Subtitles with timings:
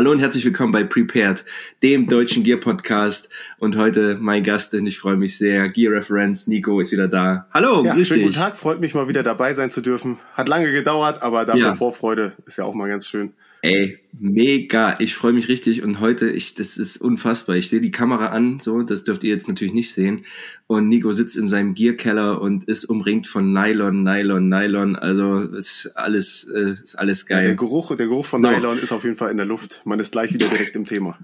[0.00, 1.44] Hallo und herzlich willkommen bei Prepared,
[1.82, 3.28] dem deutschen Gear Podcast.
[3.58, 5.68] Und heute mein Gast, und ich freue mich sehr.
[5.68, 7.46] Gear Reference, Nico ist wieder da.
[7.52, 8.28] Hallo, ja, grüß schönen dich.
[8.28, 10.18] guten Tag, freut mich mal wieder dabei sein zu dürfen.
[10.32, 11.74] Hat lange gedauert, aber dafür ja.
[11.74, 13.34] Vorfreude ist ja auch mal ganz schön.
[13.62, 14.98] Ey, mega.
[15.00, 17.56] Ich freue mich richtig und heute, ich, das ist unfassbar.
[17.56, 20.24] Ich sehe die Kamera an, so, das dürft ihr jetzt natürlich nicht sehen.
[20.66, 24.96] Und Nico sitzt in seinem Gearkeller und ist umringt von Nylon, Nylon, Nylon.
[24.96, 27.42] Also ist alles, äh, ist alles geil.
[27.42, 28.50] Ja, der Geruch, der Geruch von so.
[28.50, 29.82] Nylon ist auf jeden Fall in der Luft.
[29.84, 31.18] Man ist gleich wieder direkt im Thema.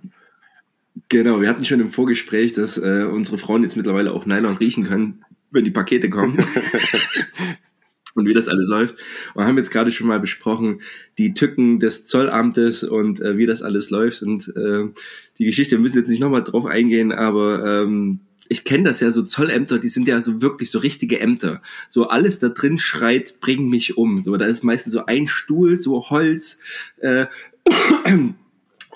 [1.08, 4.84] Genau, wir hatten schon im Vorgespräch, dass äh, unsere Frauen jetzt mittlerweile auch Nylon riechen
[4.84, 6.38] können, wenn die Pakete kommen.
[8.16, 8.96] und wie das alles läuft.
[9.34, 10.80] Und haben jetzt gerade schon mal besprochen,
[11.18, 14.22] die Tücken des Zollamtes und äh, wie das alles läuft.
[14.22, 14.88] Und äh,
[15.38, 19.10] die Geschichte, wir müssen jetzt nicht nochmal drauf eingehen, aber ähm, ich kenne das ja,
[19.10, 21.62] so Zollämter, die sind ja so wirklich so richtige Ämter.
[21.88, 24.22] So alles da drin schreit, bring mich um.
[24.22, 26.58] So, da ist meistens so ein Stuhl, so Holz,
[26.98, 27.26] äh,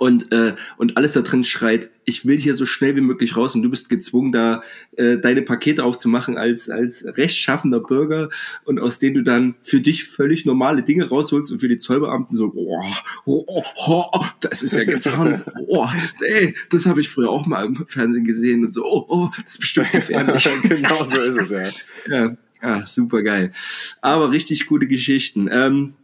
[0.01, 3.55] und, äh, und alles da drin schreit, ich will hier so schnell wie möglich raus
[3.55, 4.63] und du bist gezwungen, da
[4.97, 8.31] äh, deine Pakete aufzumachen als, als rechtschaffender Bürger
[8.65, 12.35] und aus denen du dann für dich völlig normale Dinge rausholst und für die Zollbeamten
[12.35, 12.83] so, oh,
[13.27, 13.45] oh,
[13.87, 15.43] oh, oh das ist ja getan.
[15.69, 15.87] oh,
[16.23, 19.57] ey, das habe ich früher auch mal im Fernsehen gesehen und so, oh, oh das
[19.57, 20.49] ist bestimmt gefährlich.
[20.63, 21.69] genau so ist es, ja.
[22.09, 22.37] ja.
[22.63, 23.53] Ja, super geil.
[24.03, 25.49] Aber richtig gute Geschichten.
[25.51, 25.95] Ähm,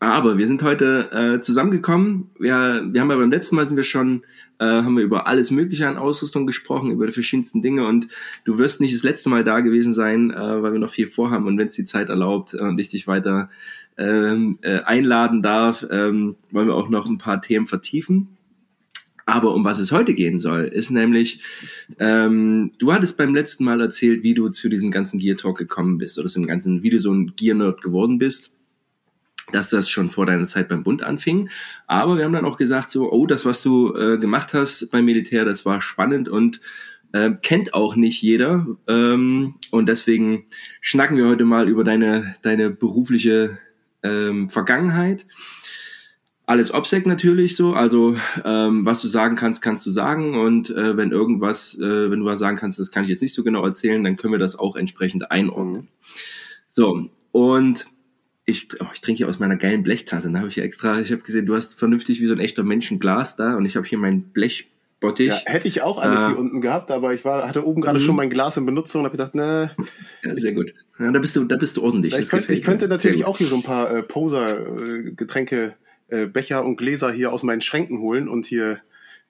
[0.00, 2.30] aber wir sind heute äh, zusammengekommen.
[2.38, 4.22] Wir, wir haben ja beim letzten Mal sind wir schon,
[4.60, 8.06] äh, haben wir über alles Mögliche an Ausrüstung gesprochen, über die verschiedensten Dinge und
[8.44, 11.46] du wirst nicht das letzte Mal da gewesen sein, äh, weil wir noch viel vorhaben
[11.46, 13.50] und wenn es die Zeit erlaubt äh, und ich dich weiter
[13.96, 18.28] ähm, äh, einladen darf, ähm, wollen wir auch noch ein paar Themen vertiefen.
[19.26, 21.42] Aber um was es heute gehen soll, ist nämlich,
[21.98, 25.98] ähm, du hattest beim letzten Mal erzählt, wie du zu diesem ganzen Gear Talk gekommen
[25.98, 28.57] bist oder zum ganzen, wie du so ein Gear Nerd geworden bist
[29.52, 31.50] dass das schon vor deiner Zeit beim Bund anfing.
[31.86, 35.04] Aber wir haben dann auch gesagt, so, oh, das, was du äh, gemacht hast beim
[35.04, 36.60] Militär, das war spannend und
[37.12, 38.66] äh, kennt auch nicht jeder.
[38.86, 40.44] Ähm, und deswegen
[40.80, 43.58] schnacken wir heute mal über deine, deine berufliche
[44.02, 45.26] ähm, Vergangenheit.
[46.46, 50.96] Alles OPSEC natürlich so, also ähm, was du sagen kannst, kannst du sagen und äh,
[50.96, 53.62] wenn irgendwas, äh, wenn du was sagen kannst, das kann ich jetzt nicht so genau
[53.64, 55.82] erzählen, dann können wir das auch entsprechend einordnen.
[55.82, 55.88] Mhm.
[56.70, 57.86] So, und
[58.48, 60.30] ich, oh, ich trinke hier aus meiner geilen Blechtasse.
[60.30, 62.90] Da habe ich extra, ich habe gesehen, du hast vernünftig wie so ein echter Mensch
[62.90, 65.28] ein Glas da und ich habe hier mein Blechbottich.
[65.28, 68.00] Ja, hätte ich auch alles äh, hier unten gehabt, aber ich war, hatte oben gerade
[68.00, 68.16] schon mhm.
[68.16, 69.72] mein Glas in Benutzung und habe gedacht, ne.
[70.22, 70.72] Ja, sehr gut.
[70.98, 72.16] Ja, da bist du, da bist du ordentlich.
[72.16, 75.74] Ich, könnt, ich könnte natürlich auch hier so ein paar äh, Poser-Getränke,
[76.08, 78.78] äh, äh, Becher und Gläser hier aus meinen Schränken holen und hier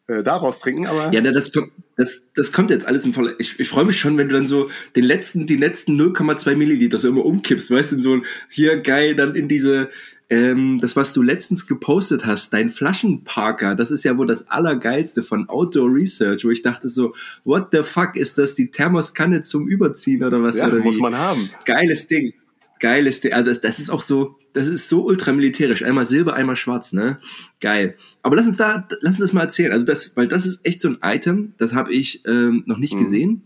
[0.08, 1.12] äh, daraus trinken, aber.
[1.12, 1.52] Ja, das,
[1.96, 3.34] das, das kommt jetzt alles im Fall.
[3.38, 6.98] Ich, ich freue mich schon, wenn du dann so den letzten, die letzten 0,2 Milliliter
[6.98, 9.91] so immer umkippst, weißt du, in so hier geil, dann in diese,
[10.30, 15.22] ähm, das, was du letztens gepostet hast, dein Flaschenparker, das ist ja wohl das Allergeilste
[15.22, 17.14] von Outdoor Research, wo ich dachte so,
[17.44, 20.56] what the fuck, ist das die Thermoskanne zum Überziehen oder was?
[20.56, 21.50] Ja, oder muss man haben.
[21.66, 22.32] Geiles Ding.
[22.81, 23.33] Geiles Ding.
[23.33, 25.84] Also das ist auch so, das ist so ultramilitärisch.
[25.84, 27.19] Einmal Silber, einmal Schwarz, ne?
[27.61, 27.97] Geil.
[28.22, 29.72] Aber lass uns da, lass uns das mal erzählen.
[29.72, 32.94] Also das, weil das ist echt so ein Item, das habe ich ähm, noch nicht
[32.94, 32.99] mhm.
[32.99, 33.43] gesehen.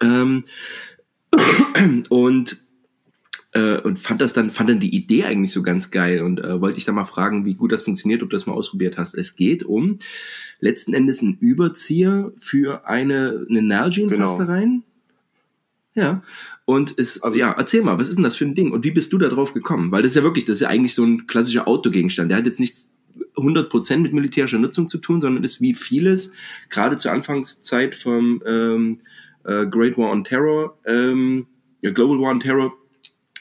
[0.00, 0.44] Ähm,
[2.08, 2.58] und
[3.52, 6.60] äh, und fand das dann, fand dann die Idee eigentlich so ganz geil und äh,
[6.60, 9.14] wollte ich da mal fragen, wie gut das funktioniert, ob du das mal ausprobiert hast.
[9.14, 9.98] Es geht um
[10.60, 14.50] letzten Endes einen Überzieher für eine, eine Nalgene-Paste genau.
[14.50, 14.84] rein.
[15.98, 16.22] Ja.
[16.64, 18.70] Und ist, also, ja, erzähl mal, was ist denn das für ein Ding?
[18.70, 19.90] Und wie bist du da drauf gekommen?
[19.90, 22.30] Weil das ist ja wirklich, das ist ja eigentlich so ein klassischer Autogegenstand.
[22.30, 22.86] Der hat jetzt nichts
[23.36, 26.32] 100% mit militärischer Nutzung zu tun, sondern ist wie vieles,
[26.70, 29.00] gerade zur Anfangszeit vom ähm,
[29.44, 31.46] äh, Great War on Terror, ähm,
[31.80, 32.72] ja, Global War on Terror,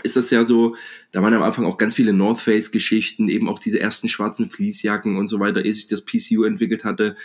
[0.03, 0.75] ist das ja so,
[1.11, 4.49] da waren am Anfang auch ganz viele North Face Geschichten, eben auch diese ersten schwarzen
[4.49, 7.15] Fließjacken und so weiter, ehe sich das PCU entwickelt hatte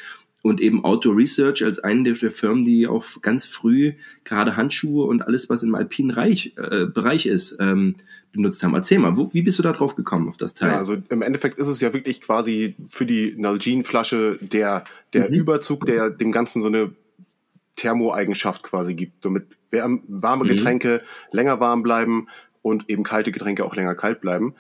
[0.43, 3.95] und eben Outdoor Research als eine der Firmen, die auch ganz früh
[4.25, 7.95] gerade Handschuhe und alles, was im alpinen Reich, äh, Bereich ist, ähm,
[8.33, 8.75] benutzt haben.
[8.75, 10.71] Erzähl mal, wo, wie bist du da drauf gekommen auf das Teil?
[10.71, 15.35] Ja, also im Endeffekt ist es ja wirklich quasi für die Nalgene-Flasche der, der mhm.
[15.35, 16.91] Überzug, der dem Ganzen so eine
[17.77, 20.49] Thermoeigenschaft quasi gibt, damit warme mhm.
[20.49, 21.37] Getränke mhm.
[21.37, 22.27] länger warm bleiben
[22.63, 24.55] und eben kalte Getränke auch länger kalt bleiben.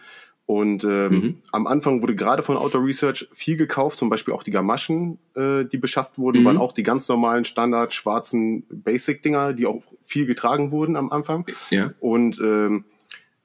[0.52, 1.36] Und ähm, mhm.
[1.52, 5.64] am Anfang wurde gerade von Outdoor Research viel gekauft, zum Beispiel auch die Gamaschen, äh,
[5.64, 6.44] die beschafft wurden, mhm.
[6.44, 11.46] waren auch die ganz normalen Standard schwarzen Basic-Dinger, die auch viel getragen wurden am Anfang.
[11.70, 11.94] Ja.
[12.00, 12.84] Und ähm,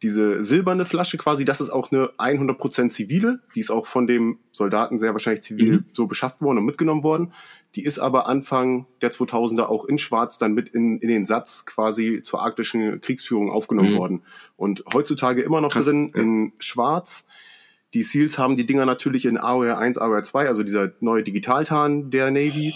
[0.01, 4.39] diese silberne Flasche quasi, das ist auch eine 100% zivile, die ist auch von dem
[4.51, 5.85] Soldaten sehr wahrscheinlich zivil mhm.
[5.93, 7.31] so beschafft worden und mitgenommen worden.
[7.77, 11.63] Die ist aber Anfang der 2000er auch in Schwarz dann mit in, in den Satz
[11.67, 13.97] quasi zur arktischen Kriegsführung aufgenommen mhm.
[13.97, 14.23] worden.
[14.55, 16.23] Und heutzutage immer noch Krass, drin ja.
[16.23, 17.27] in Schwarz.
[17.93, 22.09] Die Seals haben die Dinger natürlich in AOR 1, AOR 2, also dieser neue Digitaltarn
[22.09, 22.73] der Navy.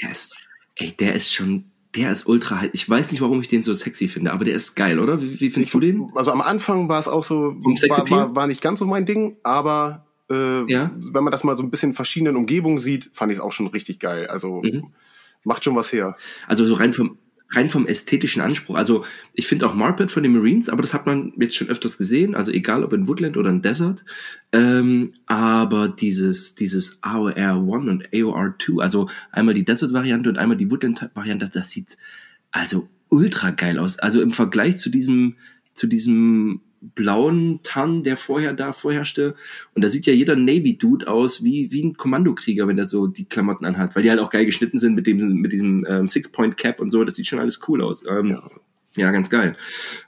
[0.00, 0.32] Der ist,
[0.76, 2.70] ey, der ist schon, der ist ultra halt.
[2.72, 5.20] Ich weiß nicht, warum ich den so sexy finde, aber der ist geil, oder?
[5.20, 6.12] Wie, wie findest ich, du den?
[6.14, 9.38] Also am Anfang war es auch so, war, war, war nicht ganz so mein Ding,
[9.42, 10.90] aber äh, ja?
[11.12, 13.52] wenn man das mal so ein bisschen in verschiedenen Umgebungen sieht, fand ich es auch
[13.52, 14.26] schon richtig geil.
[14.26, 14.92] Also mhm.
[15.44, 16.16] macht schon was her.
[16.46, 17.18] Also so rein vom,
[17.50, 18.76] rein vom ästhetischen Anspruch.
[18.76, 21.96] Also ich finde auch Marpet von den Marines, aber das hat man jetzt schon öfters
[21.98, 24.04] gesehen, also egal ob in Woodland oder in Desert.
[24.52, 30.56] Ähm, aber dieses, dieses AOR 1 und AOR 2, also einmal die Desert-Variante und einmal
[30.56, 31.96] die Woodland-Variante, das sieht
[32.50, 33.98] also ultra geil aus.
[33.98, 35.36] Also im Vergleich zu diesem,
[35.74, 39.34] zu diesem blauen Tann, der vorher da vorherrschte.
[39.74, 43.24] Und da sieht ja jeder Navy-Dude aus wie, wie ein Kommandokrieger, wenn er so die
[43.24, 46.80] Klamotten anhat, weil die halt auch geil geschnitten sind mit dem, mit diesem ähm, Six-Point-Cap
[46.80, 47.04] und so.
[47.04, 48.04] Das sieht schon alles cool aus.
[48.08, 48.42] Ähm, ja.
[48.96, 49.54] Ja, ganz geil.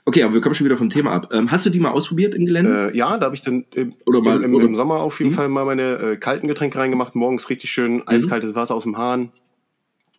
[0.05, 1.29] Okay, aber wir kommen schon wieder vom Thema ab.
[1.31, 2.91] Ähm, hast du die mal ausprobiert im Gelände?
[2.91, 4.65] Äh, ja, da habe ich dann im, oder mal, im, oder?
[4.65, 5.35] im, Sommer auf jeden mhm.
[5.35, 7.13] Fall mal meine äh, kalten Getränke reingemacht.
[7.13, 8.03] Morgens richtig schön mhm.
[8.07, 9.31] eiskaltes Wasser aus dem Hahn.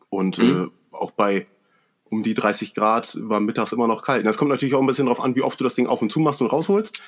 [0.08, 0.70] Und mhm.
[0.70, 1.46] äh, auch bei
[2.11, 4.27] um die 30 Grad war mittags immer noch kalt.
[4.27, 6.12] Das kommt natürlich auch ein bisschen darauf an, wie oft du das Ding auf und
[6.12, 7.03] zu machst und rausholst.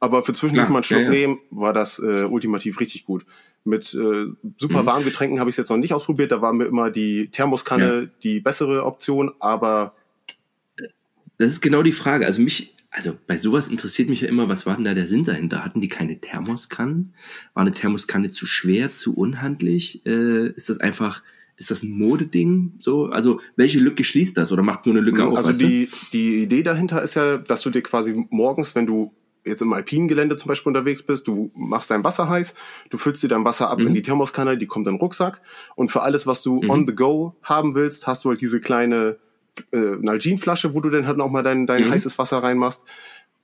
[0.00, 1.10] Aber für zwischendurch mal einen Schluck ja, ja.
[1.10, 3.24] nehmen, war das äh, ultimativ richtig gut.
[3.64, 4.26] Mit äh,
[4.58, 4.86] super mhm.
[4.86, 6.30] warmen Getränken habe ich es jetzt noch nicht ausprobiert.
[6.30, 8.10] Da war mir immer die Thermoskanne ja.
[8.22, 9.94] die bessere Option, aber
[11.38, 12.26] das ist genau die Frage.
[12.26, 15.24] Also mich, also bei sowas interessiert mich ja immer, was war denn da der Sinn
[15.24, 15.64] dahinter?
[15.64, 17.14] Hatten die keine Thermoskannen?
[17.54, 20.04] War eine Thermoskanne zu schwer, zu unhandlich?
[20.06, 21.22] Äh, ist das einfach
[21.56, 22.74] ist das ein Modeding?
[22.78, 25.46] So, also welche Lücke schließt das oder macht es nur eine Lücke also auf?
[25.46, 29.12] Also die, die Idee dahinter ist ja, dass du dir quasi morgens, wenn du
[29.44, 32.54] jetzt im alpinen Gelände zum Beispiel unterwegs bist, du machst dein Wasser heiß,
[32.90, 33.88] du füllst dir dein Wasser ab mhm.
[33.88, 35.42] in die Thermoskanne, die kommt in den Rucksack
[35.76, 36.70] und für alles, was du mhm.
[36.70, 39.18] on the go haben willst, hast du halt diese kleine
[39.72, 41.90] äh, Nalgene-Flasche, wo du dann halt noch mal dein, dein mhm.
[41.90, 42.82] heißes Wasser reinmachst,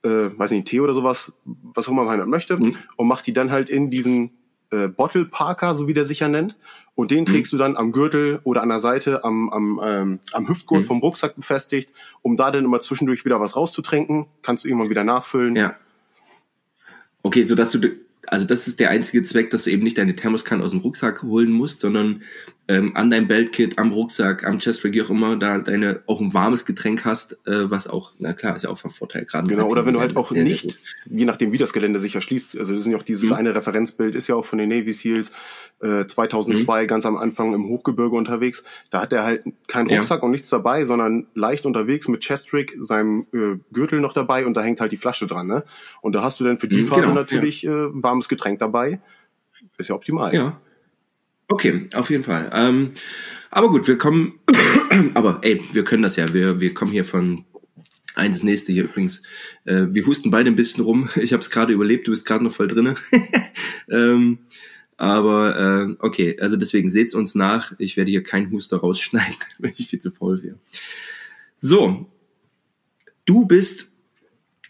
[0.03, 2.75] äh, weiß nicht, Tee oder sowas, was auch immer man halt möchte, mhm.
[2.97, 4.31] und macht die dann halt in diesen
[4.71, 6.57] äh, Bottle Parker, so wie der sich ja nennt.
[6.95, 7.57] Und den trägst mhm.
[7.57, 10.85] du dann am Gürtel oder an der Seite am, am, ähm, am Hüftgurt mhm.
[10.85, 11.91] vom Rucksack befestigt,
[12.21, 14.25] um da dann immer zwischendurch wieder was rauszutränken.
[14.41, 15.55] Kannst du irgendwann wieder nachfüllen.
[15.55, 15.75] Ja.
[17.23, 17.79] Okay, so dass du
[18.27, 21.21] also das ist der einzige Zweck, dass du eben nicht deine Thermoskanne aus dem Rucksack
[21.23, 22.23] holen musst, sondern
[22.71, 26.33] ähm, an deinem Beltkit, am Rucksack, am Chestrig, wie auch immer, da deine auch ein
[26.33, 29.49] warmes Getränk hast, äh, was auch, na klar, ist ja auch von Vorteil gerade.
[29.49, 32.73] Genau, oder wenn du halt auch nicht, je nachdem wie das Gelände sich erschließt, also
[32.73, 33.35] das sind ja auch dieses mhm.
[33.35, 35.33] eine Referenzbild, ist ja auch von den Navy Seals
[35.81, 36.87] äh, 2002 mhm.
[36.87, 40.23] ganz am Anfang im Hochgebirge unterwegs, da hat er halt keinen Rucksack ja.
[40.23, 44.61] und nichts dabei, sondern leicht unterwegs mit Chestrig, seinem äh, Gürtel noch dabei und da
[44.61, 45.65] hängt halt die Flasche dran, ne?
[45.99, 47.87] Und da hast du dann für die mhm, Phase genau, natürlich ja.
[47.87, 49.01] äh, warmes Getränk dabei,
[49.77, 50.33] ist ja optimal.
[50.33, 50.61] Ja.
[51.51, 52.49] Okay, auf jeden Fall.
[52.53, 52.91] Ähm,
[53.49, 54.39] aber gut, wir kommen,
[55.13, 56.33] aber ey, wir können das ja.
[56.33, 57.43] Wir, wir kommen hier von
[58.15, 59.23] eins nächste hier übrigens.
[59.65, 61.09] Äh, wir husten beide ein bisschen rum.
[61.17, 62.95] Ich habe es gerade überlebt, du bist gerade noch voll drinne.
[63.91, 64.39] ähm,
[64.95, 67.73] aber äh, okay, also deswegen seht's uns nach.
[67.79, 70.57] Ich werde hier keinen Huster rausschneiden, wenn ich viel zu faul wäre.
[71.59, 72.09] So,
[73.25, 73.90] du bist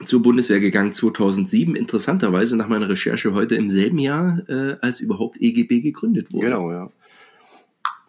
[0.06, 5.38] zur Bundeswehr gegangen 2007, interessanterweise nach meiner Recherche heute im selben Jahr, äh, als überhaupt
[5.40, 6.46] EGB gegründet wurde.
[6.46, 6.92] Genau, ja.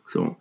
[0.06, 0.36] So,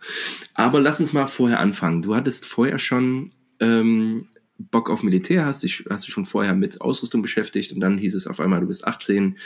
[0.54, 2.02] aber lass uns mal vorher anfangen.
[2.02, 4.28] Du hattest vorher schon ähm,
[4.58, 8.14] Bock auf Militär, hast dich, hast dich schon vorher mit Ausrüstung beschäftigt und dann hieß
[8.14, 9.38] es auf einmal, du bist 18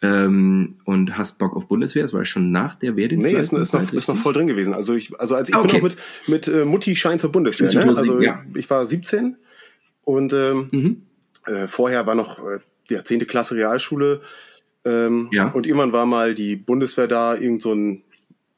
[0.00, 2.02] ähm, und hast Bock auf Bundeswehr.
[2.02, 3.26] Das war schon nach der Wehrdienst.
[3.26, 4.74] Nee, ist, ist, noch, ist noch voll drin gewesen.
[4.74, 5.80] Also ich, also als ich ah, okay.
[5.80, 7.72] bin noch mit, mit äh, Mutti Schein zur Bundeswehr.
[7.72, 7.96] Ne?
[7.96, 8.44] Also ja.
[8.54, 9.36] ich war 17
[10.02, 11.02] und ähm, mhm.
[11.46, 12.58] Äh, vorher war noch äh,
[12.90, 13.26] die 10.
[13.26, 14.20] Klasse Realschule.
[14.84, 15.50] Ähm, ja.
[15.50, 18.04] Und irgendwann war mal die Bundeswehr da, irgend so ein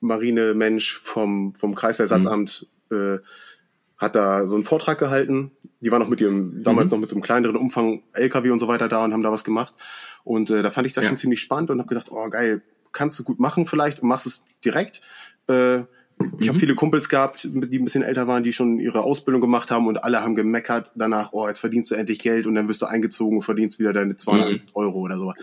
[0.00, 2.96] Marinemensch vom, vom Kreiswehrsatzamt mhm.
[2.96, 3.18] äh,
[3.96, 5.50] hat da so einen Vortrag gehalten.
[5.80, 6.96] Die waren noch mit ihrem, damals mhm.
[6.96, 9.44] noch mit so einem kleineren Umfang LKW und so weiter da und haben da was
[9.44, 9.74] gemacht.
[10.24, 11.08] Und äh, da fand ich das ja.
[11.08, 14.26] schon ziemlich spannend und habe gedacht, oh geil, kannst du gut machen vielleicht und machst
[14.26, 15.00] es direkt.
[15.48, 15.82] Äh,
[16.38, 16.60] ich habe mhm.
[16.60, 20.04] viele Kumpels gehabt, die ein bisschen älter waren, die schon ihre Ausbildung gemacht haben und
[20.04, 23.38] alle haben gemeckert danach, oh, jetzt verdienst du endlich Geld und dann wirst du eingezogen
[23.38, 24.60] und verdienst wieder deine 200 mhm.
[24.74, 25.28] Euro oder so.
[25.28, 25.36] Und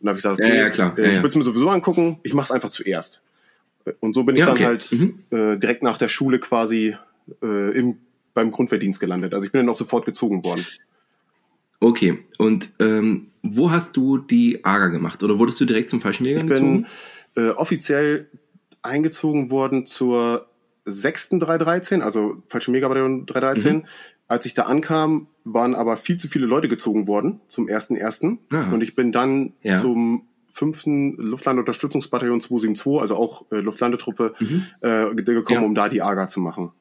[0.00, 0.98] da habe ich gesagt, okay, ja, ja, klar.
[0.98, 3.22] Äh, ja, ich würde es mir sowieso angucken, ich mache es einfach zuerst.
[4.00, 4.66] Und so bin ich dann okay.
[4.66, 5.20] halt mhm.
[5.30, 6.96] äh, direkt nach der Schule quasi
[7.42, 7.98] äh, im,
[8.34, 9.34] beim Grundverdienst gelandet.
[9.34, 10.66] Also ich bin dann auch sofort gezogen worden.
[11.80, 15.22] Okay, und ähm, wo hast du die AGA gemacht?
[15.22, 16.86] Oder wurdest du direkt zum Fallschirmjäger gezogen?
[16.86, 18.28] Ich bin äh, offiziell
[18.82, 20.46] eingezogen worden zur
[20.84, 23.76] sechsten 313, also Fallschirmjägerbataillon 313.
[23.76, 23.84] Mhm.
[24.28, 28.38] Als ich da ankam, waren aber viel zu viele Leute gezogen worden zum ersten ersten
[28.72, 29.74] und ich bin dann ja.
[29.74, 34.66] zum fünften Luftlandunterstützungsbataillon 272, also auch äh, Luftlandetruppe, mhm.
[34.80, 35.66] äh, gekommen, ja.
[35.66, 36.72] um da die AGA zu machen.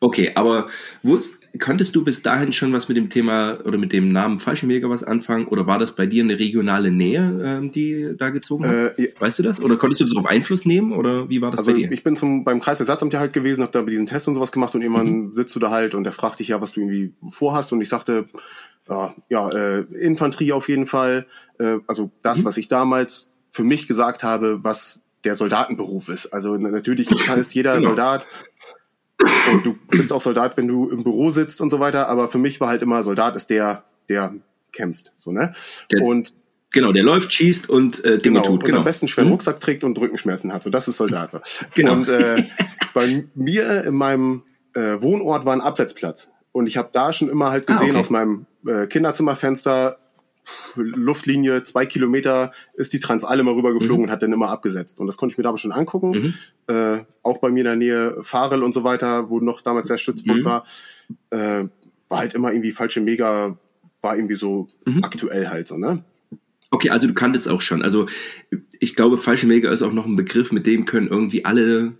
[0.00, 0.68] Okay, aber
[1.02, 4.38] wo ist, konntest du bis dahin schon was mit dem Thema oder mit dem Namen
[4.38, 5.46] Fallschirmjäger was anfangen?
[5.46, 8.98] Oder war das bei dir eine regionale Nähe, ähm, die da gezogen hat?
[8.98, 9.62] Äh, weißt du das?
[9.62, 10.92] Oder konntest du darauf Einfluss nehmen?
[10.92, 11.92] Oder wie war das also bei dir?
[11.92, 14.74] Ich bin zum, beim Kreisversatzamt ja halt gewesen, habe da diesen Test und sowas gemacht
[14.74, 15.34] und irgendwann mhm.
[15.34, 17.72] sitzt du da halt und der fragt dich ja, was du irgendwie vorhast.
[17.72, 18.26] Und ich sagte,
[18.88, 21.26] ja, ja äh, Infanterie auf jeden Fall.
[21.58, 22.44] Äh, also das, mhm.
[22.44, 26.26] was ich damals für mich gesagt habe, was der Soldatenberuf ist.
[26.32, 27.88] Also natürlich kann es jeder genau.
[27.88, 28.26] Soldat
[29.52, 32.08] und du bist auch Soldat, wenn du im Büro sitzt und so weiter.
[32.08, 34.34] Aber für mich war halt immer Soldat ist der, der
[34.72, 35.12] kämpft.
[35.16, 35.54] So, ne?
[35.90, 36.34] Der, und
[36.72, 38.60] Genau, der läuft, schießt und äh, Dinge genau, tut.
[38.64, 38.74] Genau.
[38.74, 39.34] Und am besten schweren mhm.
[39.34, 40.62] Rucksack trägt und Rückenschmerzen hat.
[40.62, 41.30] So, das ist Soldat.
[41.30, 41.40] So.
[41.74, 41.92] Genau.
[41.92, 42.44] Und äh,
[42.92, 44.42] bei mir in meinem
[44.74, 46.30] äh, Wohnort war ein Absetzplatz.
[46.52, 48.00] Und ich habe da schon immer halt gesehen ah, okay.
[48.00, 49.98] aus meinem äh, Kinderzimmerfenster,
[50.76, 54.04] Luftlinie, zwei Kilometer, ist die Transalle mal rübergeflogen mhm.
[54.04, 55.00] und hat dann immer abgesetzt.
[55.00, 56.10] Und das konnte ich mir da aber schon angucken.
[56.68, 56.74] Mhm.
[56.74, 59.98] Äh, auch bei mir in der Nähe Farel und so weiter, wo noch damals der
[59.98, 60.46] Stützpunkt mhm.
[60.46, 60.64] war,
[61.30, 61.64] äh,
[62.08, 63.58] war halt immer irgendwie falsche Mega,
[64.00, 65.02] war irgendwie so mhm.
[65.02, 66.04] aktuell halt so, ne?
[66.70, 67.82] Okay, also du kanntest auch schon.
[67.82, 68.06] Also
[68.80, 71.94] ich glaube, falsche Mega ist auch noch ein Begriff, mit dem können irgendwie alle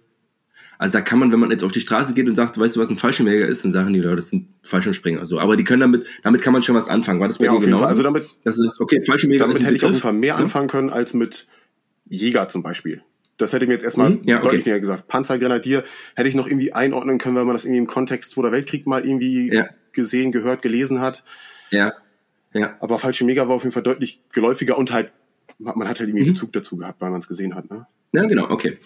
[0.78, 2.80] also da kann man, wenn man jetzt auf die Straße geht und sagt, weißt du,
[2.80, 5.20] was ein Fallschirmjäger ist, dann sagen die Leute, das sind Fallschirmspringer.
[5.20, 7.20] Also, aber die können damit, damit kann man schon was anfangen.
[7.20, 7.82] War das bei ja, dir genau?
[7.82, 9.02] Also damit, das ist okay.
[9.04, 10.36] Fallschirmjäger damit hätte ich auf jeden Fall mehr ja?
[10.36, 11.46] anfangen können als mit
[12.08, 13.02] Jäger zum Beispiel.
[13.38, 14.48] Das hätte mir jetzt erstmal mhm, ja, okay.
[14.48, 15.08] deutlich näher gesagt.
[15.08, 18.86] Panzergrenadier hätte ich noch irgendwie einordnen können, wenn man das irgendwie im Kontext Zweiter Weltkrieg
[18.86, 19.68] mal irgendwie ja.
[19.92, 21.22] gesehen, gehört, gelesen hat.
[21.70, 21.92] Ja.
[22.54, 22.76] Ja.
[22.80, 25.12] Aber Fallschirmjäger war auf jeden Fall deutlich geläufiger und halt,
[25.58, 26.32] man hat halt irgendwie mhm.
[26.32, 27.70] Bezug dazu gehabt, weil man es gesehen hat.
[27.70, 27.86] Ne?
[28.12, 28.78] Ja, genau, okay.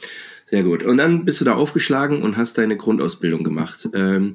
[0.44, 0.82] Sehr gut.
[0.82, 3.88] Und dann bist du da aufgeschlagen und hast deine Grundausbildung gemacht.
[3.94, 4.34] Ähm,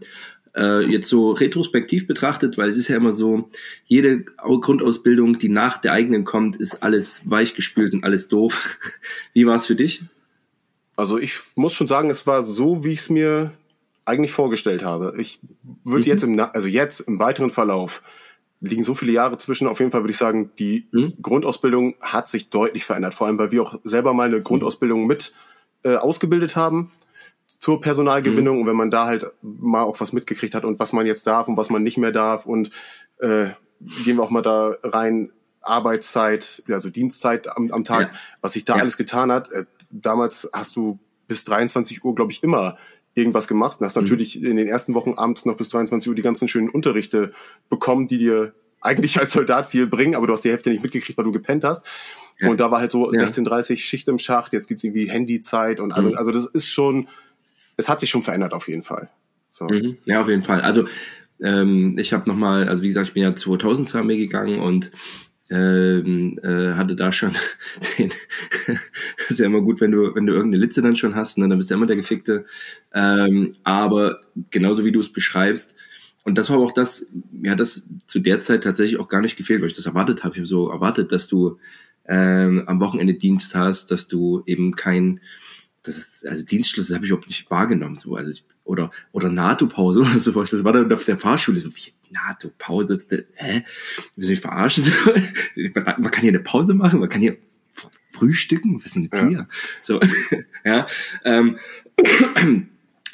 [0.56, 3.50] äh, jetzt so retrospektiv betrachtet, weil es ist ja immer so,
[3.86, 8.80] jede Grundausbildung, die nach der eigenen kommt, ist alles weichgespült und alles doof.
[9.34, 10.04] Wie war es für dich?
[10.96, 13.52] Also ich muss schon sagen, es war so, wie ich es mir
[14.06, 15.16] eigentlich vorgestellt habe.
[15.18, 15.40] Ich
[15.84, 16.10] würde mhm.
[16.10, 18.02] jetzt im, also jetzt im weiteren Verlauf
[18.62, 19.68] liegen so viele Jahre zwischen.
[19.68, 21.14] Auf jeden Fall würde ich sagen, die mhm.
[21.22, 23.14] Grundausbildung hat sich deutlich verändert.
[23.14, 25.34] Vor allem, weil wir auch selber mal eine Grundausbildung mit
[25.84, 26.92] äh, ausgebildet haben
[27.46, 28.56] zur Personalgewinnung.
[28.56, 28.62] Mhm.
[28.62, 31.48] Und wenn man da halt mal auch was mitgekriegt hat und was man jetzt darf
[31.48, 32.72] und was man nicht mehr darf und
[33.20, 33.50] äh,
[34.04, 35.32] gehen wir auch mal da rein,
[35.62, 38.20] Arbeitszeit, also Dienstzeit am, am Tag, ja.
[38.42, 38.82] was sich da ja.
[38.82, 39.52] alles getan hat.
[39.52, 42.78] Äh, damals hast du bis 23 Uhr, glaube ich, immer
[43.16, 44.04] irgendwas gemacht und hast mhm.
[44.04, 47.34] natürlich in den ersten Wochen abends noch bis 23 Uhr die ganzen schönen Unterrichte
[47.70, 51.18] bekommen, die dir eigentlich als Soldat viel bringen, aber du hast die Hälfte nicht mitgekriegt,
[51.18, 51.86] weil du gepennt hast.
[52.40, 52.50] Ja.
[52.50, 53.22] Und da war halt so ja.
[53.22, 56.18] 16.30 Schicht im Schacht, jetzt gibt's irgendwie Handyzeit und also, mhm.
[56.18, 57.08] also das ist schon,
[57.78, 59.10] es hat sich schon verändert auf jeden Fall.
[59.48, 59.66] So.
[59.66, 59.98] Mhm.
[60.06, 60.62] Ja, auf jeden Fall.
[60.62, 60.86] Also
[61.42, 64.92] ähm, ich habe nochmal, also wie gesagt, ich bin ja 2000 zur Armee gegangen und
[65.56, 67.32] ähm, äh, hatte da schon
[67.98, 68.12] den,
[69.30, 71.58] ist ja immer gut, wenn du, wenn du irgendeine Litze dann schon hast, ne, dann
[71.58, 72.46] bist du immer der Gefickte.
[72.94, 74.22] Ähm, aber
[74.52, 75.76] genauso wie du es beschreibst,
[76.24, 79.38] und das war auch das, mir hat das zu der Zeit tatsächlich auch gar nicht
[79.38, 80.34] gefehlt, weil ich das erwartet habe.
[80.34, 81.60] Ich habe so erwartet, dass du
[82.08, 85.20] ähm, am Wochenende Dienst hast, dass du eben kein,
[85.86, 90.02] das ist, also Dienstschluss habe ich überhaupt nicht wahrgenommen, so, also ich, oder, oder NATO-Pause
[90.02, 90.50] oder sowas.
[90.50, 93.00] Das war dann auf der Fahrschule so, wie NATO-Pause,
[93.36, 93.66] hä?
[94.16, 94.86] Willst du mich verarschen?
[95.74, 97.38] man kann hier eine Pause machen, man kann hier
[98.12, 99.28] frühstücken, was ist denn mit ja.
[99.28, 99.48] dir?
[99.82, 100.00] So,
[100.64, 100.88] ja,
[101.24, 101.58] ähm,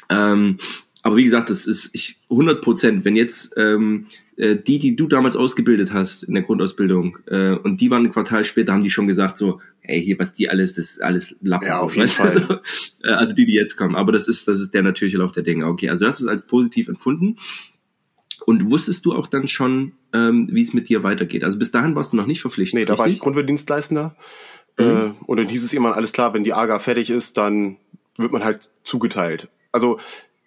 [0.08, 0.58] ähm,
[1.02, 3.04] aber wie gesagt, das ist ich 100 Prozent.
[3.04, 4.06] Wenn jetzt ähm,
[4.36, 8.12] äh, die, die du damals ausgebildet hast in der Grundausbildung, äh, und die waren ein
[8.12, 11.36] Quartal später, haben die schon gesagt so, hey, hier was die alles, das ist alles
[11.42, 11.66] Lappen.
[11.66, 12.60] Ja, auf jeden Fall.
[13.04, 13.96] Äh, also die, die jetzt kommen.
[13.96, 15.66] Aber das ist, das ist der natürliche Lauf der Dinge.
[15.66, 17.36] Okay, also du hast es als positiv empfunden.
[18.46, 21.42] Und wusstest du auch dann schon, ähm, wie es mit dir weitergeht?
[21.42, 22.78] Also bis dahin warst du noch nicht verpflichtet.
[22.78, 23.00] Nee, da richtig?
[23.00, 24.16] war ich Grundwehrdienstleister.
[24.78, 24.84] Mhm.
[24.84, 27.76] Äh, und dann hieß es immer, alles klar, wenn die AGA fertig ist, dann
[28.16, 29.48] wird man halt zugeteilt.
[29.72, 29.98] Also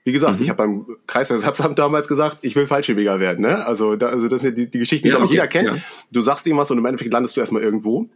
[0.06, 0.44] wie gesagt, mhm.
[0.44, 3.42] ich habe beim Kreisversatzamt damals gesagt, ich will Fallschirmjäger werden.
[3.42, 3.66] Ne?
[3.66, 5.32] Also, da, also das sind die, die Geschichten, die ja, okay.
[5.32, 5.70] jeder kennt.
[5.70, 5.76] Ja.
[6.12, 8.08] Du sagst ihm was und im Endeffekt landest du erstmal irgendwo.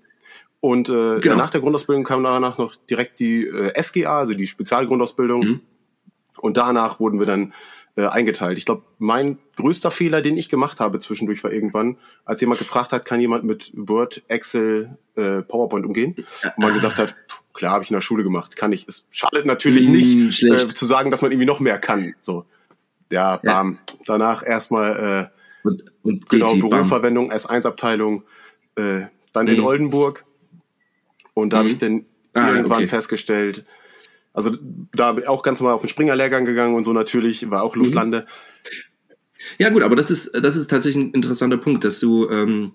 [0.62, 1.36] Und äh, genau.
[1.36, 5.42] nach der Grundausbildung kam danach noch direkt die äh, SGA, also die Spezialgrundausbildung.
[5.42, 5.62] Mhm.
[6.40, 7.54] Und danach wurden wir dann
[8.00, 8.58] äh, eingeteilt.
[8.58, 12.94] Ich glaube, mein größter Fehler, den ich gemacht habe zwischendurch, war irgendwann, als jemand gefragt
[12.94, 16.16] hat, kann jemand mit Word, Excel, äh, PowerPoint umgehen?
[16.44, 17.16] Und man gesagt hat,
[17.54, 18.88] klar, habe ich in der Schule gemacht, kann ich.
[18.88, 22.16] Es schadet natürlich mm, nicht, äh, zu sagen, dass man irgendwie noch mehr kann.
[22.22, 22.46] So,
[23.12, 23.80] ja, bam.
[23.90, 23.96] Ja.
[24.06, 25.32] Danach erstmal
[25.64, 28.24] äh, und, und genau Büroverwendung, S1-Abteilung,
[28.76, 29.02] äh,
[29.34, 29.52] dann mhm.
[29.52, 30.24] in Oldenburg.
[31.34, 31.60] Und da mhm.
[31.60, 32.88] habe ich dann ah, irgendwann okay.
[32.88, 33.66] festgestellt,
[34.34, 34.52] also
[34.94, 37.76] da auch ganz mal auf den Springerlehrgang gegangen und so natürlich, war auch.
[37.76, 38.26] Luftlande.
[39.58, 42.74] Ja gut, aber das ist, das ist tatsächlich ein interessanter Punkt, dass du, ähm,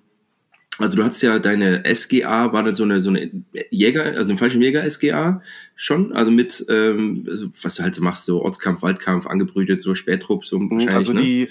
[0.78, 3.30] also du hattest ja deine SGA, war das so eine so eine
[3.70, 5.40] Jäger, also eine falsche Jäger SGA
[5.76, 9.94] schon, also mit ähm, also was du halt so machst, so Ortskampf, Waldkampf, angebrütet, so
[9.94, 11.48] Spättrupp, so Mhm, wahrscheinlich, Also ne?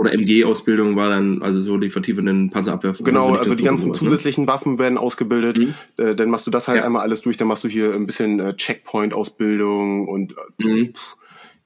[0.00, 2.94] Oder MG-Ausbildung war dann also so die vertiefenden Panzerabwehr.
[3.00, 3.92] genau, also die ganzen ne?
[3.94, 5.58] zusätzlichen Waffen werden ausgebildet.
[5.58, 5.74] Mhm.
[5.98, 6.84] Äh, dann machst du das halt Ja.
[6.86, 10.92] einmal alles durch, dann machst du hier ein bisschen äh, Checkpoint-Ausbildung und äh, Mhm.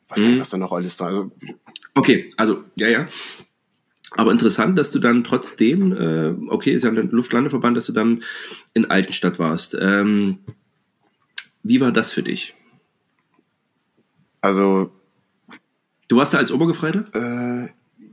[0.08, 0.40] weiß gar nicht, Mhm.
[0.40, 1.06] was da noch alles da.
[1.06, 1.30] Also,
[1.94, 3.08] Okay, also ja, ja.
[4.16, 8.24] Aber interessant, dass du dann trotzdem, äh, okay, ist ja ein Luftlandeverband, dass du dann
[8.72, 9.76] in Altenstadt warst.
[9.80, 10.38] Ähm,
[11.62, 12.52] wie war das für dich?
[14.40, 14.90] also
[16.08, 17.04] Du warst da als Obergefreiter?
[17.14, 17.68] äh,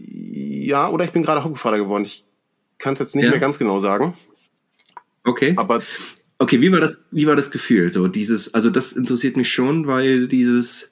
[0.08, 2.04] ja, oder ich bin gerade Hauptvater geworden.
[2.06, 2.26] Ich
[2.78, 3.32] kann es jetzt nicht Ja.
[3.32, 4.14] mehr ganz genau sagen.
[5.24, 5.54] Okay.
[5.58, 5.82] Aber
[6.42, 7.94] Okay, wie war das, wie war das Gefühl?
[7.94, 10.92] So dieses, also das interessiert mich schon, weil dieses,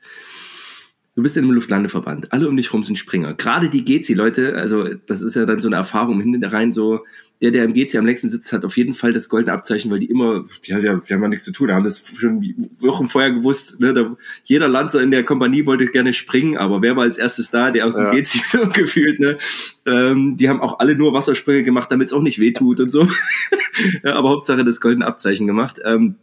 [1.16, 3.34] du bist in einem Luftlandeverband, alle um dich rum sind Springer.
[3.34, 7.04] Gerade die GC-Leute, also das ist ja dann so eine Erfahrung hinten rein, so,
[7.42, 10.00] der, der im GC am längsten sitzt, hat auf jeden Fall das goldene Abzeichen, weil
[10.00, 12.70] die immer, die, haben ja- die haben ja nichts zu tun, die haben das schon
[12.80, 16.96] Wochen vorher gewusst, ne, da, jeder Lanzer in der Kompanie wollte gerne springen, aber wer
[16.98, 18.12] war als erstes da, der aus dem Ja.
[18.12, 19.38] GC gefühlt, ne,
[19.86, 23.08] ähm, die haben auch alle nur Wassersprünge gemacht, damit es auch nicht wehtut und so.
[24.04, 25.80] ja, aber Hauptsache das goldene Abzeichen gemacht.
[25.86, 26.16] Ähm,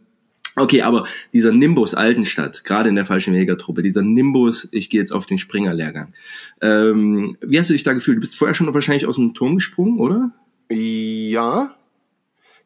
[0.55, 5.11] okay, aber dieser Nimbus Altenstadt, gerade in der falschen Jägertruppe, dieser Nimbus, ich gehe jetzt
[5.11, 6.13] auf den Springerlehrgang.
[6.61, 8.17] Ähm, wie hast du dich da gefühlt?
[8.17, 10.31] Du bist vorher schon wahrscheinlich aus dem Turm gesprungen, oder?
[10.69, 11.73] Ja,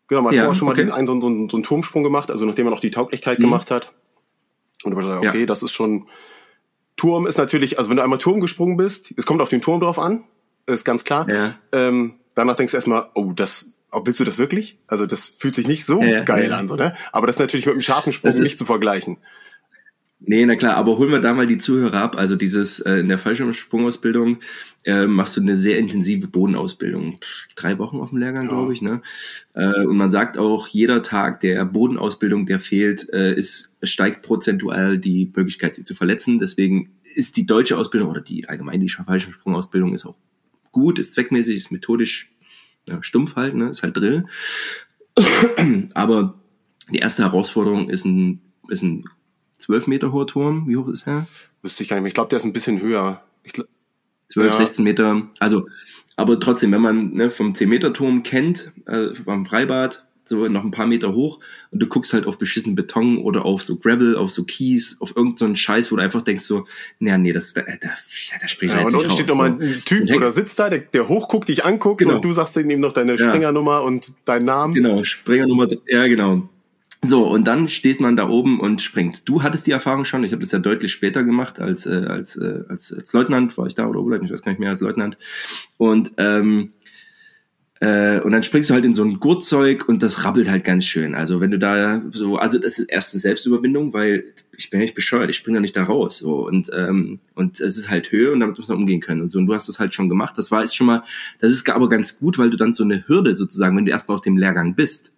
[0.07, 0.83] genau, man hat Ja, vorher schon mal okay.
[0.85, 3.43] den, einen, so, so, so einen Turmsprung gemacht, also nachdem man auch die Tauglichkeit Mhm.
[3.43, 3.93] gemacht hat.
[4.83, 5.29] Und dann gesagt, Ja.
[5.29, 6.07] okay, das ist schon.
[6.97, 9.79] Turm ist natürlich, also wenn du einmal Turm gesprungen bist, es kommt auf den Turm
[9.79, 10.23] drauf an,
[10.67, 11.27] ist ganz klar.
[11.29, 11.55] Ja.
[11.71, 14.77] Ähm, danach denkst du erstmal, oh, das, oh, willst du das wirklich?
[14.87, 16.57] Also das fühlt sich nicht so Ja, ja, geil ja.
[16.57, 16.95] an, so, ne?
[17.11, 19.17] Aber das ist natürlich mit einem scharfen Sprung ist- nicht zu vergleichen.
[20.23, 22.15] Nee, na klar, aber holen wir da mal die Zuhörer ab.
[22.15, 24.37] Also dieses äh, in der Fallschirmsprungausbildung
[24.85, 27.17] äh, machst du eine sehr intensive Bodenausbildung.
[27.19, 28.49] Pff, drei Wochen auf dem Lehrgang, Ja.
[28.49, 28.83] glaube ich.
[28.83, 29.01] Ne?
[29.55, 34.99] Äh, und man sagt auch, jeder Tag der Bodenausbildung, der fehlt, äh, ist steigt prozentual
[34.99, 36.37] die Möglichkeit, sie zu verletzen.
[36.37, 40.17] Deswegen ist die deutsche Ausbildung oder die allgemein die Fallschirmsprungausbildung ist auch
[40.71, 42.31] gut, ist zweckmäßig, ist methodisch
[42.87, 43.69] ja, stumpf halt, ne?
[43.69, 44.25] ist halt Drill.
[45.93, 46.39] Aber
[46.91, 49.05] die erste Herausforderung ist ein, ist ein
[49.61, 50.67] 12 Meter hoher Turm.
[50.67, 51.25] Wie hoch ist er?
[51.61, 52.07] Wüsste ich gar nicht mehr.
[52.09, 53.23] Ich glaube, der ist ein bisschen höher.
[53.43, 53.65] Ich, gl-
[54.29, 54.57] 12, Ja.
[54.57, 55.27] 16 Meter.
[55.39, 55.67] Also,
[56.15, 60.63] aber trotzdem, wenn man ne, vom 10 Meter Turm kennt, äh, beim Freibad, so noch
[60.63, 61.39] ein paar Meter hoch
[61.71, 65.15] und du guckst halt auf beschissenen Beton oder auf so Gravel, auf so Kies, auf
[65.17, 66.65] irgendeinen Scheiß, wo du einfach denkst so,
[66.99, 69.27] naja, nee, das, da, da, ja, da spring ich ja, jetzt und nicht unten steht
[69.27, 69.65] nochmal so.
[69.65, 72.15] ein Typ hängst- oder sitzt da, der, der hochguckt, dich anguckt Genau.
[72.15, 73.17] und du sagst ihm noch deine Ja.
[73.17, 74.73] Springernummer und deinen Namen.
[74.73, 76.47] Genau, Springernummer, ja genau.
[77.03, 79.27] So, und dann steht man da oben und springt.
[79.27, 82.35] Du hattest die Erfahrung schon, ich habe das ja deutlich später gemacht, als, äh, als,
[82.35, 84.81] äh, als, als Leutnant war ich da oder Oberleutnant, ich weiß gar nicht mehr, als
[84.81, 85.17] Leutnant.
[85.77, 86.73] Und, ähm,
[87.79, 90.85] äh, und dann springst du halt in so ein Gurtzeug und das rabbelt halt ganz
[90.85, 91.15] schön.
[91.15, 94.93] Also wenn du da so, also das ist erste Selbstüberwindung, weil ich bin ja nicht
[94.93, 96.19] bescheuert, ich springe ja nicht da raus.
[96.19, 99.29] So und ähm, und es ist halt Höhe und damit muss man umgehen können und
[99.29, 99.39] so.
[99.39, 100.37] Und du hast das halt schon gemacht.
[100.37, 101.03] Das war jetzt schon mal,
[101.39, 104.17] das ist aber ganz gut, weil du dann so eine Hürde sozusagen, wenn du erstmal
[104.17, 105.13] auf dem Lehrgang bist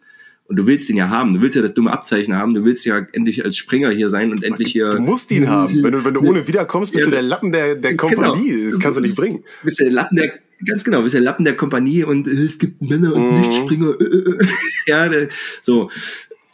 [0.45, 2.85] und du willst den ja haben, du willst ja das dumme Abzeichen haben, du willst
[2.85, 4.89] ja endlich als Springer hier sein und endlich hier.
[4.89, 5.81] Du musst ihn haben.
[5.83, 7.09] Wenn du, wenn du ohne wiederkommst, bist Ja.
[7.09, 8.49] du der Lappen der, der Kompanie.
[8.49, 8.69] Genau.
[8.71, 9.43] Das kannst du nicht bringen.
[9.63, 10.33] bist der Lappen der,
[10.65, 13.39] ganz genau, bist der Lappen der Kompanie und äh, es gibt Männer und Mhm.
[13.39, 13.95] Nichtspringer.
[13.99, 14.47] Äh, äh, äh.
[14.87, 15.27] ja,
[15.61, 15.89] so.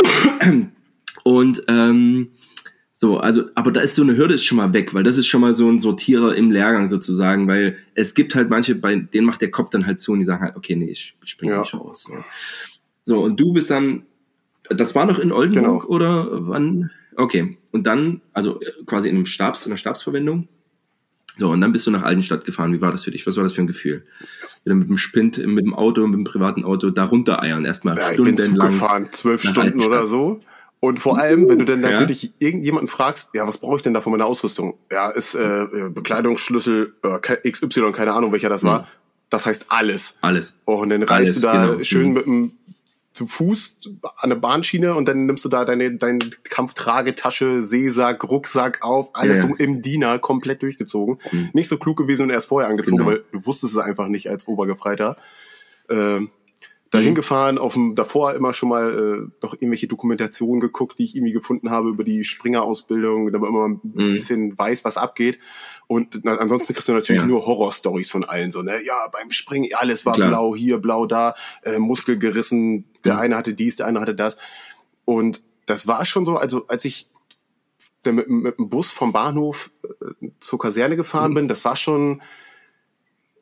[1.23, 2.29] Und ähm,
[2.95, 5.27] so, also, aber da ist so eine Hürde ist schon mal weg, weil das ist
[5.27, 9.25] schon mal so ein Sortierer im Lehrgang sozusagen, weil es gibt halt manche, bei denen
[9.25, 11.61] macht der Kopf dann halt zu und die sagen halt, okay, nee, ich springe Ja.
[11.61, 12.03] nicht raus.
[12.03, 12.13] So.
[13.09, 14.03] So, und du bist dann,
[14.69, 15.93] das war noch in Oldenburg Genau.
[15.93, 16.91] oder wann?
[17.17, 20.47] Okay, und dann, also äh, quasi in einem Stabs, in einer Stabsverwendung.
[21.37, 22.73] So, und dann bist du nach Altenstadt gefahren.
[22.73, 23.25] Wie war das für dich?
[23.25, 24.03] Was war das für ein Gefühl?
[24.63, 27.65] Wieder mit dem Spind, mit dem Auto, mit dem privaten Auto da runtereiern.
[27.65, 30.41] Erstmal Ja, ich bin Zug gefahren, zwölf Stunden oder so.
[30.81, 31.89] Und vor allem, wenn du dann Ja.
[31.91, 34.75] natürlich irgendjemanden fragst, ja, was brauche ich denn da für meine Ausrüstung?
[34.91, 38.87] Ja, ist äh, äh, Bekleidungsschlüssel äh, XY, keine Ahnung, welcher das war.
[39.29, 40.17] Das heißt alles.
[40.21, 40.57] Alles.
[40.65, 41.83] Oh, und dann reist du da genau.
[41.83, 42.13] schön Mhm.
[42.13, 42.51] mit dem
[43.19, 43.79] zu Fuß
[44.17, 49.39] an der Bahnschiene und dann nimmst du da deine, deine Kampftragetasche, Seesack, Rucksack auf, alles
[49.39, 49.49] Ja.
[49.57, 51.17] im Diener komplett durchgezogen.
[51.31, 51.49] Mhm.
[51.53, 53.09] Nicht so klug gewesen und erst vorher angezogen, Genau.
[53.11, 55.17] weil du wusstest es einfach nicht als Obergefreiter.
[55.89, 56.29] Ähm,
[56.91, 57.15] dahin Mhm.
[57.15, 61.33] gefahren, auf dem, davor immer schon mal äh, noch irgendwelche Dokumentationen geguckt, die ich irgendwie
[61.33, 64.13] gefunden habe über die Springerausbildung, damit man ein Mhm.
[64.13, 65.39] bisschen weiß, was abgeht.
[65.91, 67.27] Und na, ansonsten kriegst du natürlich Ja.
[67.27, 68.77] nur Horrorstories von allen, so, ne?
[68.85, 70.29] Ja, beim Springen, alles war Klar.
[70.29, 73.19] blau, hier, blau, da, äh, Muskel gerissen, der Mhm.
[73.21, 74.37] eine hatte dies, der andere hatte das.
[75.05, 77.09] Und das war schon so, also als ich
[78.05, 79.71] mit, mit dem Bus vom Bahnhof
[80.21, 81.35] äh, zur Kaserne gefahren Mhm.
[81.35, 82.21] bin, das war schon,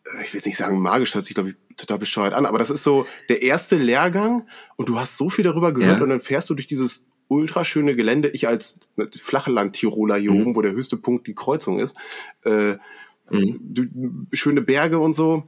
[0.05, 2.45] äh, ich will jetzt nicht sagen magisch, hört sich glaube ich total bescheuert an.
[2.45, 6.03] Aber das ist so der erste Lehrgang und du hast so viel darüber gehört Ja.
[6.03, 8.29] und dann fährst du durch dieses ultraschöne Gelände.
[8.29, 10.41] Ich als ne, Flachland-Tiroler hier Mhm.
[10.41, 11.95] oben, wo der höchste Punkt die Kreuzung ist.
[12.43, 12.75] Äh,
[13.29, 14.27] Mhm.
[14.31, 15.43] schöne Berge und so.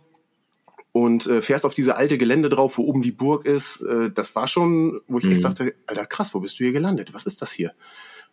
[0.91, 3.81] Und äh, fährst auf diese alte Gelände drauf, wo oben die Burg ist.
[3.83, 5.41] Äh, das war schon, wo ich echt Mhm.
[5.41, 7.13] dachte, Alter, krass, wo bist du hier gelandet?
[7.13, 7.73] Was ist das hier?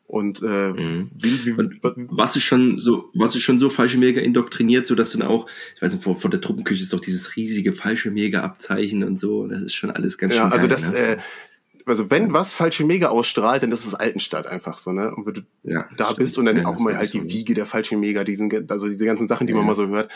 [0.08, 1.10] Und äh, Mhm.
[1.14, 1.80] wie, wie, Und
[2.16, 5.82] warst du schon so, warst du schon so Fallschirmjäger indoktriniert, so dass dann auch, ich
[5.82, 9.46] weiß nicht, vor, vor der Truppenküche ist doch dieses riesige Fallschirmjäger-Abzeichen und so.
[9.48, 10.98] Das ist schon alles ganz ja, schön also geil, das, ne?
[10.98, 11.16] äh,
[11.86, 15.14] also wenn was falsche Mega ausstrahlt, dann ist es Altenstadt einfach so, ne?
[15.14, 16.18] Und wenn du ja, da stimmt.
[16.18, 17.24] bist und dann Ja, auch mal halt die so.
[17.30, 19.66] Wiege der falschen Mega, diesen, also diese ganzen Sachen, die man Ja.
[19.68, 20.10] mal so hört.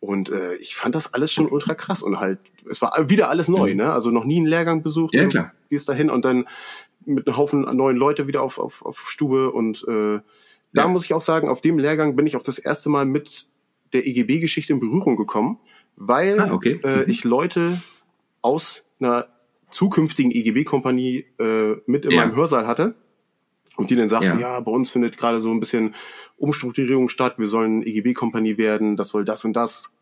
[0.00, 2.38] Und äh, ich fand das alles schon ultra krass und halt,
[2.70, 3.76] es war wieder alles neu, Mhm.
[3.78, 3.92] ne?
[3.92, 5.14] Also noch nie einen Lehrgang besucht.
[5.14, 5.52] Ja, klar.
[5.70, 6.46] Gehst da hin und dann
[7.04, 10.20] mit einem Haufen neuen Leute wieder auf, auf, auf Stube und äh,
[10.74, 13.46] da muss ich auch sagen, auf dem Lehrgang bin ich auch das erste Mal mit
[13.94, 15.58] der EGB-Geschichte in Berührung gekommen,
[15.96, 16.78] weil Ah, okay.
[16.84, 17.04] äh, Mhm.
[17.08, 17.80] ich Leute
[18.42, 19.26] aus einer
[19.70, 22.18] zukünftigen EGB-Kompanie äh, mit in Ja.
[22.18, 22.94] meinem Hörsaal hatte
[23.76, 24.54] und die dann sagten, Ja.
[24.54, 25.94] ja, bei uns findet gerade so ein bisschen
[26.36, 29.92] Umstrukturierung statt, wir sollen EGB-Kompanie werden, das soll das und das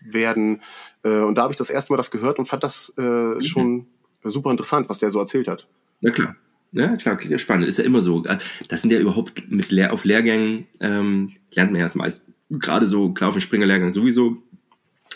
[0.00, 0.60] werden.
[1.04, 3.40] Äh, und da habe ich das erste Mal das gehört und fand das äh, Mhm.
[3.42, 3.86] schon
[4.24, 5.68] super interessant, was der so erzählt hat.
[6.00, 6.36] Ja, klar.
[6.74, 7.68] Ja, klar, klingt ja spannend.
[7.68, 8.20] Ist ja immer so.
[8.68, 12.24] Das sind ja überhaupt mit Lehr auf Lehrgängen, ähm, lernt man ja das meist.
[12.50, 14.38] Gerade so, klar, auf dem Springerlehrgang sowieso,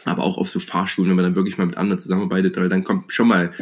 [0.05, 2.85] aber auch auf so Fahrschulen, wenn man dann wirklich mal mit anderen zusammenarbeitet, weil dann
[2.85, 3.53] kommt schon mal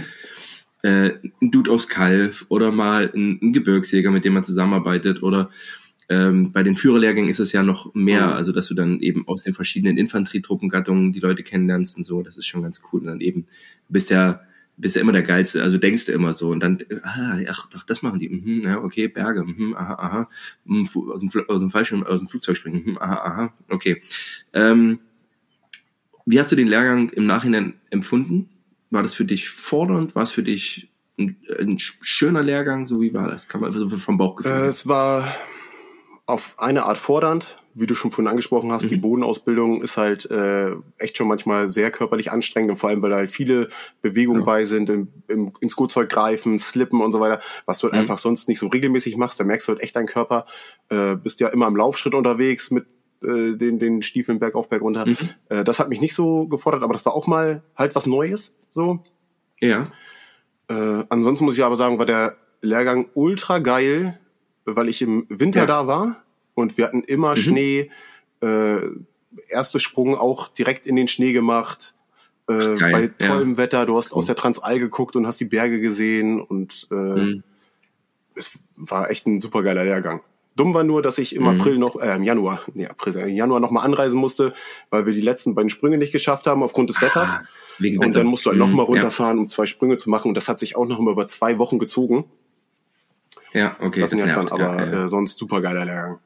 [0.85, 5.51] äh, ein Dude aus Kalf oder mal ein, ein Gebirgsjäger, mit dem man zusammenarbeitet oder
[6.11, 8.33] ähm, bei den Führerlehrgängen ist es ja noch mehr, Mhm.
[8.35, 12.37] also dass du dann eben aus den verschiedenen Infanterietruppengattungen die Leute kennenlernst und so, das
[12.37, 13.01] ist schon ganz cool.
[13.01, 13.47] Und dann eben
[13.89, 14.41] bist ja
[14.77, 17.85] bist ja immer der Geilste, also denkst du immer so und dann, ah, ach, ach
[17.85, 20.31] das machen die, mhm, ja, okay, Berge, mhm, aha, aha,
[20.65, 24.03] mhm, aus dem, aus dem Fallschirm, aus dem Flugzeug springen, mhm, aha, aha, okay.
[24.53, 24.99] Ähm,
[26.27, 28.49] wie hast du den Lehrgang im Nachhinein empfunden?
[28.95, 30.15] War das für dich fordernd?
[30.15, 32.87] War es für dich ein, ein schöner Lehrgang?
[32.87, 33.49] So wie war das?
[33.49, 34.53] Kann man so vom Bauchgefühl.
[34.53, 35.27] Äh, es war
[36.27, 38.85] auf eine Art fordernd, wie du schon vorhin angesprochen hast.
[38.85, 38.89] Mhm.
[38.89, 43.11] Die Bodenausbildung ist halt äh, echt schon manchmal sehr körperlich anstrengend und vor allem, weil
[43.11, 43.69] da halt viele
[44.01, 44.47] Bewegungen Ja.
[44.47, 48.01] bei sind, im, im, ins Gurtzeug greifen, slippen und so weiter, was du halt Mhm.
[48.01, 49.39] einfach sonst nicht so regelmäßig machst.
[49.41, 50.47] Da merkst du halt echt deinen Körper.
[50.89, 52.87] Äh, bist ja immer im Laufschritt unterwegs mit
[53.23, 55.07] äh, den, den Stiefeln bergauf, bergunter.
[55.07, 55.17] Mhm.
[55.49, 58.55] Äh, das hat mich nicht so gefordert, aber das war auch mal halt was Neues.
[58.71, 59.05] So.
[59.61, 59.83] ja.
[60.69, 64.19] Äh, ansonsten muss ich aber sagen, war der Lehrgang ultra geil,
[64.65, 65.67] weil ich im Winter Ja.
[65.67, 66.23] da war
[66.55, 67.37] und wir hatten immer Mhm.
[67.37, 67.91] Schnee.
[68.41, 68.81] Äh,
[69.49, 71.95] erste Sprung auch direkt in den Schnee gemacht.
[72.49, 73.29] Äh, Geil, bei ja.
[73.33, 74.19] tollem Wetter, du hast Cool.
[74.19, 77.43] aus der Transalp geguckt und hast die Berge gesehen und äh, Mhm.
[78.35, 80.23] es war echt ein super geiler Lehrgang.
[80.57, 81.49] Dumm war nur, dass ich im Mhm.
[81.49, 84.53] April noch, äh, im Januar, nee, April, im Januar noch mal anreisen musste,
[84.91, 87.35] weil wir die letzten beiden Sprünge nicht geschafft haben aufgrund des Wetters.
[87.35, 87.43] Ah,
[87.79, 90.29] wegen Und dann musst du halt noch Mhm, runterfahren, um zwei Sprünge zu machen.
[90.29, 92.25] Und das hat sich auch noch mal über zwei Wochen gezogen.
[93.53, 94.01] Ja, okay.
[94.01, 95.05] das nervt dann, aber ja, ja.
[95.05, 96.19] Äh, sonst super geiler Lehrgang.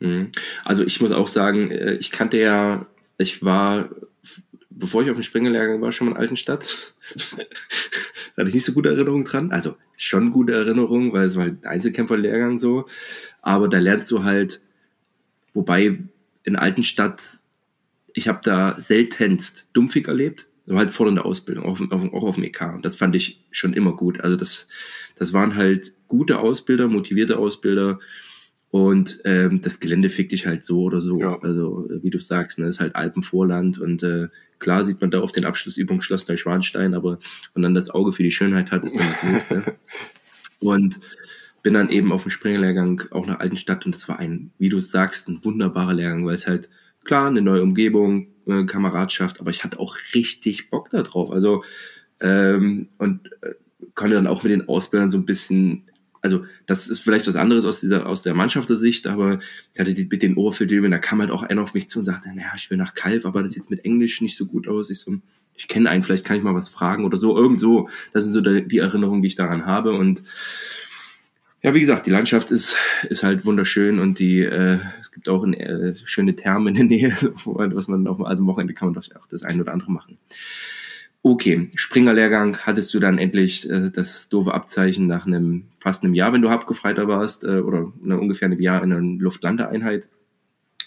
[0.00, 0.32] Mhm.
[0.64, 2.86] Also ich muss auch sagen, äh, ich kannte ja,
[3.18, 3.88] ich war,
[4.70, 6.94] bevor ich auf dem Springerlehrgang war, schon mal in Altenstadt.
[8.42, 9.52] Da hatte ich nicht so gute Erinnerungen dran.
[9.52, 12.86] Also schon gute Erinnerungen, weil es war halt ein Einzelkämpferlehrgang so.
[13.40, 14.60] Aber da lernst du halt,
[15.54, 15.98] wobei
[16.42, 17.22] in Altenstadt,
[18.14, 20.48] ich habe da seltenst Dumpfig erlebt.
[20.66, 22.74] Das war halt vor der Ausbildung, auch, auf, auch auf dem EK.
[22.74, 24.20] Und das fand ich schon immer gut.
[24.20, 24.68] Also das,
[25.14, 28.00] das waren halt gute Ausbilder, motivierte Ausbilder.
[28.72, 31.20] Und ähm, das Gelände fickt dich halt so oder so.
[31.20, 31.38] Ja.
[31.42, 34.28] Also, äh, wie du sagst, ne, ist halt Alpenvorland und äh,
[34.62, 37.18] klar sieht man da auf den Abschlussübungen Schloss Neuschwanstein, aber
[37.52, 39.76] wenn dann das Auge für die Schönheit hat, ist dann das nächste.
[40.60, 41.00] und
[41.62, 44.80] bin dann eben auf dem Springerlehrgang auch nach Altenstadt und es war ein, wie du
[44.80, 46.68] sagst, ein wunderbarer Lehrgang, weil es halt
[47.04, 51.30] klar eine neue Umgebung, äh, Kameradschaft, aber ich hatte auch richtig Bock da drauf.
[51.30, 51.64] Also
[52.20, 53.54] ähm, und äh,
[53.94, 55.84] konnte dann auch mit den Ausbildern so ein bisschen
[56.22, 59.40] also das ist vielleicht was anderes aus dieser aus der Mannschaftersicht, aber
[59.74, 62.04] ich hatte die, mit den Ohrfilmen, da kam halt auch einer auf mich zu und
[62.04, 64.88] sagte, naja, ich will nach Kalf, aber das sieht mit Englisch nicht so gut aus.
[64.88, 65.16] Ich so,
[65.56, 67.88] ich kenne einen, vielleicht kann ich mal was fragen oder so, irgend so.
[68.12, 70.22] Das sind so die, Erinnerungen, die ich daran habe und
[71.60, 72.76] ja, wie gesagt, die Landschaft ist,
[73.08, 76.84] ist halt wunderschön und die, äh, es gibt auch eine äh, schöne Therme in der
[76.84, 77.10] Nähe,
[77.44, 80.18] was man auf also am Wochenende kann man doch auch das eine oder andere machen.
[81.24, 86.32] Okay, Springerlehrgang hattest du dann endlich äh, das doofe Abzeichen nach einem fast einem Jahr,
[86.32, 90.08] wenn du Hauptgefreiter warst, äh, oder eine, ungefähr einem Jahr in einer Luftlandeeinheit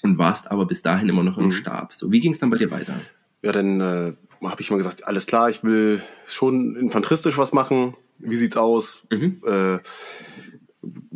[0.01, 1.51] und warst aber bis dahin immer noch im Mhm.
[1.53, 1.93] Stab.
[1.93, 2.99] So, wie ging es dann bei dir weiter?
[3.43, 7.95] Ja, dann äh, habe ich mal gesagt, alles klar, ich will schon infanteristisch was machen.
[8.19, 9.07] Wie sieht's aus?
[9.11, 9.41] Mhm.
[9.45, 9.77] Äh,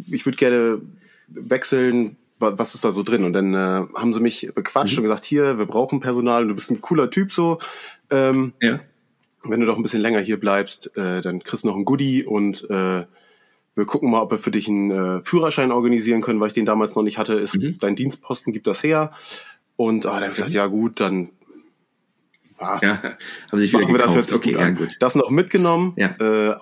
[0.10, 0.82] ich würde gerne
[1.28, 2.16] wechseln.
[2.40, 3.26] was ist da so drin?
[3.26, 5.00] Und dann äh, haben sie mich bequatscht mhm.
[5.00, 7.60] und gesagt, hier, wir brauchen Personal, du bist ein cooler Typ so.
[8.10, 8.80] Ähm, ja.
[9.44, 12.26] Wenn du doch ein bisschen länger hier bleibst, äh, dann kriegst du noch ein Goodie
[12.26, 13.06] und äh,
[13.76, 16.66] wir gucken mal, ob wir für dich einen äh, Führerschein organisieren können, weil ich den
[16.66, 17.36] damals noch nicht hatte.
[17.36, 17.78] Ist, mhm.
[17.80, 19.12] Dein Dienstposten gibt das her.
[19.76, 20.58] Und ah, dann habe ich gesagt, mhm.
[20.58, 21.30] ja gut, dann
[22.58, 23.02] ah, ja,
[23.52, 24.98] haben sich machen wir das jetzt okay, gut, ja, gut.
[25.00, 26.16] Das noch mitgenommen, ja.
[26.20, 26.56] äh,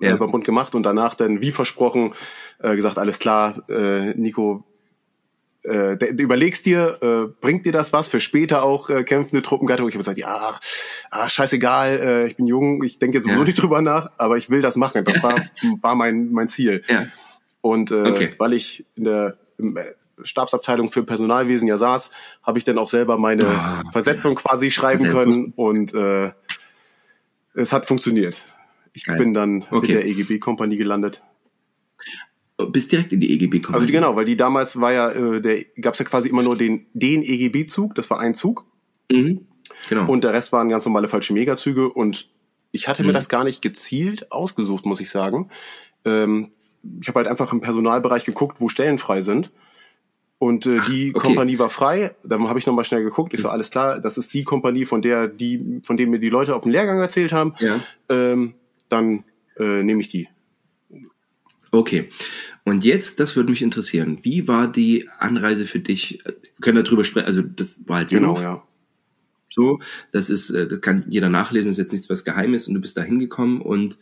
[0.00, 0.16] ja.
[0.16, 2.12] beim Bund gemacht und danach dann, wie versprochen,
[2.58, 4.64] äh, gesagt, alles klar, äh, Nico,
[5.64, 9.88] äh, du überlegst dir, äh, bringt dir das was für später auch äh, kämpfende Truppengattung?
[9.88, 10.58] Ich habe gesagt, ja,
[11.10, 13.46] ah, scheißegal, äh, ich bin jung, ich denke jetzt sowieso ja.
[13.46, 15.04] nicht drüber nach, aber ich will das machen.
[15.04, 15.36] Das war,
[15.80, 16.82] war mein, mein Ziel.
[16.88, 17.06] Ja.
[17.60, 18.34] Und äh, okay.
[18.38, 19.82] weil ich in der im, äh,
[20.24, 22.10] Stabsabteilung für Personalwesen ja saß,
[22.42, 26.32] habe ich dann auch selber meine ah, Versetzung quasi schreiben können und äh,
[27.54, 28.44] es hat funktioniert.
[28.92, 29.16] Ich Geil.
[29.16, 29.86] bin dann okay.
[29.86, 31.22] in der EGB-Kompanie gelandet.
[32.66, 33.82] Bist direkt in die EGB-Kompanie?
[33.82, 36.56] Also genau, weil die damals war ja, äh, der gab es ja quasi immer nur
[36.56, 38.66] den, den EGB-Zug, das war ein Zug.
[39.10, 39.46] Mhm.
[39.88, 40.10] Genau.
[40.10, 42.28] Und der Rest waren ganz normale falsche Megazüge und
[42.70, 43.08] ich hatte mhm.
[43.08, 45.50] mir das gar nicht gezielt ausgesucht, muss ich sagen.
[46.04, 46.50] Ähm,
[47.00, 49.52] ich habe halt einfach im Personalbereich geguckt, wo Stellen frei sind.
[50.38, 51.28] Und äh, die okay.
[51.28, 52.16] Kompanie war frei.
[52.24, 53.32] Dann habe ich nochmal schnell geguckt.
[53.32, 56.30] Ich so, alles klar, das ist die Kompanie, von der die, von dem mir die
[56.30, 57.54] Leute auf dem Lehrgang erzählt haben.
[57.60, 57.78] Ja.
[58.08, 58.54] Ähm,
[58.88, 59.22] dann
[59.56, 60.28] äh, nehme ich die.
[61.70, 62.10] Okay.
[62.64, 64.18] Und jetzt, das würde mich interessieren.
[64.22, 66.22] Wie war die Anreise für dich?
[66.24, 67.26] Wir können darüber sprechen.
[67.26, 68.62] Also das war halt genau, ja.
[69.50, 69.80] So,
[70.12, 71.70] das ist, äh, das kann jeder nachlesen.
[71.70, 73.98] Das ist jetzt nichts was Geheimes und du bist da hingekommen und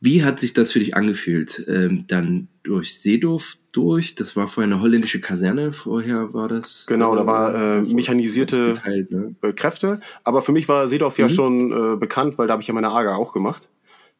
[0.00, 1.64] wie hat sich das für dich angefühlt?
[1.68, 6.86] Ähm, dann durch Seedorf durch, das war vorher eine holländische Kaserne, vorher war das.
[6.86, 9.34] Genau, da war äh, mechanisierte geteilt, ne?
[9.42, 11.22] Äh, Kräfte, aber für mich war Seedorf mhm.
[11.22, 13.68] ja schon äh, bekannt, weil da habe ich ja meine AGA auch gemacht.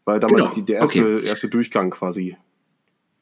[0.04, 0.54] Weil damals genau.
[0.54, 1.26] die, der erste, okay.
[1.26, 2.36] erste Durchgang quasi.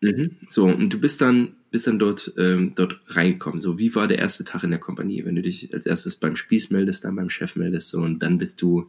[0.01, 0.37] Mhm.
[0.49, 3.61] So, und du bist dann, bist dann dort, ähm, dort reingekommen.
[3.61, 5.25] So, wie war der erste Tag in der Kompanie?
[5.25, 8.39] Wenn du dich als erstes beim Spieß meldest, dann beim Chef meldest, so, und dann
[8.39, 8.89] bist du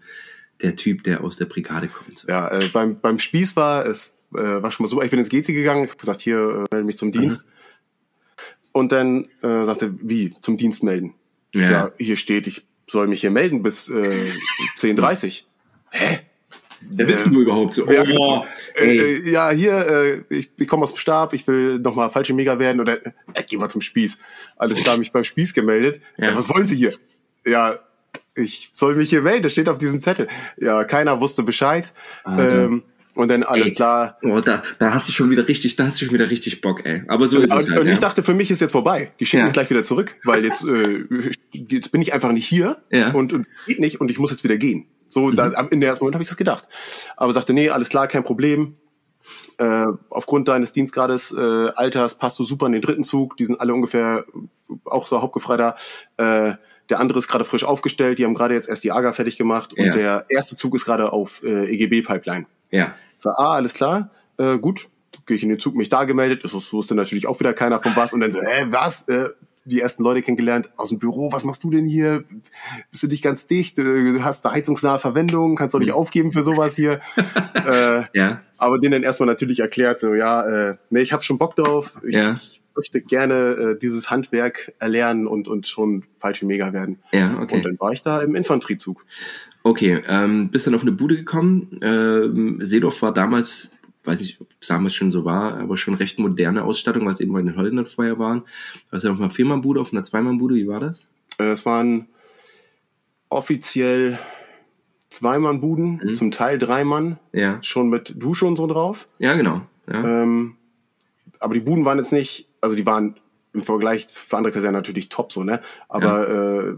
[0.62, 2.26] der Typ, der aus der Brigade kommt.
[2.28, 5.30] Ja, äh, beim, beim Spieß war es äh, war schon mal so, ich bin ins
[5.30, 7.46] GC gegangen, ich habe gesagt, hier äh, melde mich zum Dienst.
[7.46, 7.52] Mhm.
[8.72, 11.16] Und dann äh, sagte, wie, zum Dienst melden?
[11.54, 11.72] Ja.
[11.72, 14.32] ja, hier steht, ich soll mich hier melden bis äh,
[14.78, 15.44] 10.30
[15.92, 16.20] Hä?
[16.82, 17.92] Wer bist du überhaupt so?
[17.92, 21.80] Ja, oh, äh, äh, ja hier, äh, ich, ich komme aus dem Stab, ich will
[21.80, 24.20] nochmal falsche Mega werden oder äh, geh mal zum Spieß.
[24.58, 26.02] Alles klar, mich beim Spieß gemeldet.
[26.18, 26.30] Ja.
[26.30, 26.38] ja.
[26.38, 26.94] was wollen Sie hier?
[27.46, 27.80] Ja,
[28.36, 30.28] ich soll mich hier melden, das steht auf diesem Zettel.
[30.58, 31.94] Ja, keiner wusste Bescheid.
[32.24, 32.58] Also.
[32.58, 32.84] Ähm,
[33.16, 34.18] und dann alles ey, klar.
[34.22, 36.86] Oh, da, da hast du schon wieder richtig, da hast du schon wieder richtig Bock,
[36.86, 37.04] ey.
[37.08, 38.00] Aber so ist und, es halt, Und ich ja.
[38.00, 39.12] dachte, für mich ist jetzt vorbei.
[39.20, 39.46] Die schicken ja.
[39.46, 41.06] mich gleich wieder zurück, weil jetzt, äh,
[41.52, 43.12] jetzt bin ich einfach nicht hier ja.
[43.12, 44.88] und, und geht nicht und ich muss jetzt wieder gehen.
[45.10, 45.36] So, mhm.
[45.36, 46.68] da, in der ersten Moment habe ich das gedacht.
[47.18, 48.78] Aber sagte, nee, alles klar, kein Problem.
[49.58, 53.36] Äh, aufgrund deines Dienstgrades, äh, Alters passt du super in den dritten Zug.
[53.38, 54.26] Die sind alle ungefähr
[54.86, 55.76] auch so hauptgefreiter.
[56.18, 56.54] Äh,
[56.90, 58.20] der andere ist gerade frisch aufgestellt.
[58.20, 61.12] Die haben gerade jetzt erst die AGA fertig gemacht und der erste Zug ist gerade
[61.14, 62.48] auf äh, EGB-Pipeline.
[62.72, 62.94] Ja.
[63.18, 64.90] So, ah, alles klar, äh, gut,
[65.26, 67.96] gehe ich in den Zug, mich da gemeldet, das wusste natürlich auch wieder keiner vom
[67.96, 69.30] was und dann so, äh, was, äh,
[69.66, 72.24] die ersten Leute kennengelernt aus dem Büro, was machst du denn hier?
[72.92, 73.78] Bist du dich ganz dicht?
[73.78, 77.02] Du hast da heizungsnahe Verwendung, kannst doch nicht aufgeben für sowas hier.
[77.66, 78.42] äh, ja.
[78.58, 82.00] Aber denen dann erstmal natürlich erklärt, so ja, äh, nee, ich habe schon Bock drauf.
[82.06, 82.36] Ich, ja.
[82.76, 87.00] möchte gerne äh, dieses Handwerk erlernen und, und schon falsche Mega werden.
[87.12, 87.56] Ja, okay.
[87.56, 89.06] Und dann war ich da im Infanteriezug.
[89.64, 91.80] Okay, ähm, bist dann auf eine Bude gekommen.
[91.82, 93.72] Ähm, Seedorf war damals,
[94.10, 97.20] weiß nicht, ob es damals schon so war, aber schon recht moderne Ausstattung, weil es
[97.20, 98.42] eben bei den Holländern vorher waren.
[98.90, 101.08] Du hast ja auf einer Viermannbude, auf einer Zweimannbude, wie war das?
[101.38, 102.08] Äh, es waren
[103.30, 104.18] offiziell
[105.10, 106.16] Zweimannbuden, mhm.
[106.16, 107.62] zum Teil Dreimann, ja.
[107.62, 109.08] schon mit Dusche und so drauf.
[109.20, 109.62] Ja, genau.
[109.88, 110.24] Ja.
[110.24, 110.56] Ähm,
[111.40, 113.16] aber die Buden waren jetzt nicht, also die waren
[113.54, 115.62] im Vergleich für andere Kasernen natürlich top so, ne?
[115.88, 116.60] Aber ja.
[116.60, 116.76] äh,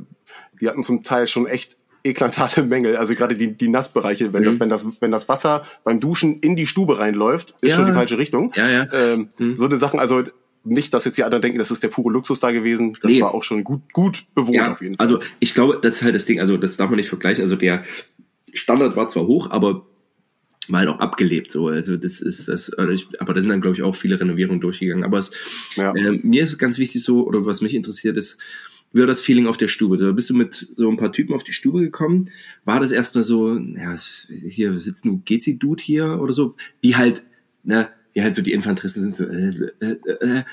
[0.59, 2.97] die hatten zum Teil schon echt eklatate Mängel.
[2.97, 4.45] Also gerade die, die Nassbereiche, wenn mhm.
[4.45, 7.75] das, wenn das, wenn das Wasser beim Duschen in die Stube reinläuft, ist ja.
[7.77, 8.51] schon die falsche Richtung.
[8.55, 8.87] Ja, ja.
[8.93, 9.55] Ähm, mhm.
[9.55, 10.23] So eine Sachen, also
[10.63, 12.95] nicht, dass jetzt die anderen denken, das ist der pure Luxus da gewesen.
[13.01, 13.21] Das nee.
[13.21, 15.05] war auch schon gut, gut bewohnt ja, auf jeden Fall.
[15.05, 17.43] Also ich glaube, das ist halt das Ding, also das darf man nicht vergleichen.
[17.43, 17.83] Also der
[18.53, 19.85] Standard war zwar hoch, aber
[20.67, 23.95] mal auch abgelebt so also das ist das aber da sind dann glaube ich auch
[23.95, 25.31] viele Renovierungen durchgegangen aber es,
[25.75, 25.91] ja.
[25.95, 28.39] äh, mir ist ganz wichtig so oder was mich interessiert ist
[28.93, 29.97] wie war das Feeling auf der Stube?
[29.97, 32.29] Da bist du mit so ein paar Typen auf die Stube gekommen.
[32.65, 33.95] War das erstmal so, ja,
[34.49, 36.55] hier sitzt ein Gezi-Dude hier oder so?
[36.81, 37.23] Wie halt,
[37.63, 40.43] ne, wie halt so die Infanteristen sind so, äh, äh, äh, äh.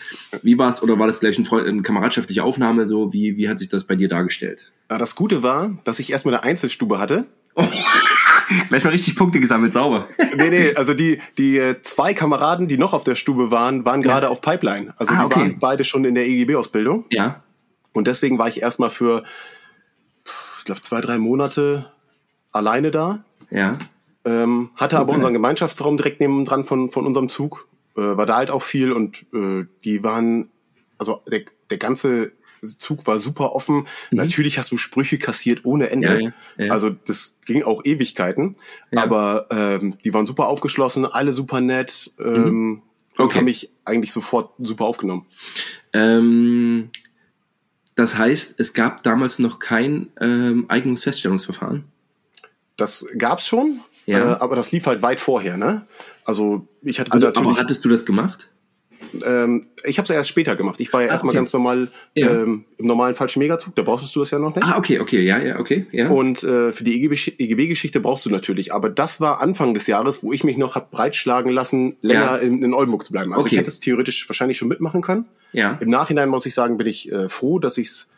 [0.43, 0.83] wie war's?
[0.83, 3.13] Oder war das gleich ein Freund, eine kameradschaftliche Aufnahme so?
[3.13, 4.71] Wie, wie hat sich das bei dir dargestellt?
[4.91, 7.27] Ja, das Gute war, dass ich erstmal eine Einzelstube hatte.
[7.55, 7.67] Oh.
[8.69, 10.07] Gleich mal richtig Punkte gesammelt, sauber.
[10.39, 14.01] nee, nee, also die, die äh, zwei Kameraden, die noch auf der Stube waren, waren
[14.01, 14.07] ja.
[14.07, 14.95] gerade auf Pipeline.
[14.97, 15.41] Also ah, die okay.
[15.41, 17.05] waren beide schon in der EGB-Ausbildung.
[17.11, 17.43] Ja.
[17.93, 19.25] Und deswegen war ich erstmal für,
[20.59, 21.91] ich glaube, zwei, drei Monate
[22.53, 23.25] alleine da.
[23.51, 23.79] Ja.
[24.25, 25.03] Ähm, hatte okay.
[25.03, 27.69] aber unseren Gemeinschaftsraum direkt neben dran von, von unserem Zug.
[27.97, 30.51] Äh, war da halt auch viel und äh, die waren,
[30.99, 33.87] also der, der ganze Zug war super offen.
[34.11, 34.19] Mhm.
[34.19, 36.09] Natürlich hast du Sprüche kassiert ohne Ende.
[36.09, 36.73] Ja, ja, ja.
[36.73, 38.57] Also das ging auch Ewigkeiten.
[38.95, 42.83] Aber ähm, die waren super aufgeschlossen, alle super nett ähm, mhm.
[43.15, 43.23] okay.
[43.23, 45.27] und haben mich eigentlich sofort super aufgenommen.
[45.93, 46.91] Ähm,
[47.99, 51.83] das heißt, es gab damals noch kein ähm, Eignungsfeststellungsverfahren?
[52.77, 54.35] Das gab's schon, ja.
[54.35, 55.57] äh, aber das lief halt weit vorher.
[55.57, 55.85] Ne?
[56.25, 57.49] Also ich hatte also, natürlich.
[57.49, 58.47] Aber hattest du das gemacht?
[59.25, 60.81] Ähm, ich habe es erst später gemacht.
[60.81, 61.39] Ich war ja ah, erstmal okay.
[61.39, 62.31] ganz normal ja.
[62.31, 64.67] ähm, im normalen falschen Megazug, da brauchst du das ja noch nicht.
[64.67, 65.87] Ah, okay, okay, ja, ja, okay.
[65.93, 66.09] Ja.
[66.09, 68.73] Und äh, für die EGB-Geschichte brauchst du natürlich.
[68.73, 72.37] Aber das war Anfang des Jahres, wo ich mich noch hab breitschlagen lassen, länger ja.
[72.37, 73.33] in, in Oldenburg zu bleiben.
[73.33, 73.55] Also okay.
[73.55, 75.27] ich hätte es theoretisch wahrscheinlich schon mitmachen können.
[75.53, 75.79] Ja.
[75.81, 78.09] Im Nachhinein muss ich sagen, bin ich äh, froh, dass ich es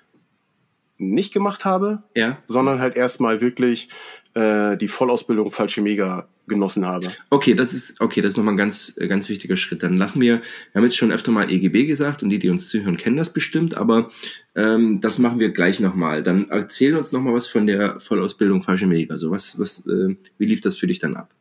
[1.01, 2.39] nicht gemacht habe, ja.
[2.47, 3.89] sondern halt erstmal wirklich
[4.35, 7.13] äh, die Vollausbildung falsche Mega genossen habe.
[7.31, 9.83] Okay, das ist okay, das ist nochmal ein ganz, äh, ganz wichtiger Schritt.
[9.83, 12.69] Dann lachen wir, wir haben jetzt schon öfter mal EGB gesagt und die, die uns
[12.69, 14.11] zuhören, kennen das bestimmt, aber
[14.55, 16.23] ähm, das machen wir gleich nochmal.
[16.23, 19.15] Dann erzähl uns nochmal was von der Vollausbildung falsche Mega.
[19.15, 21.35] Also was, was, äh, wie lief das für dich dann ab?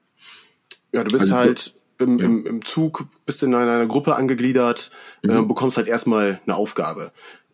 [0.94, 4.90] Ja, du bist also, halt im, im, im Zug, bist in einer Gruppe angegliedert,
[5.24, 5.30] mhm.
[5.32, 7.12] äh, bekommst halt erstmal eine Aufgabe.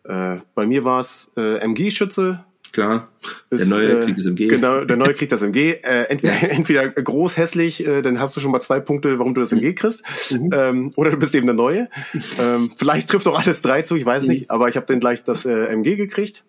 [0.08, 2.44] Äh, bei mir war es äh, MG-Schütze,
[2.76, 3.08] klar.
[3.50, 4.46] Ist, der neue äh, kriegt das MG.
[4.48, 5.76] Genau, der neue kriegt das MG.
[5.86, 6.48] Äh, entweder, ja.
[6.48, 9.74] entweder groß, hässlich, äh, dann hast du schon mal zwei Punkte, warum du das MG
[9.74, 10.04] kriegst.
[10.32, 10.50] Mhm.
[10.52, 11.88] Ähm, oder du bist eben der Neue.
[12.38, 14.30] ähm, vielleicht trifft auch alles drei zu, ich weiß mhm.
[14.30, 16.44] nicht, aber ich habe dann gleich das MG gekriegt.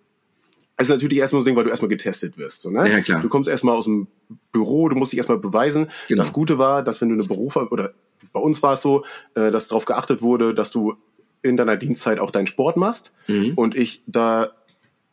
[0.76, 2.62] Also natürlich erstmal so ein Ding, weil du erstmal getestet wirst.
[2.62, 2.90] So, ne?
[2.90, 3.22] Ja, klar.
[3.22, 4.08] Du kommst erstmal aus dem
[4.52, 5.88] Büro, du musst dich erstmal beweisen.
[6.08, 6.20] Genau.
[6.20, 7.94] Das Gute war, dass wenn du eine Beruf oder
[8.34, 10.96] bei uns war es so, dass darauf geachtet wurde, dass du
[11.42, 13.14] in deiner Dienstzeit auch deinen Sport machst.
[13.28, 13.54] Mhm.
[13.56, 14.52] Und ich da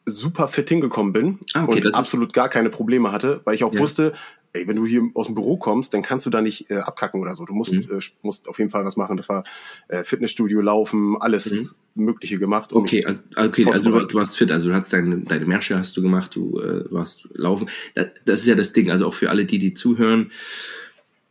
[0.06, 3.72] super fit hingekommen bin ah, okay, und absolut gar keine Probleme hatte, weil ich auch
[3.72, 3.80] ja.
[3.80, 4.12] wusste,
[4.52, 7.20] ey, wenn du hier aus dem Büro kommst, dann kannst du da nicht äh, abkacken
[7.20, 7.44] oder so.
[7.44, 7.98] Du musst, mhm.
[7.98, 9.16] äh, musst auf jeden Fall was machen.
[9.16, 9.44] Das war
[9.88, 12.04] äh, Fitnessstudio, Laufen, alles mhm.
[12.04, 12.72] Mögliche gemacht.
[12.72, 15.76] Um okay, also, okay, also du, du, warst fit, also du hast deine, deine Märsche
[15.76, 17.68] hast du gemacht, du äh, warst laufen.
[17.94, 20.30] Das, das ist ja das Ding, also auch für alle die, die zuhören,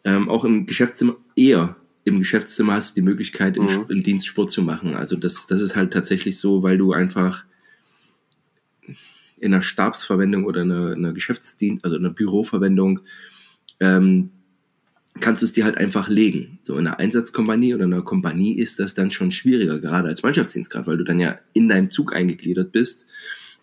[0.03, 3.85] ähm, auch im Geschäftszimmer eher im Geschäftszimmer hast du die Möglichkeit, im, mhm.
[3.89, 4.95] im Dienst Sport zu machen.
[4.95, 7.45] Also das, das ist halt tatsächlich so, weil du einfach
[9.39, 13.01] in einer Stabsverwendung oder einer, einer Geschäftsdienst, also einer Büroverwendung,
[13.79, 14.29] ähm,
[15.19, 16.59] kannst du es dir halt einfach legen.
[16.63, 20.87] So in einer Einsatzkompanie oder einer Kompanie ist das dann schon schwieriger, gerade als Mannschaftsdienstgrad,
[20.87, 23.07] weil du dann ja in deinem Zug eingegliedert bist.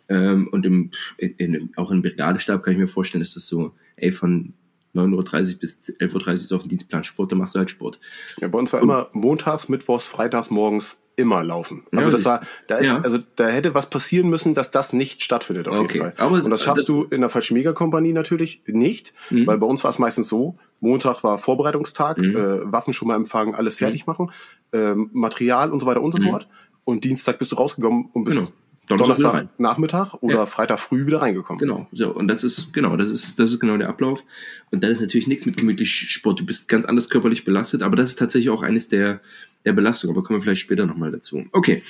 [0.08, 3.74] Ähm, und im, in, in, auch im Brigadestab kann ich mir vorstellen, ist das so,
[3.96, 4.54] ey, von
[4.94, 8.00] 9.30 Uhr bis 11.30 Uhr ist auf dem Dienstplan Sport, dann machst du halt Sport.
[8.40, 11.84] Ja, bei uns war und, immer montags, mittwochs, freitags morgens immer laufen.
[11.92, 13.00] Also ja, das war, da ist, ja.
[13.00, 15.94] also da hätte was passieren müssen, dass das nicht stattfindet auf okay.
[15.94, 16.14] jeden Fall.
[16.16, 19.46] Aber und das schaffst das, du in der falschen Megakompanie natürlich nicht, mhm.
[19.46, 22.36] weil bei uns war es meistens so, Montag war Vorbereitungstag, mhm.
[22.36, 23.78] äh, Waffen schon mal empfangen, alles mhm.
[23.78, 24.32] fertig machen,
[24.72, 26.30] äh, Material und so weiter und so mhm.
[26.30, 26.48] fort.
[26.84, 28.50] Und Dienstag bist du rausgekommen und bist genau.
[28.98, 30.46] Donnerstag, Donnerstag Nachmittag oder ja.
[30.46, 31.58] Freitag früh wieder reingekommen.
[31.58, 34.22] Genau, so und das ist genau, das ist das ist genau der Ablauf
[34.70, 36.40] und dann ist natürlich nichts mit gemütlich Sport.
[36.40, 39.20] Du bist ganz anders körperlich belastet, aber das ist tatsächlich auch eines der
[39.64, 41.44] der Belastung, aber kommen wir vielleicht später nochmal dazu.
[41.52, 41.82] Okay.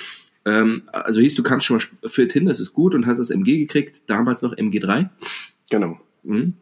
[0.45, 3.31] Ähm, also hieß, du kannst schon mal fit hin, das ist gut und hast das
[3.31, 5.09] MG gekriegt, damals noch MG3.
[5.71, 6.01] Genau.
[6.23, 6.55] Mhm.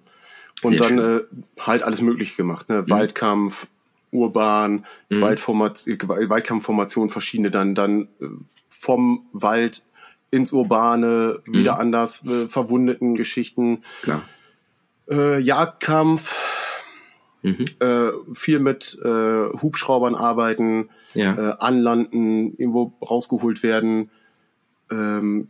[0.62, 1.20] Und dann äh,
[1.61, 2.83] halt alles Mögliche gemacht, ne?
[2.83, 2.90] Mhm.
[2.90, 3.68] Waldkampf,
[4.11, 5.20] Urban, mhm.
[5.20, 8.27] Waldkampfformation, verschiedene dann, dann äh,
[8.68, 9.83] vom Wald
[10.31, 11.81] ins Urbane, wieder mhm.
[11.81, 13.83] anders, äh, verwundeten Geschichten.
[14.03, 14.23] Klar.
[15.11, 16.37] Äh, Jagdkampf,
[17.43, 17.64] Mhm.
[17.79, 21.35] Äh, viel mit äh, Hubschraubern arbeiten, ja.
[21.35, 24.11] äh, anlanden, irgendwo rausgeholt werden,
[24.91, 25.49] ähm,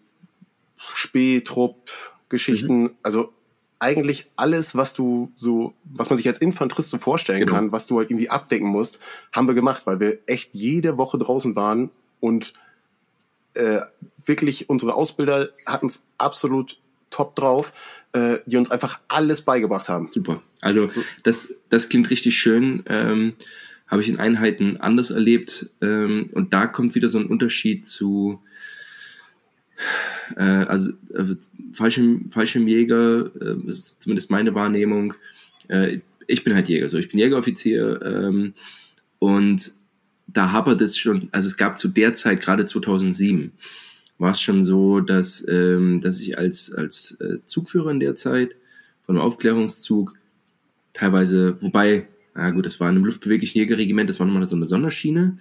[0.76, 1.90] Spähtrupp,
[2.28, 2.90] Geschichten, mhm.
[3.02, 3.32] also
[3.78, 7.54] eigentlich alles, was du so, was man sich als Infanterist so vorstellen genau.
[7.54, 8.98] kann, was du halt irgendwie abdecken musst,
[9.32, 12.54] haben wir gemacht, weil wir echt jede Woche draußen waren und
[13.58, 13.80] äh,
[14.24, 16.78] wirklich unsere Ausbilder hatten es absolut
[17.10, 17.72] top drauf,
[18.12, 20.08] äh, die uns einfach alles beigebracht haben.
[20.12, 20.42] Super.
[20.60, 20.90] Also
[21.22, 22.82] das, das klingt richtig schön.
[22.86, 23.34] Ähm,
[23.86, 25.70] Habe ich in Einheiten anders erlebt.
[25.80, 28.40] Ähm, und da kommt wieder so ein Unterschied zu
[30.36, 31.36] äh, also äh,
[31.72, 35.14] Fallschirm, Fallschirmjäger, äh, ist zumindest meine Wahrnehmung.
[35.68, 38.54] Äh, ich bin halt Jäger, so ich bin Jägeroffizier ähm,
[39.18, 39.72] und
[40.28, 43.52] da hapert es schon, also es gab zu der Zeit, gerade 2007,
[44.18, 48.54] war es schon so, dass, ähm, dass ich als, als äh, Zugführer in der Zeit
[49.04, 50.14] von einem Aufklärungszug
[50.92, 54.68] teilweise, wobei, na gut, das war in einem luftbeweglichen Jägerregiment, das war nochmal so eine
[54.68, 55.38] Sonderschiene.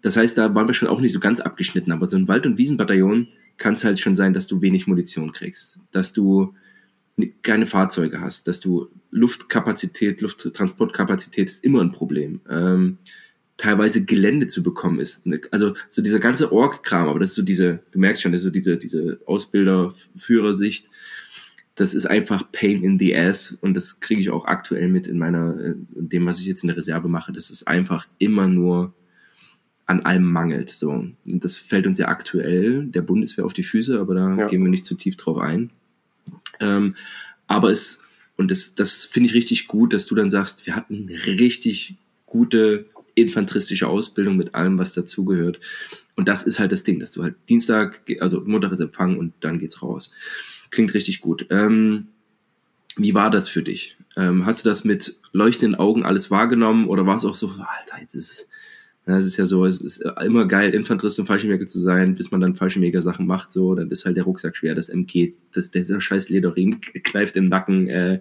[0.00, 2.46] Das heißt, da waren wir schon auch nicht so ganz abgeschnitten, aber so ein Wald-
[2.46, 6.54] und Wiesenbataillon kann es halt schon sein, dass du wenig Munition kriegst, dass du
[7.42, 12.40] keine Fahrzeuge hast, dass du Luftkapazität, Lufttransportkapazität ist immer ein Problem.
[12.48, 12.98] Ähm,
[13.58, 15.24] teilweise Gelände zu bekommen ist.
[15.50, 18.44] Also so dieser ganze Org-Kram, aber das ist so diese, du merkst schon, das ist
[18.44, 20.88] so diese, diese Ausbilder-Führersicht,
[21.74, 25.18] das ist einfach Pain in the Ass und das kriege ich auch aktuell mit in
[25.18, 27.32] meiner, in dem, was ich jetzt in der Reserve mache.
[27.32, 28.94] Das ist einfach immer nur
[29.86, 30.70] an allem mangelt.
[30.70, 30.90] So.
[30.90, 34.48] Und das fällt uns ja aktuell der Bundeswehr auf die Füße, aber da ja.
[34.48, 35.70] gehen wir nicht zu tief drauf ein.
[36.60, 36.94] Ähm,
[37.46, 38.04] aber es,
[38.36, 41.96] und das, das finde ich richtig gut, dass du dann sagst, wir hatten richtig
[42.26, 42.86] gute
[43.20, 45.60] infanteristische Ausbildung mit allem, was dazugehört.
[46.16, 49.34] Und das ist halt das Ding, dass du halt Dienstag, also Montag ist Empfang und
[49.40, 50.12] dann geht's raus.
[50.70, 51.46] Klingt richtig gut.
[51.50, 52.08] Ähm,
[52.96, 53.96] wie war das für dich?
[54.16, 58.00] Ähm, hast du das mit leuchtenden Augen alles wahrgenommen oder war es auch so, Alter,
[58.00, 58.48] jetzt ist es,
[59.06, 62.40] es ist ja so, es ist immer geil, Infanterist und Fallschirmjäger zu sein, bis man
[62.40, 66.28] dann Fallschirmjäger-Sachen macht, so, dann ist halt der Rucksack schwer, das MG, das, der scheiß
[66.28, 68.20] Lederring kneift im Nacken, äh,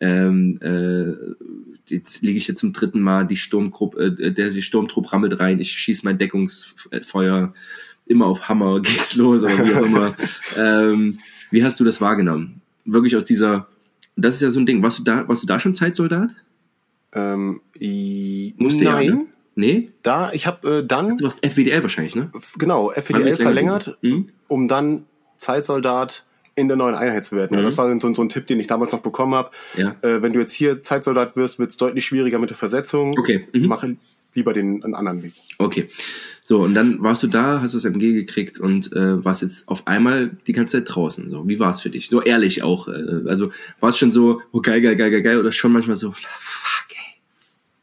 [0.00, 1.34] ähm, äh,
[1.86, 5.60] jetzt liege ich jetzt zum dritten Mal, die Sturmgruppe, äh, der die Sturmtrupp rammelt rein,
[5.60, 7.52] ich schieße mein Deckungsfeuer,
[8.06, 10.14] immer auf Hammer geht's los oder wie auch immer.
[10.58, 11.18] ähm,
[11.50, 12.62] wie hast du das wahrgenommen?
[12.84, 13.68] Wirklich aus dieser,
[14.16, 16.30] das ist ja so ein Ding, warst du da, warst du da schon Zeitsoldat?
[17.12, 19.06] Ähm, i, Musste nein.
[19.06, 19.26] Ja, ne?
[19.56, 19.90] Nee?
[20.02, 21.16] Da, ich habe äh, dann.
[21.16, 22.30] Du hast FWDL wahrscheinlich, ne?
[22.56, 24.28] Genau, FWDL verlängert, mhm.
[24.48, 25.04] um dann
[25.36, 26.24] Zeitsoldat
[26.60, 27.58] in der neuen Einheit zu werden.
[27.58, 27.64] Mhm.
[27.64, 29.50] Das war so, so, ein Tipp, den ich damals noch bekommen habe.
[29.76, 29.96] Ja.
[30.02, 33.18] Äh, wenn du jetzt hier Zeitsoldat wirst, wird es deutlich schwieriger mit der Versetzung.
[33.18, 33.48] Okay.
[33.52, 33.66] Mhm.
[33.66, 33.96] Mache
[34.34, 35.32] lieber den einen anderen Weg.
[35.58, 35.88] Okay.
[36.44, 39.86] So, und dann warst du da, hast das MG gekriegt und äh, warst jetzt auf
[39.86, 41.28] einmal die ganze Zeit draußen.
[41.28, 42.08] So, wie war es für dich?
[42.10, 42.88] So ehrlich auch.
[42.88, 45.96] Äh, also war es schon so, oh geil, geil, geil, geil, geil, oder schon manchmal
[45.96, 47.20] so, fuck, ey,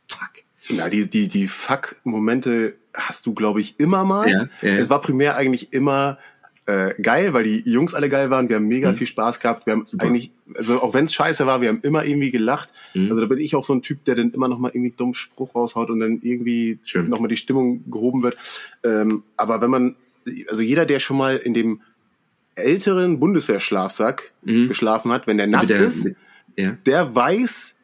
[0.07, 0.78] fuck.
[0.78, 4.30] Ja, die, die, die Fuck-Momente hast du, glaube ich, immer mal.
[4.30, 4.75] Ja, ja.
[4.75, 6.17] Es war primär eigentlich immer
[6.68, 8.49] äh, geil, weil die Jungs alle geil waren.
[8.49, 8.95] Wir haben mega mhm.
[8.95, 9.65] viel Spaß gehabt.
[9.65, 10.05] Wir haben Super.
[10.05, 12.74] eigentlich, also auch wenn es scheiße war, wir haben immer irgendwie gelacht.
[12.93, 13.09] Mhm.
[13.09, 15.13] Also da bin ich auch so ein Typ, der dann immer noch mal irgendwie dummen
[15.13, 17.07] Spruch raushaut und dann irgendwie Schön.
[17.07, 18.38] noch mal die Stimmung gehoben wird.
[18.84, 19.95] Ähm, aber wenn man,
[20.49, 21.82] also jeder, der schon mal in dem
[22.55, 24.68] älteren Bundeswehrschlafsack mhm.
[24.68, 26.09] geschlafen hat, wenn der nass der, ist,
[26.57, 26.72] ja.
[26.86, 27.78] der weiß,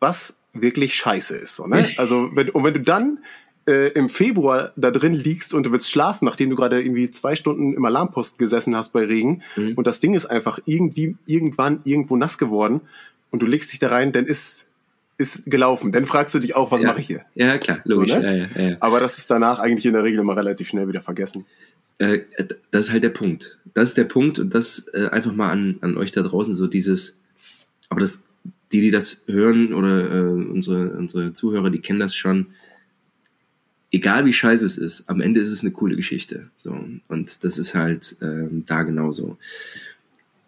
[0.00, 1.56] was wirklich scheiße ist.
[1.56, 1.90] So, ne?
[1.98, 3.18] Also wenn, und wenn du dann
[3.66, 7.34] äh, im Februar da drin liegst und du willst schlafen, nachdem du gerade irgendwie zwei
[7.34, 9.74] Stunden im Alarmposten gesessen hast bei Regen mhm.
[9.74, 12.82] und das Ding ist einfach irgendwie irgendwann irgendwo nass geworden
[13.30, 14.66] und du legst dich da rein, dann ist
[15.18, 15.92] ist gelaufen.
[15.92, 16.88] Dann fragst du dich auch, was ja.
[16.88, 17.22] mache ich hier?
[17.34, 18.12] Ja, klar, logisch.
[18.12, 18.50] So, ne?
[18.54, 21.46] ja, ja, Aber das ist danach eigentlich in der Regel immer relativ schnell wieder vergessen.
[21.98, 22.20] Äh,
[22.70, 23.58] das ist halt der Punkt.
[23.72, 26.66] Das ist der Punkt und das äh, einfach mal an, an euch da draußen, so
[26.66, 27.18] dieses,
[27.88, 28.24] aber das,
[28.72, 32.48] die, die das hören oder äh, unsere, unsere Zuhörer, die kennen das schon,
[33.90, 36.50] egal wie scheiße es ist, am Ende ist es eine coole Geschichte.
[36.58, 36.78] So.
[37.08, 39.38] Und das ist halt ähm, da genauso.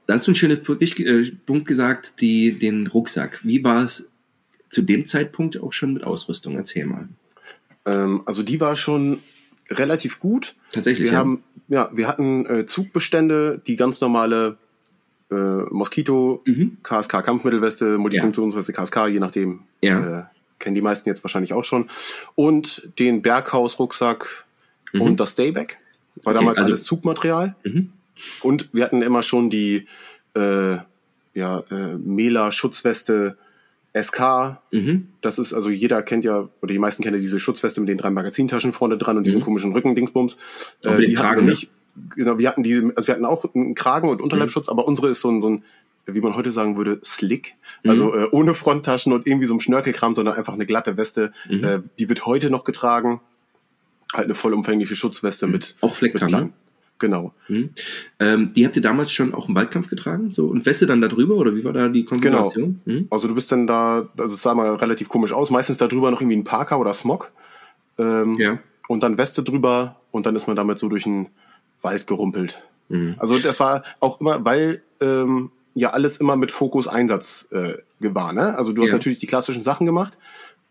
[0.07, 3.41] Da hast du einen schönen äh, Punkt gesagt, die, den Rucksack.
[3.43, 4.11] Wie war es
[4.71, 6.57] zu dem Zeitpunkt auch schon mit Ausrüstung?
[6.57, 7.09] Erzähl mal.
[7.85, 9.21] Ähm, also die war schon
[9.71, 10.55] relativ gut.
[10.73, 11.07] Tatsächlich.
[11.07, 11.19] Wir ja.
[11.19, 14.57] haben, ja, wir hatten äh, Zugbestände, die ganz normale
[15.31, 16.79] äh, Moskito, mhm.
[16.83, 18.83] KSK Kampfmittelweste, Multifunktionsweste, ja.
[18.83, 20.21] KSK, je nachdem, ja.
[20.21, 20.25] äh,
[20.59, 21.89] kennen die meisten jetzt wahrscheinlich auch schon.
[22.35, 24.47] Und den Berghaus-Rucksack
[24.93, 25.03] mhm.
[25.03, 25.79] und das Stayback.
[26.23, 27.55] War okay, damals also, alles Zugmaterial.
[27.65, 27.93] Mhm.
[28.43, 29.87] Und wir hatten immer schon die
[30.35, 30.79] äh,
[31.35, 33.37] ja, äh, Mela-Schutzweste
[33.97, 34.59] SK.
[34.73, 35.09] Mhm.
[35.21, 37.99] Das ist, also jeder kennt ja, oder die meisten kennen ja diese Schutzweste mit den
[37.99, 39.45] drei Magazintaschen vorne dran und diesem mhm.
[39.45, 40.37] komischen Rückendingsbums.
[40.85, 41.71] Äh, die hatten wir nicht.
[42.15, 44.73] Genau, wir hatten die, also wir hatten auch einen Kragen und Unterleibschutz, mhm.
[44.73, 45.65] aber unsere ist so ein, so ein
[46.15, 47.57] wie man heute sagen würde, slick.
[47.83, 47.91] Mhm.
[47.91, 51.33] Also äh, ohne Fronttaschen und irgendwie so ein Schnörkelkram, sondern einfach eine glatte Weste.
[51.49, 51.65] Mhm.
[51.65, 53.21] Äh, die wird heute noch getragen.
[54.15, 55.53] Halt eine vollumfängliche Schutzweste mhm.
[55.53, 55.77] mit.
[55.81, 56.53] Auch Flecktarn,
[56.99, 57.33] Genau.
[57.47, 57.71] Mhm.
[58.19, 60.31] Ähm, die habt ihr damals schon auch im Waldkampf getragen?
[60.31, 62.81] So und Weste dann da drüber oder wie war da die Konfiguration?
[62.85, 63.01] Genau.
[63.01, 63.07] Mhm.
[63.11, 66.11] Also du bist dann da, also es sah mal relativ komisch aus, meistens da drüber
[66.11, 67.33] noch irgendwie ein Parker oder Smog.
[67.99, 68.59] Ähm, ja.
[68.89, 71.29] Und dann Weste drüber und dann ist man damit so durch den
[71.83, 72.63] Wald gerumpelt.
[72.89, 73.15] Mhm.
[73.19, 78.33] Also das war auch immer, weil ähm, ja alles immer mit Fokus Einsatz äh, war.
[78.33, 78.57] Ne?
[78.57, 78.95] Also du hast Ja.
[78.95, 80.19] natürlich die klassischen Sachen gemacht,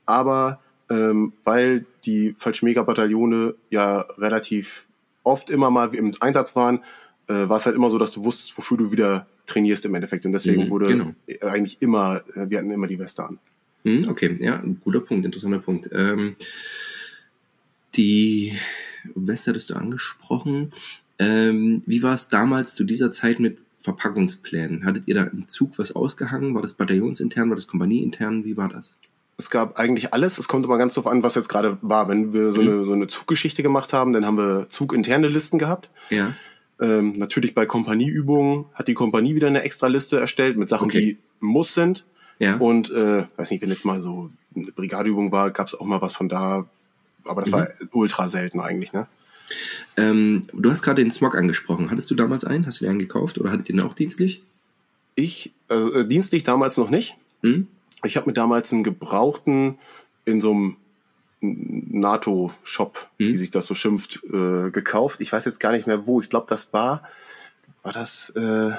[0.06, 4.88] aber ähm, weil die Fallschirmjäger-Bataillone ja relativ
[5.24, 6.80] oft immer mal im Einsatz waren,
[7.28, 10.26] äh, war es halt immer so, dass du wusstest, wofür du wieder trainierst im Endeffekt.
[10.26, 11.14] Und deswegen Mhm, wurde genau.
[11.42, 13.40] eigentlich immer, äh, wir hatten immer die Weste an.
[13.84, 15.90] Hm, okay, ja, guter Punkt, interessanter Punkt.
[15.92, 16.36] Ähm,
[17.96, 18.58] die
[19.16, 20.74] Weste hattest du angesprochen.
[21.20, 23.58] Ähm, wie war es damals zu dieser Zeit mit
[23.88, 24.86] Verpackungsplänen?
[24.86, 26.54] Hattet ihr da im Zug was ausgehangen?
[26.56, 28.44] War das bataillonsintern, war das kompanieintern?
[28.46, 28.96] Wie war das?
[29.38, 30.38] Es gab eigentlich alles.
[30.40, 32.08] Es kommt immer ganz darauf an, was jetzt gerade war.
[32.10, 32.68] Wenn wir so, Mhm.
[32.70, 35.90] eine, so eine Zuggeschichte gemacht haben, dann haben wir zuginterne Listen gehabt.
[36.10, 36.34] Ja.
[36.80, 41.00] Ähm, natürlich bei Kompanieübungen hat die Kompanie wieder eine extra Liste erstellt mit Sachen, Okay.
[41.00, 42.06] die muss sind.
[42.40, 42.58] Ja.
[42.58, 46.02] Und äh, weiß nicht, wenn jetzt mal so eine Brigadeübung war, gab es auch mal
[46.02, 46.66] was von da.
[47.26, 47.56] Aber das Mhm.
[47.56, 49.08] war ultra selten eigentlich, ne?
[49.96, 51.90] Ähm, du hast gerade den Smog angesprochen.
[51.92, 52.66] Hattest du damals einen?
[52.66, 54.42] Hast du dir einen gekauft oder hattet ihr den auch dienstlich?
[55.16, 57.16] Ich, also, äh, dienstlich damals noch nicht.
[57.42, 57.68] Hm?
[58.04, 59.78] Ich habe mir damals einen gebrauchten
[60.26, 60.78] in so einem
[61.42, 63.28] NATO-Shop, Mhm.
[63.28, 65.22] wie sich das so schimpft, äh, gekauft.
[65.22, 66.22] Ich weiß jetzt gar nicht mehr wo.
[66.22, 67.04] Ich glaube, das war,
[67.84, 68.72] war das, äh,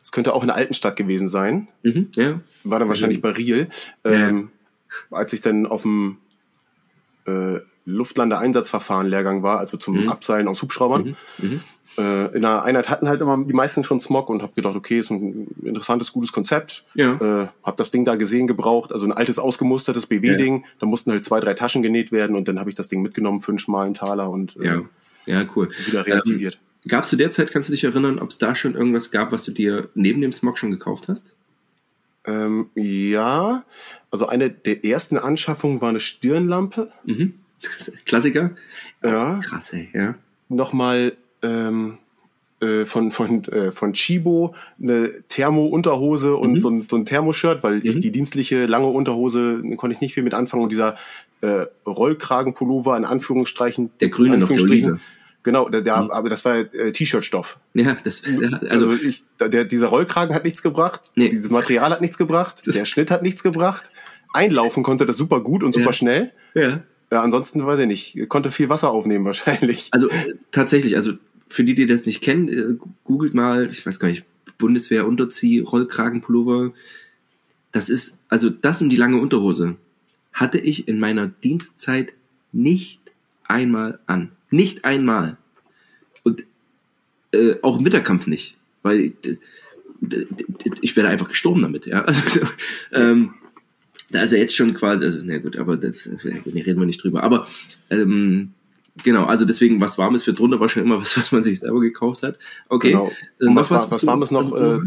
[0.00, 1.68] das könnte auch in der Altenstadt gewesen sein.
[1.82, 2.10] Mhm.
[2.14, 2.40] Ja.
[2.64, 3.68] War dann wahrscheinlich bei Riel.
[4.04, 4.50] Ähm,
[5.10, 6.18] Als ich dann auf dem
[7.26, 10.08] äh, Luftlandeeinsatzverfahren-Lehrgang war, also zum Mhm.
[10.08, 11.16] Abseilen aus Hubschraubern.
[11.38, 11.60] Mhm.
[11.96, 14.98] Äh, in der Einheit hatten halt immer die meisten schon Smog und habe gedacht, okay,
[14.98, 16.84] ist ein interessantes, gutes Konzept.
[16.94, 17.42] Ja.
[17.42, 20.64] Äh, hab das Ding da gesehen, gebraucht, also ein altes, ausgemustertes BW-Ding.
[20.80, 23.40] Da mussten halt zwei, drei Taschen genäht werden und dann habe ich das Ding mitgenommen
[23.40, 24.82] für einen schmalen Taler und äh, Ja.
[25.26, 25.70] Ja, cool.
[25.86, 26.58] wieder reaktiviert.
[26.86, 29.32] Gab es zu der Zeit, kannst du dich erinnern, ob es da schon irgendwas gab,
[29.32, 31.34] was du dir neben dem Smog schon gekauft hast?
[32.26, 33.64] Ähm, ja,
[34.10, 36.90] also eine der ersten Anschaffungen war eine Stirnlampe.
[37.04, 37.34] Mhm.
[38.06, 38.50] Klassiker?
[39.02, 39.40] Ja.
[39.44, 40.14] Krass, ey, ja.
[40.48, 41.12] Nochmal
[41.42, 41.98] ähm,
[42.60, 46.60] äh, von, von, äh, von Chibo eine Thermo-Unterhose und Mhm.
[46.60, 48.00] so ein, so ein Thermoshirt, weil ich Mhm.
[48.00, 50.96] die dienstliche lange Unterhose konnte ich nicht viel mit anfangen und dieser
[51.42, 53.90] äh, Rollkragenpullover in Anführungsstrichen.
[54.00, 55.00] Der grüne noch, der Anführungsstrichen.
[55.42, 56.10] Genau, der, der, Mhm.
[56.10, 57.58] aber das war äh, T-Shirt-Stoff.
[57.74, 61.28] Ja, das, ja, Also, also, ich, der, dieser Rollkragen hat nichts gebracht, Nee.
[61.28, 63.90] dieses Material hat nichts gebracht, der Schnitt hat nichts gebracht.
[64.32, 65.92] Einlaufen konnte das super gut und super Ja.
[65.92, 66.32] schnell.
[66.54, 66.80] ja.
[67.10, 69.88] Ja, ansonsten weiß ich nicht, konnte viel Wasser aufnehmen wahrscheinlich.
[69.92, 71.12] Also äh, tatsächlich, also
[71.48, 74.24] für die, die das nicht kennen, äh, googelt mal, ich weiß gar nicht,
[74.58, 76.72] Bundeswehr Unterzieh, Rollkragenpullover.
[77.72, 79.76] Das ist, also das und die lange Unterhose
[80.32, 82.12] hatte ich in meiner Dienstzeit
[82.52, 83.00] nicht
[83.44, 84.32] einmal an.
[84.50, 85.36] Nicht einmal.
[86.22, 86.44] Und
[87.32, 88.56] äh, auch im Winterkampf nicht.
[88.82, 89.12] Weil
[90.80, 92.04] ich, wäre einfach gestorben damit, ja.
[92.04, 92.46] Also,
[92.92, 93.34] ähm,
[94.10, 97.02] da ist er jetzt schon quasi, also, na gut, aber das, da reden wir nicht
[97.02, 97.22] drüber.
[97.22, 97.46] Aber
[97.90, 98.52] ähm,
[99.02, 101.80] genau, also deswegen, was Warmes für drunter war schon immer was, was man sich selber
[101.80, 102.38] gekauft hat.
[102.68, 102.90] Okay.
[102.92, 103.10] Genau.
[103.40, 104.80] Äh, Und was, war, was zu- Warmes noch äh,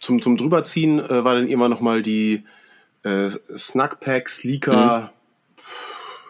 [0.00, 2.44] zum, zum drüberziehen äh, war dann immer noch mal die
[3.04, 5.10] äh, Snackpack Sleeker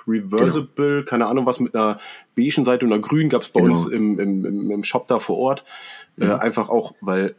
[0.06, 2.00] Reversible, keine Ahnung was mit einer
[2.36, 3.72] beigen Seite und einer grünen gab es bei Genau.
[3.78, 5.64] uns im, im, im, Shop da vor Ort.
[6.18, 6.30] Äh, Mhm.
[6.32, 7.34] einfach auch, weil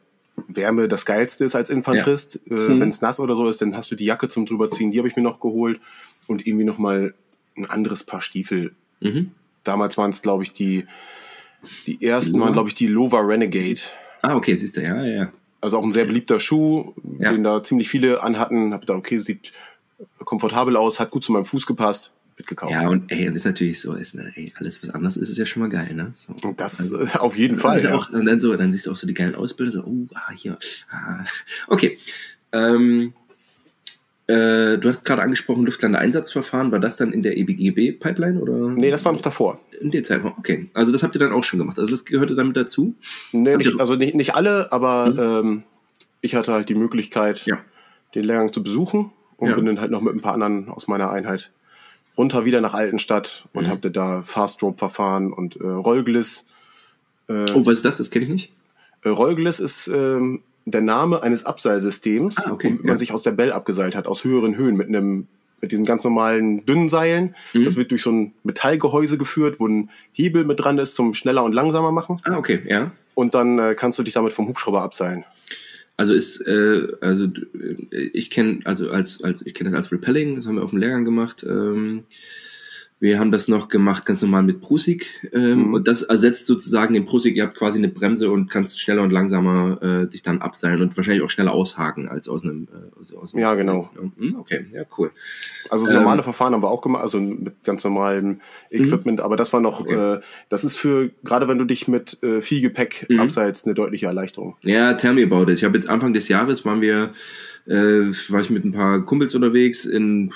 [0.47, 2.39] Wärme das Geilste ist als Infanterist.
[2.49, 2.79] Äh, Mhm.
[2.81, 5.07] Wenn es nass oder so ist, dann hast du die Jacke zum drüberziehen, die habe
[5.07, 5.79] ich mir noch geholt
[6.27, 7.13] und irgendwie noch mal
[7.57, 8.73] ein anderes Paar Stiefel.
[9.01, 9.31] Mhm.
[9.63, 10.85] Damals waren es, glaube ich, die,
[11.85, 12.45] die ersten Lova?
[12.45, 13.81] waren, glaube ich, die Lova Renegade.
[14.21, 15.33] Ah, okay, siehst du, ja, ja, ja.
[15.61, 17.31] Also auch ein sehr beliebter Schuh, Ja.
[17.33, 18.73] den da ziemlich viele anhatten.
[18.73, 19.51] Hab da, okay, sieht
[20.23, 22.71] komfortabel aus, hat gut zu meinem Fuß gepasst, wird gekauft.
[22.71, 25.45] Ja, und ey, ist natürlich so, ist, ne, ey, alles was anders ist, ist ja
[25.45, 26.13] schon mal geil, ne?
[26.25, 26.47] So.
[26.47, 27.97] Und das Also- äh, auf jeden Fall, Und dann ja.
[27.99, 30.31] auch, und dann so, dann siehst du auch so die geilen Ausbilder, so, oh, ah,
[30.33, 30.57] hier,
[30.91, 31.23] ah.
[31.67, 31.97] Okay.
[32.51, 33.13] Ähm,
[34.27, 38.69] äh, du hast gerade angesprochen, Luftlandeeinsatzverfahren, war das dann in der EBGB-Pipeline oder?
[38.69, 39.59] Nee, das war noch davor.
[39.81, 40.69] In dem Zeitraum, okay.
[40.73, 41.79] Also das habt ihr dann auch schon gemacht.
[41.79, 42.95] Also das gehörte damit dazu?
[43.31, 45.63] Nee, nicht, also nicht, nicht alle, aber ähm,
[46.21, 47.57] ich hatte halt die Möglichkeit, Ja.
[48.13, 49.55] den Lehrgang zu besuchen und Ja.
[49.55, 51.51] bin dann halt noch mit ein paar anderen aus meiner Einheit
[52.19, 53.69] runter wieder nach Altenstadt und Mhm.
[53.71, 56.45] habe da Fast Rope Verfahren und äh, Rollgliss.
[57.29, 57.97] Äh, Oh, was ist das?
[57.97, 58.51] Das kenne ich nicht.
[59.03, 62.87] Äh, Rollgliss ist ähm, der Name eines Abseilsystems, Ah, okay, womit ja.
[62.87, 65.27] man sich aus der Bell abgeseilt hat, aus höheren Höhen mit einem
[65.61, 67.35] mit diesen ganz normalen dünnen Seilen.
[67.53, 67.65] Mhm.
[67.65, 71.43] Das wird durch so ein Metallgehäuse geführt, wo ein Hebel mit dran ist zum schneller
[71.43, 72.21] und langsamer machen.
[72.25, 72.91] Ah, okay, ja.
[73.15, 75.25] Und dann äh, kannst du dich damit vom Hubschrauber abseilen.
[75.99, 80.37] Also ist, äh, also äh, ich kenne, also als, als ich kenne das als Repelling,
[80.37, 81.43] das haben wir auf dem Lehrgang gemacht.
[81.43, 82.05] Ähm,
[83.01, 85.73] wir haben das noch gemacht ganz normal mit Prusik ähm, Mhm.
[85.75, 87.35] und das ersetzt sozusagen den Prusik.
[87.35, 90.97] Ihr habt quasi eine Bremse und kannst schneller und langsamer äh, dich dann abseilen und
[90.97, 92.67] wahrscheinlich auch schneller aushaken als aus einem.
[92.73, 93.89] Äh, aus, aus Ja, genau.
[94.17, 95.11] Hm, Okay, ja cool.
[95.69, 96.01] Also das Ähm.
[96.01, 99.85] normale Verfahren haben wir auch gemacht, also mit ganz normalem Equipment, aber das war noch,
[99.85, 99.91] Mhm.
[99.93, 100.13] Okay.
[100.15, 103.21] äh, das ist für, gerade wenn du dich mit äh, viel Gepäck Mhm.
[103.21, 104.57] abseilst, eine deutliche Erleichterung.
[104.63, 105.57] Ja, tell me about it.
[105.57, 107.13] Ich habe jetzt Anfang des Jahres waren wir,
[107.65, 110.33] äh, war ich mit ein paar Kumpels unterwegs in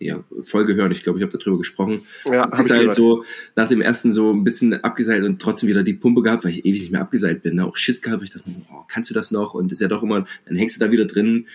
[0.00, 2.00] ja, Folge hören, ich glaube, ich habe darüber gesprochen.
[2.26, 2.94] Ja, habe ich gehört.
[2.94, 3.24] so,
[3.54, 6.64] nach dem ersten so ein bisschen abgeseilt und trotzdem wieder die Pumpe gehabt, weil ich
[6.64, 7.56] ewig nicht mehr abgeseilt bin.
[7.56, 7.66] Ne?
[7.66, 9.52] Auch Schiss gehabt, weil ich das, oh, kannst du das noch?
[9.52, 11.46] Und ist ja doch immer, dann hängst du da wieder drin.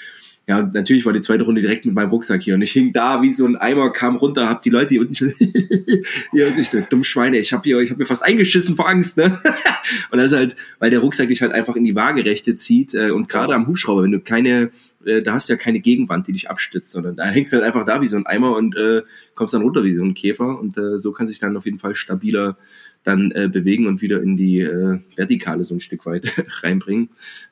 [0.48, 3.24] Ja, natürlich war die zweite Runde direkt mit meinem Rucksack hier und ich hing da
[3.24, 5.30] wie so ein Eimer, kam runter, hab die Leute hier unten schon,
[6.32, 8.88] hier und ich so, dumm Schweine, ich hab hier, ich hab mir fast eingeschissen vor
[8.88, 9.36] Angst, ne?
[10.12, 13.10] und das ist halt, weil der Rucksack dich halt einfach in die Waagerechte zieht äh,
[13.10, 14.70] und gerade am Hubschrauber, wenn du keine,
[15.04, 17.66] äh, da hast du ja keine Gegenwand, die dich abstützt, sondern da hängst du halt
[17.66, 19.02] einfach da wie so ein Eimer und äh,
[19.34, 21.80] kommst dann runter wie so ein Käfer und äh, so kann sich dann auf jeden
[21.80, 22.56] Fall stabiler
[23.04, 26.32] dann äh, bewegen und wieder in die äh, Vertikale so ein Stück weit
[26.62, 27.10] reinbringen.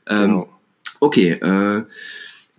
[0.07, 0.59] Ähm, genau.
[0.99, 1.83] Okay, äh,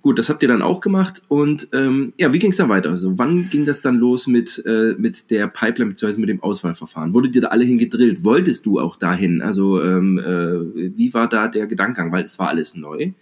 [0.04, 1.22] Gut, das habt ihr dann auch gemacht.
[1.28, 2.90] Und ähm, ja, wie ging es dann weiter?
[2.90, 6.20] Also wann ging das dann los mit, äh, mit der Pipeline bzw.
[6.20, 7.14] mit dem Auswahlverfahren?
[7.14, 8.22] Wurdet ihr da alle hingedrillt?
[8.22, 9.40] Wolltest du auch dahin?
[9.40, 12.12] Also ähm, äh, wie war da der Gedankengang?
[12.12, 13.12] Weil es war alles neu.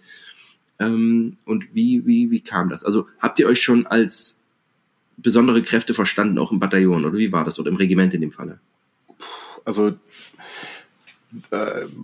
[0.77, 2.83] Ähm, und wie, wie, wie kam das?
[2.83, 4.41] Also habt ihr euch schon als
[5.15, 7.05] besondere Kräfte verstanden, auch im Bataillon?
[7.05, 7.61] Oder wie war das?
[7.61, 8.59] Oder im Regiment in dem Falle?
[9.63, 9.93] Also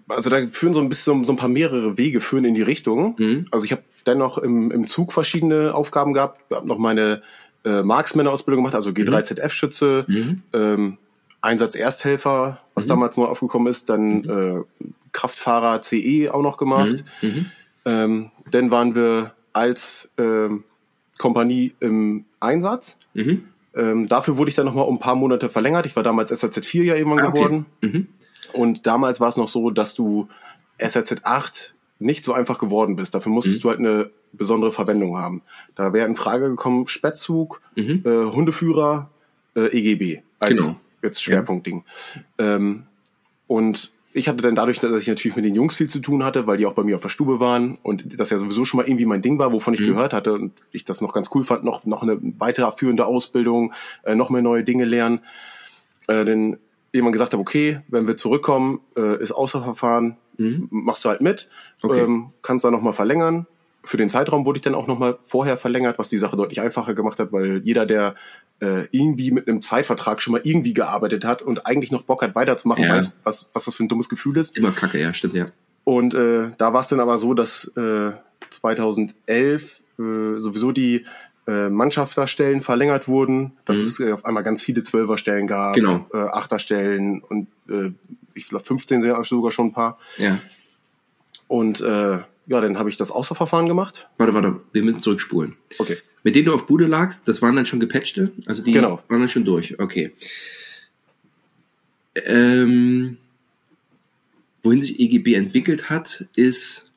[0.07, 3.15] also da führen so ein bisschen so ein paar mehrere Wege führen in die Richtung.
[3.17, 3.45] Mhm.
[3.51, 6.41] Also ich habe dennoch im, im Zug verschiedene Aufgaben gehabt.
[6.49, 7.21] Ich habe noch meine
[7.65, 10.41] äh, Marksmänner-Ausbildung gemacht, also G3ZF-Schütze, mhm.
[10.53, 10.97] ähm,
[11.41, 12.89] Einsatz Ersthelfer, was mhm.
[12.89, 14.65] damals neu aufgekommen ist, dann mhm.
[14.81, 17.03] äh, Kraftfahrer CE auch noch gemacht.
[17.21, 17.27] Mhm.
[17.27, 17.45] Mhm.
[17.85, 20.63] Ähm, dann waren wir als ähm,
[21.17, 22.97] Kompanie im Einsatz.
[23.75, 25.85] Ähm, dafür wurde ich dann nochmal um ein paar Monate verlängert.
[25.85, 27.37] Ich war damals SAZ 4 ja irgendwann ah, okay.
[27.37, 27.65] geworden.
[28.53, 30.27] Und damals war es noch so, dass du
[30.77, 33.13] SRZ 8 nicht so einfach geworden bist.
[33.13, 33.61] Dafür musstest mhm.
[33.61, 35.41] du halt eine besondere Verwendung haben.
[35.75, 38.03] Da wäre in Frage gekommen Spätzug, mhm.
[38.05, 39.09] äh, Hundeführer,
[39.55, 40.79] äh, EGB als genau.
[41.01, 41.83] jetzt Schwerpunktding.
[42.39, 42.55] Ja.
[42.55, 42.83] Ähm,
[43.47, 46.47] und ich hatte dann dadurch, dass ich natürlich mit den Jungs viel zu tun hatte,
[46.47, 48.87] weil die auch bei mir auf der Stube waren und das ja sowieso schon mal
[48.87, 49.87] irgendwie mein Ding war, wovon ich mhm.
[49.87, 53.73] gehört hatte und ich das noch ganz cool fand, noch, noch eine weitere führende Ausbildung,
[54.03, 55.19] äh, noch mehr neue Dinge lernen.
[56.07, 56.57] Äh, denn
[56.93, 60.67] jemand gesagt habe, okay, wenn wir zurückkommen, äh, ist Außerverfahren, mhm.
[60.71, 61.49] machst du halt mit,
[61.81, 62.01] okay.
[62.01, 63.47] ähm, kannst da nochmal verlängern.
[63.83, 66.93] Für den Zeitraum wurde ich dann auch nochmal vorher verlängert, was die Sache deutlich einfacher
[66.93, 68.15] gemacht hat, weil jeder, der
[68.59, 72.35] äh, irgendwie mit einem Zeitvertrag schon mal irgendwie gearbeitet hat und eigentlich noch Bock hat,
[72.35, 72.95] weiterzumachen, ja.
[72.95, 74.57] weiß, was, was das für ein dummes Gefühl ist.
[74.57, 75.45] Immer kacke, ja, stimmt, ja.
[75.85, 78.11] Und äh, da war es dann aber so, dass äh,
[78.49, 81.05] 2011 äh, sowieso die
[81.49, 83.83] äh, Mannschafterstellen verlängert wurden, dass mhm.
[83.83, 86.05] es äh, auf einmal ganz viele Zwölferstellen gab, genau.
[86.13, 87.91] äh, Achterstellen und äh,
[88.35, 89.97] ich glaube 15 sind sogar schon ein paar.
[90.17, 90.39] Ja.
[91.47, 94.09] Und äh, ja, dann habe ich das Außerverfahren gemacht.
[94.17, 95.55] Warte, warte, wir müssen zurückspulen.
[95.79, 95.97] Okay.
[96.23, 98.31] Mit denen du auf Bude lagst, das waren dann schon gepatchte?
[98.45, 99.01] Also die genau.
[99.07, 100.11] waren dann schon durch, okay.
[102.13, 103.17] Ähm,
[104.61, 106.91] wohin sich EGB entwickelt hat, ist,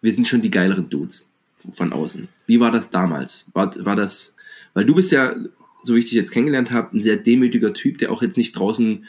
[0.00, 1.29] wir sind schon die geileren Dudes
[1.74, 2.28] von außen.
[2.46, 3.46] Wie war das damals?
[3.52, 4.36] War, war das,
[4.74, 5.34] weil du bist ja,
[5.82, 8.52] so wie ich dich jetzt kennengelernt habe, ein sehr demütiger Typ, der auch jetzt nicht
[8.52, 9.06] draußen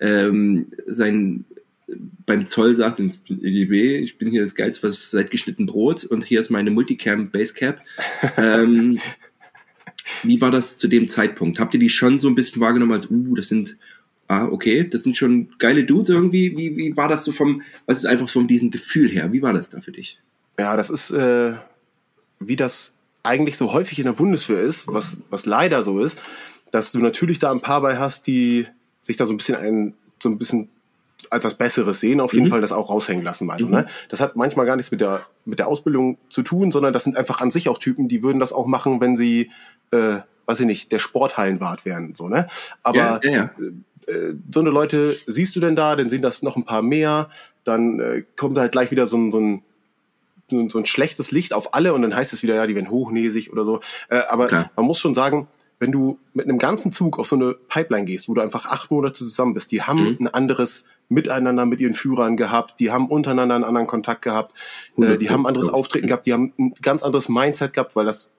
[0.00, 1.44] ähm, sein
[2.26, 6.24] beim Zoll sagt ins EGB, ich bin hier das Geilste, was seit geschnitten Brot und
[6.24, 7.80] hier ist meine Multicam Basecap.
[8.36, 8.98] ähm,
[10.22, 11.58] wie war das zu dem Zeitpunkt?
[11.58, 13.76] Habt ihr die schon so ein bisschen wahrgenommen als, uh, das sind,
[14.28, 16.56] ah, okay, das sind schon geile Dudes irgendwie?
[16.56, 19.32] Wie, wie war das so vom, was ist einfach von diesem Gefühl her?
[19.32, 20.18] Wie war das da für dich?
[20.58, 21.54] Ja, das ist, äh,
[22.48, 26.18] wie das eigentlich so häufig in der Bundeswehr ist, was, was leider so ist,
[26.70, 28.66] dass du natürlich da ein paar bei hast, die
[29.00, 30.68] sich da so ein bisschen ein, so ein bisschen
[31.30, 32.50] als was Besseres sehen, auf jeden mhm.
[32.50, 33.50] Fall das auch raushängen lassen.
[33.50, 33.72] Also, mhm.
[33.72, 33.86] ne?
[34.08, 37.16] Das hat manchmal gar nichts mit der, mit der Ausbildung zu tun, sondern das sind
[37.16, 39.50] einfach an sich auch Typen, die würden das auch machen, wenn sie,
[39.92, 42.14] äh, weiß ich nicht, der Sporthallenwart wären.
[42.14, 42.48] So, ne?
[42.82, 43.50] Aber ja, ja, ja.
[44.06, 47.30] Äh, so eine Leute siehst du denn da, dann sind das noch ein paar mehr,
[47.64, 49.62] dann äh, kommt halt gleich wieder so ein, so ein
[50.68, 53.52] so ein schlechtes Licht auf alle und dann heißt es wieder, ja, die werden hochnäsig
[53.52, 53.80] oder so.
[54.08, 54.70] Äh, aber Klar.
[54.76, 55.48] man muss schon sagen,
[55.78, 58.92] wenn du mit einem ganzen Zug auf so eine Pipeline gehst, wo du einfach acht
[58.92, 60.16] Monate zusammen bist, die haben mhm.
[60.20, 64.56] ein anderes Miteinander mit ihren Führern gehabt, die haben untereinander einen anderen Kontakt gehabt,
[64.96, 68.06] äh, die haben ein anderes Auftreten gehabt, die haben ein ganz anderes Mindset gehabt, weil
[68.06, 68.30] das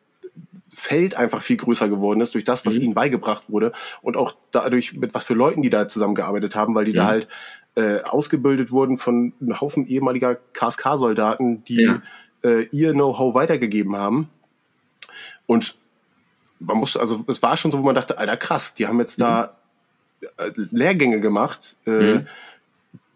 [0.74, 2.82] Feld einfach viel größer geworden ist durch das, was mhm.
[2.82, 6.86] ihnen beigebracht wurde und auch dadurch, mit was für Leuten die da zusammengearbeitet haben, weil
[6.86, 7.04] die ja.
[7.04, 7.28] da halt
[7.76, 12.02] äh, ausgebildet wurden von einem Haufen ehemaliger KSK-Soldaten, die ja.
[12.44, 14.30] äh, ihr Know-how weitergegeben haben.
[15.46, 15.76] Und
[16.60, 19.20] man muss, also es war schon so, wo man dachte, Alter, krass, die haben jetzt
[19.20, 19.24] mhm.
[19.24, 19.58] da
[20.38, 21.78] äh, Lehrgänge gemacht.
[21.86, 22.28] Äh, mhm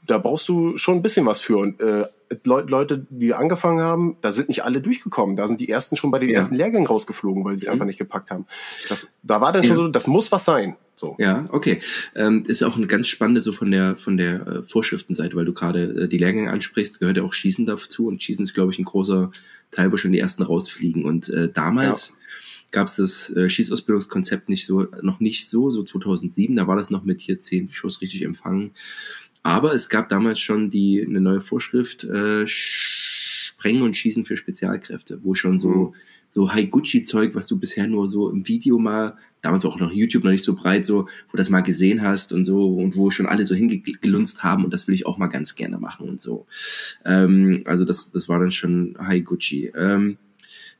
[0.07, 1.57] da brauchst du schon ein bisschen was für.
[1.57, 2.05] Und äh,
[2.43, 5.35] Leute, die angefangen haben, da sind nicht alle durchgekommen.
[5.35, 6.35] Da sind die ersten schon bei den ja.
[6.35, 7.73] ersten Lehrgängen rausgeflogen, weil sie es mhm.
[7.73, 8.45] einfach nicht gepackt haben.
[8.89, 9.67] Das, da war dann ja.
[9.67, 10.75] schon so, das muss was sein.
[10.95, 11.15] So.
[11.19, 11.81] Ja, okay.
[12.15, 15.53] Ähm, ist auch eine ganz spannende so von der von der äh, Vorschriftenseite, weil du
[15.53, 18.79] gerade äh, die Lehrgänge ansprichst, gehört ja auch Schießen dazu und Schießen ist, glaube ich,
[18.79, 19.29] ein großer
[19.71, 21.05] Teil, wo schon die ersten rausfliegen.
[21.05, 22.15] Und äh, damals ja.
[22.71, 26.89] gab es das äh, Schießausbildungskonzept nicht so, noch nicht so, so 2007, da war das
[26.89, 28.71] noch mit hier zehn Schuss richtig empfangen.
[29.47, 35.21] Aber es gab damals schon die eine neue Vorschrift, äh, Sprengen und Schießen für Spezialkräfte,
[35.23, 35.93] wo schon so, mhm.
[36.31, 40.31] so High-Gucci-Zeug, was du bisher nur so im Video mal, damals auch noch YouTube noch
[40.31, 43.45] nicht so breit, so, wo das mal gesehen hast und so, und wo schon alle
[43.45, 46.45] so hingelunzt haben und das will ich auch mal ganz gerne machen und so.
[47.05, 49.71] Ähm, also das, das war dann schon High-Gucci.
[49.77, 50.17] Ähm,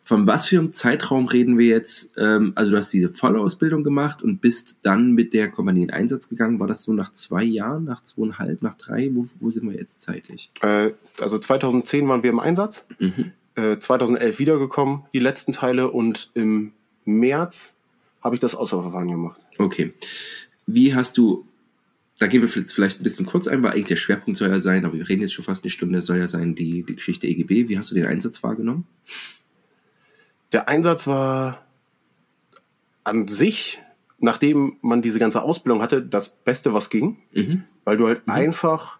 [0.08, 2.16] von was für einem Zeitraum reden wir jetzt?
[2.18, 6.30] Ähm, also du hast diese Vollausbildung gemacht und bist dann mit der Kompanie in Einsatz
[6.30, 6.62] gegangen.
[6.62, 9.10] War das so nach zwei Jahren, nach zweieinhalb, nach drei?
[9.14, 10.48] Wo, wo sind wir jetzt zeitlich?
[10.62, 13.34] Äh, also 2010 waren wir im Einsatz, mhm.
[13.56, 16.72] äh, 2011 wiedergekommen, die letzten Teile und im
[17.04, 17.76] März
[18.24, 19.42] habe ich das Auswahlverfahren gemacht.
[19.58, 19.94] Okay.
[20.68, 21.46] Wie hast du,
[22.18, 24.86] da gehen wir vielleicht ein bisschen kurz ein, weil eigentlich der Schwerpunkt soll ja sein,
[24.86, 27.68] aber wir reden jetzt schon fast eine Stunde, soll ja sein die, die Geschichte EGB.
[27.68, 28.86] Wie hast du den Einsatz wahrgenommen?
[30.52, 31.66] Der Einsatz war
[33.04, 33.80] an sich,
[34.20, 37.64] nachdem man diese ganze Ausbildung hatte, das Beste, was ging, mhm.
[37.84, 38.34] weil du halt mhm.
[38.34, 39.00] einfach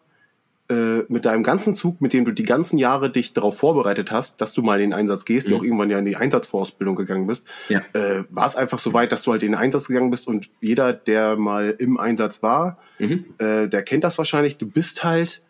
[0.70, 4.42] äh, mit deinem ganzen Zug, mit dem du die ganzen Jahre dich darauf vorbereitet hast,
[4.42, 5.52] dass du mal in den Einsatz gehst, mhm.
[5.52, 7.82] du auch irgendwann ja in die Einsatzvorausbildung gegangen bist, ja.
[7.94, 10.50] äh, war es einfach so weit, dass du halt in den Einsatz gegangen bist und
[10.60, 13.26] jeder, der mal im Einsatz war, mhm.
[13.38, 15.42] äh, der kennt das wahrscheinlich, du bist halt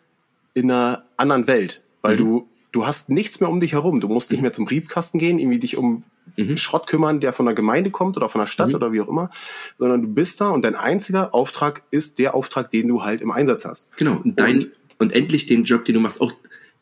[0.54, 2.18] in einer anderen Welt, weil mhm.
[2.18, 4.00] du du hast nichts mehr um dich herum.
[4.00, 4.44] Du musst nicht mhm.
[4.44, 6.04] mehr zum Briefkasten gehen, irgendwie dich um
[6.36, 6.56] mhm.
[6.56, 8.74] Schrott kümmern, der von der Gemeinde kommt oder von der Stadt mhm.
[8.74, 9.30] oder wie auch immer,
[9.76, 13.30] sondern du bist da und dein einziger Auftrag ist der Auftrag, den du halt im
[13.30, 13.96] Einsatz hast.
[13.96, 14.20] Genau.
[14.22, 16.32] Und dein, und, und endlich den Job, den du machst, auch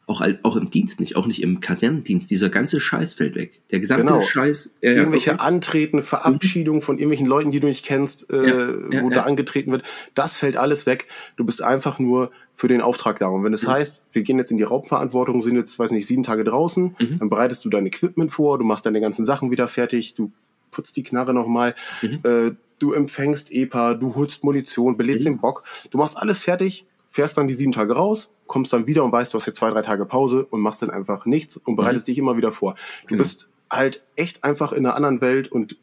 [0.06, 2.30] auch, auch im Dienst nicht, auch nicht im Kasernendienst.
[2.30, 3.60] Dieser ganze Scheiß fällt weg.
[3.70, 4.22] Der gesamte genau.
[4.22, 4.76] Scheiß.
[4.80, 5.40] Äh, Irgendwelche okay.
[5.40, 9.16] Antreten, Verabschiedungen von irgendwelchen Leuten, die du nicht kennst, äh, ja, ja, wo ja.
[9.16, 9.82] da angetreten wird,
[10.14, 11.08] das fällt alles weg.
[11.36, 13.26] Du bist einfach nur für den Auftrag da.
[13.26, 16.06] Und wenn es das heißt, wir gehen jetzt in die Raubverantwortung, sind jetzt, weiß nicht,
[16.06, 17.18] sieben Tage draußen, mhm.
[17.18, 20.30] dann bereitest du dein Equipment vor, du machst deine ganzen Sachen wieder fertig, du
[20.70, 22.20] putzt die Knarre nochmal, mhm.
[22.22, 25.30] äh, du empfängst EPA, du holst Munition, belädst mhm.
[25.30, 29.04] den Bock, du machst alles fertig, fährst dann die sieben Tage raus, kommst dann wieder
[29.04, 31.76] und weißt, du hast jetzt zwei, drei Tage Pause und machst dann einfach nichts und
[31.76, 32.10] bereitest mhm.
[32.10, 32.74] dich immer wieder vor.
[33.02, 33.22] Du genau.
[33.22, 35.76] bist halt echt einfach in einer anderen Welt und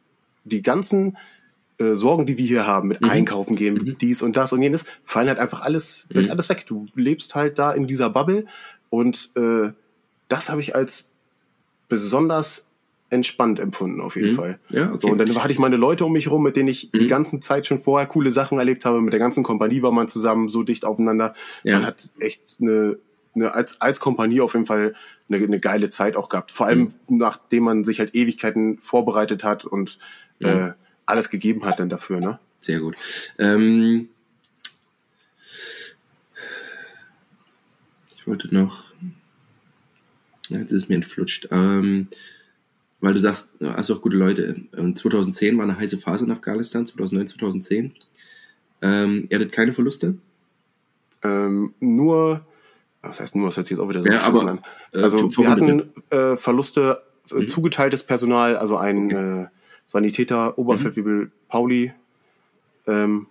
[0.46, 1.18] die ganzen
[1.78, 3.10] äh, Sorgen, die wir hier haben, mit mhm.
[3.10, 3.98] Einkaufen gehen, mhm.
[4.00, 6.32] dies und das und jenes, fallen halt einfach alles, fällt mhm.
[6.32, 6.66] alles weg.
[6.68, 8.46] Du lebst halt da in dieser Bubble
[8.90, 9.72] und äh,
[10.28, 11.10] das habe ich als
[11.90, 12.66] besonders
[13.14, 14.36] entspannt empfunden, auf jeden mhm.
[14.36, 14.60] Fall.
[14.70, 15.00] Ja, okay.
[15.02, 17.00] So, und dann hatte ich meine Leute um mich rum, mit denen ich mhm.
[17.00, 19.02] die ganze Zeit schon vorher coole Sachen erlebt habe.
[19.02, 21.34] Mit der ganzen Kompanie war man zusammen so dicht aufeinander.
[21.64, 21.76] Ja.
[21.76, 22.98] Man hat echt eine,
[23.36, 24.96] eine als, als Kompanie auf jeden Fall
[25.30, 26.52] eine, eine geile Zeit auch gehabt.
[26.52, 27.18] Vor allem, mhm.
[27.18, 30.00] nachdem man sich halt Ewigkeiten vorbereitet hat und
[30.40, 30.72] äh,
[31.06, 32.40] alles gegeben hat dann dafür, ne?
[32.60, 32.98] Sehr gut.
[33.38, 34.10] Ähm,
[38.18, 38.86] ich wollte noch.
[40.50, 41.48] Jetzt ist mir entflutscht.
[41.52, 42.08] Ähm,
[43.04, 44.56] weil du sagst, hast auch gute Leute.
[44.72, 47.92] 2010 ähm, war eine heiße Phase in Afghanistan, 2009, 2010.
[48.82, 50.16] Ähm, ihr hattet keine Verluste?
[51.22, 52.46] Ähm, nur,
[53.02, 54.60] was heißt nur, das hört sich jetzt auch wieder so ja, aber, an.
[54.94, 57.48] Äh, also äh, wir hatten äh, Verluste, äh, mhm.
[57.50, 59.42] zugeteiltes Personal, also ein okay.
[59.42, 59.48] äh,
[59.86, 61.32] Sanitäter, Oberfeldwebel mhm.
[61.50, 61.94] Pauli,
[62.88, 63.28] ähm,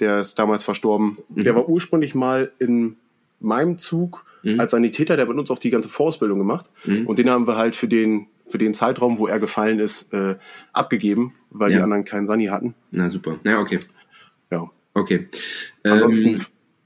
[0.00, 1.16] der ist damals verstorben.
[1.30, 1.44] Mhm.
[1.44, 2.96] Der war ursprünglich mal in
[3.40, 4.60] meinem Zug mhm.
[4.60, 6.66] als Sanitäter, der hat mit uns auch die ganze Vorausbildung gemacht.
[6.84, 7.06] Mhm.
[7.06, 10.36] Und den haben wir halt für den für den Zeitraum, wo er gefallen ist, äh,
[10.72, 11.78] abgegeben, weil ja.
[11.78, 12.74] die anderen keinen Sani hatten.
[12.90, 13.38] Na super.
[13.44, 13.78] Ja, okay.
[14.50, 14.68] Ja.
[14.94, 15.28] Okay.
[15.84, 16.40] Ansonsten ähm,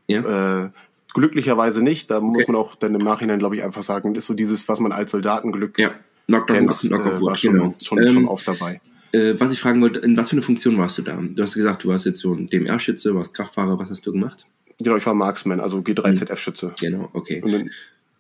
[0.07, 0.65] ja.
[0.65, 0.71] äh,
[1.15, 2.11] glücklicherweise nicht.
[2.11, 2.53] Da muss okay.
[2.53, 5.11] man auch dann im Nachhinein, glaube ich, einfach sagen, ist so dieses, was man als
[5.11, 5.95] Soldatenglück ja.
[6.27, 7.75] knock, kennt, knock, knock, knock äh, war schon, genau.
[7.81, 8.81] schon, ähm, schon oft dabei.
[9.13, 11.17] Äh, was ich fragen wollte, in was für eine Funktion warst du da?
[11.21, 14.47] Du hast gesagt, du warst jetzt so ein DMR-Schütze, warst Kraftfahrer, was hast du gemacht?
[14.79, 16.75] Genau, ich war Marksman, also G3ZF-Schütze.
[16.81, 17.43] Genau, okay.
[17.43, 17.71] Und dann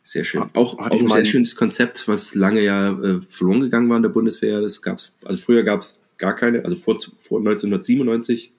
[0.04, 0.42] sehr schön.
[0.54, 4.10] Auch, auch ein sehr schönes Konzept, was lange ja äh, verloren gegangen war in der
[4.10, 4.60] Bundeswehr.
[4.60, 8.52] Das gab's, also früher gab es gar keine, also vor, vor 1997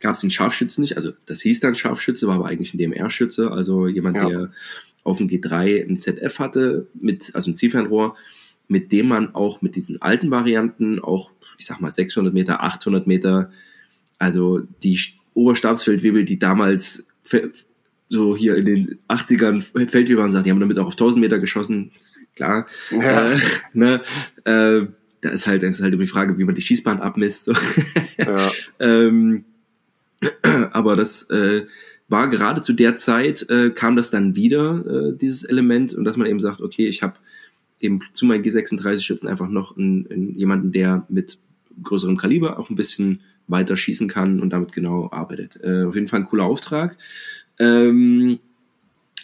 [0.00, 0.96] gab es den Scharfschützen nicht.
[0.96, 4.28] Also das hieß dann Scharfschütze, war aber eigentlich ein DMR-Schütze, also jemand, ja.
[4.28, 4.52] der
[5.04, 8.16] auf dem G3 ein ZF hatte, mit, also ein Zielfernrohr,
[8.68, 13.06] mit dem man auch mit diesen alten Varianten auch, ich sag mal 600 Meter, 800
[13.06, 13.52] Meter,
[14.18, 14.98] also die
[15.34, 17.06] Oberstabsfeldwebel, die damals
[18.08, 21.38] so hier in den 80ern Feldwebel waren, sagt, die haben damit auch auf 1000 Meter
[21.38, 21.90] geschossen,
[22.34, 22.66] klar.
[22.90, 23.32] Ja.
[23.32, 23.40] Äh,
[23.72, 24.02] ne,
[24.44, 24.86] äh,
[25.20, 27.46] da ist halt, da ist halt immer die Frage, wie man die Schießbahn abmisst.
[27.46, 27.54] So.
[28.18, 28.50] Ja.
[28.78, 29.44] ähm,
[30.70, 31.66] aber das äh,
[32.08, 36.16] war gerade zu der Zeit, äh, kam das dann wieder, äh, dieses Element, und dass
[36.16, 37.14] man eben sagt, okay, ich habe
[37.80, 41.38] eben zu meinen G36-Schützen einfach noch einen, einen, jemanden, der mit
[41.82, 45.60] größerem Kaliber auch ein bisschen weiter schießen kann und damit genau arbeitet.
[45.62, 46.96] Äh, auf jeden Fall ein cooler Auftrag.
[47.58, 48.38] Ähm,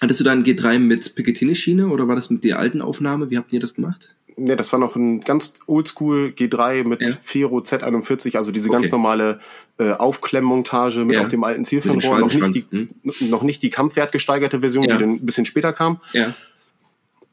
[0.00, 3.30] hattest du da ein G3 mit Picatinny-Schiene oder war das mit der alten Aufnahme?
[3.30, 4.14] Wie habt ihr das gemacht?
[4.36, 7.12] Ne, das war noch ein ganz oldschool G3 mit ja.
[7.20, 8.80] Fero Z41, also diese okay.
[8.80, 9.40] ganz normale
[9.78, 11.24] äh, Aufklemmmontage mit ja.
[11.24, 12.88] auch dem alten Zielfernrohr, noch nicht die, hm?
[13.28, 14.94] noch nicht die kampfwertgesteigerte Version, ja.
[14.96, 16.00] die dann ein bisschen später kam.
[16.12, 16.32] Ja.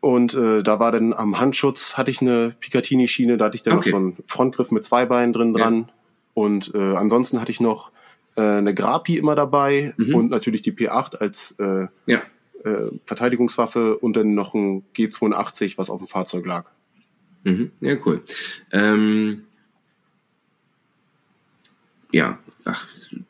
[0.02, 3.78] Und äh, da war dann am Handschutz, hatte ich eine Picatinny-Schiene, da hatte ich dann
[3.78, 3.90] okay.
[3.90, 5.92] noch so einen Frontgriff mit zwei Beinen drin dran.
[6.34, 7.92] Und äh, ansonsten hatte ich noch
[8.40, 10.16] äh, eine Grapi immer dabei mhm.
[10.16, 12.22] und natürlich die P8 als äh, ja.
[12.64, 16.72] äh, Verteidigungswaffe und dann noch ein G82, was auf dem Fahrzeug lag.
[17.44, 17.72] Mhm.
[17.82, 18.24] Ja, cool.
[18.72, 19.44] Ähm,
[22.12, 22.88] ja, ach,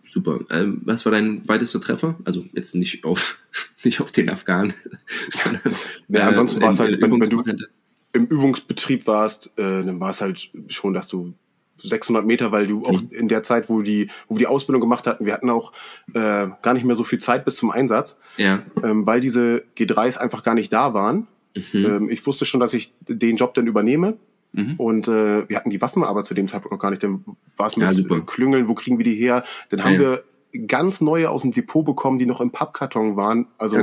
[0.08, 0.42] super.
[0.52, 2.16] Ähm, was war dein weitester Treffer?
[2.24, 3.40] Also jetzt nicht auf,
[3.84, 4.74] nicht auf den Afghanen,
[5.32, 5.74] sondern
[6.10, 7.44] ja, ansonsten äh, war es halt, wenn, wenn, du
[8.14, 11.34] im Übungsbetrieb warst, äh, dann war es halt schon, dass du
[11.82, 13.10] 600 Meter, weil du auch mhm.
[13.12, 15.72] in der Zeit, wo die, wo wir die Ausbildung gemacht hatten, wir hatten auch
[16.14, 18.60] äh, gar nicht mehr so viel Zeit bis zum Einsatz, ja.
[18.84, 21.28] ähm, weil diese G3s einfach gar nicht da waren.
[21.56, 21.86] Mhm.
[21.86, 24.18] Ähm, ich wusste schon, dass ich den Job dann übernehme.
[24.52, 24.76] Mhm.
[24.78, 27.04] Und äh, wir hatten die Waffen aber zu dem Zeitpunkt noch gar nicht.
[27.04, 27.24] Dann
[27.56, 29.44] war es mit ja, Klüngeln, wo kriegen wir die her?
[29.70, 30.00] Dann haben ja.
[30.00, 30.24] wir
[30.68, 33.48] ganz neue aus dem Depot bekommen, die noch im Pappkarton waren.
[33.58, 33.78] Also,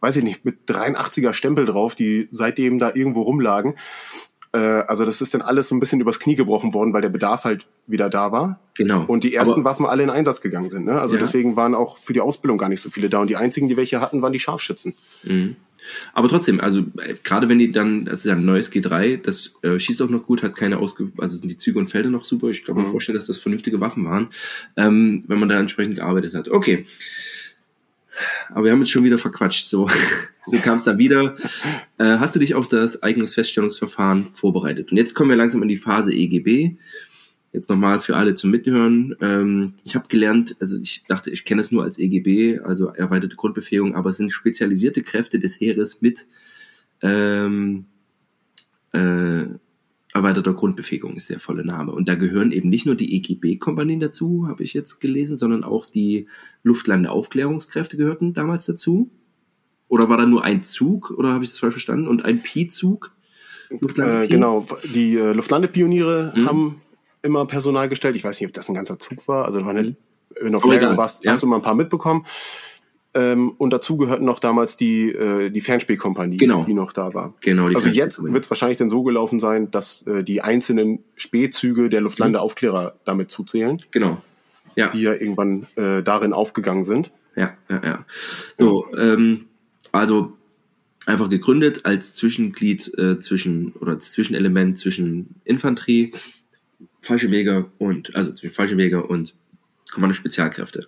[0.00, 3.74] weiß ich nicht, mit 83er Stempel drauf, die seitdem da irgendwo rumlagen.
[4.52, 7.08] Äh, also das ist dann alles so ein bisschen übers Knie gebrochen worden, weil der
[7.08, 8.60] Bedarf halt wieder da war.
[8.74, 9.04] Genau.
[9.06, 10.84] Und die ersten Aber, Waffen alle in Einsatz gegangen sind.
[10.84, 11.00] Ne?
[11.00, 11.20] Also ja.
[11.20, 13.20] deswegen waren auch für die Ausbildung gar nicht so viele da.
[13.20, 14.94] Und die einzigen, die welche hatten, waren die Scharfschützen.
[15.24, 15.56] Mhm.
[16.12, 19.54] Aber trotzdem, also äh, gerade wenn die dann, das ist ja ein neues G3, das
[19.62, 22.24] äh, schießt auch noch gut, hat keine ausge, also sind die Züge und Felder noch
[22.24, 22.48] super.
[22.48, 22.90] Ich kann mir mhm.
[22.90, 24.28] vorstellen, dass das vernünftige Waffen waren,
[24.76, 26.48] ähm, wenn man da entsprechend gearbeitet hat.
[26.48, 26.86] Okay.
[28.50, 29.68] Aber wir haben uns schon wieder verquatscht.
[29.68, 29.88] So,
[30.50, 31.36] du kamst da wieder.
[31.98, 34.90] Äh, hast du dich auf das Eignungsfeststellungsverfahren vorbereitet?
[34.90, 36.76] Und jetzt kommen wir langsam in die Phase EGB.
[37.52, 39.16] Jetzt nochmal für alle zum Mithören.
[39.20, 43.36] Ähm, ich habe gelernt, also ich dachte, ich kenne es nur als EGB, also erweiterte
[43.36, 46.26] Grundbefähigung, aber es sind spezialisierte Kräfte des Heeres mit
[47.00, 47.86] ähm,
[48.92, 49.46] äh,
[50.14, 51.92] erweiterter Grundbefähigung ist der volle Name.
[51.92, 55.86] Und da gehören eben nicht nur die EGB-Kompanien dazu, habe ich jetzt gelesen, sondern auch
[55.86, 56.26] die
[56.62, 59.10] Luftlandeaufklärungskräfte gehörten damals dazu.
[59.88, 62.08] Oder war da nur ein Zug, oder habe ich das falsch verstanden?
[62.08, 63.12] Und ein Pi-Zug?
[63.70, 66.48] Äh, genau, die äh, Luftlandepioniere mhm.
[66.48, 66.82] haben
[67.22, 68.16] immer Personal gestellt.
[68.16, 69.44] Ich weiß nicht, ob das ein ganzer Zug war.
[69.44, 69.96] Also wenn
[70.40, 70.54] du mhm.
[70.54, 71.32] auf Lehrgang warst, ja.
[71.32, 72.24] hast du mal ein paar mitbekommen.
[73.14, 76.64] Ähm, und dazu gehörten noch damals die, äh, die Fernspielkompanie, genau.
[76.64, 77.34] die noch da war.
[77.40, 81.88] Genau, also jetzt wird es wahrscheinlich dann so gelaufen sein, dass äh, die einzelnen Spätzüge
[81.88, 82.98] der Luftlandeaufklärer mhm.
[83.04, 83.82] damit zuzählen.
[83.90, 84.22] Genau.
[84.76, 84.88] Ja.
[84.88, 87.10] Die ja irgendwann äh, darin aufgegangen sind.
[87.34, 88.04] Ja, ja, ja.
[88.58, 88.86] So.
[88.96, 89.47] Ähm,
[89.98, 90.36] also
[91.06, 96.12] einfach gegründet als Zwischenglied äh, zwischen oder als Zwischenelement zwischen Infanterie,
[97.00, 99.34] Fallschirmjäger und also zwischen Fallschirmjäger und
[99.90, 100.86] Kommando Spezialkräfte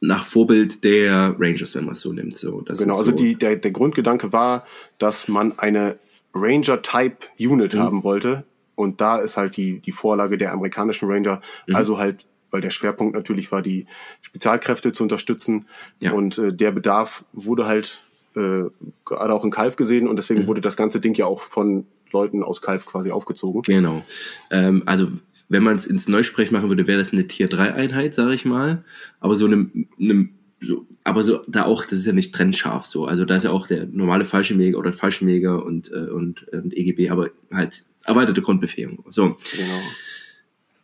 [0.00, 2.36] nach Vorbild der Rangers, wenn man es so nimmt.
[2.36, 3.12] So, das genau, also so.
[3.12, 4.66] also die, der, der Grundgedanke war,
[4.98, 5.98] dass man eine
[6.34, 7.78] Ranger-Type-Unit mhm.
[7.78, 8.44] haben wollte.
[8.74, 11.76] Und da ist halt die, die Vorlage der amerikanischen Ranger, mhm.
[11.76, 13.86] also halt, weil der Schwerpunkt natürlich war, die
[14.22, 15.64] Spezialkräfte zu unterstützen.
[15.98, 16.12] Ja.
[16.12, 18.04] Und äh, der Bedarf wurde halt
[18.36, 18.62] äh,
[19.04, 20.46] gerade auch in Kalf gesehen und deswegen mhm.
[20.46, 23.62] wurde das ganze Ding ja auch von Leuten aus Kalf quasi aufgezogen.
[23.62, 24.04] Genau.
[24.52, 25.08] Ähm, also
[25.48, 28.44] wenn man es ins Neusprech machen würde, wäre das eine Tier 3 Einheit, sage ich
[28.44, 28.84] mal.
[29.18, 30.28] Aber so eine, eine
[30.60, 33.04] so, aber so da auch, das ist ja nicht trennscharf so.
[33.04, 37.10] Also da ist ja auch der normale Fallschirmjäger oder Fallschirmjäger und, äh, und, und EGB,
[37.10, 39.04] aber halt erweiterte Grundbefähigung.
[39.08, 39.38] So.
[39.56, 39.80] Genau.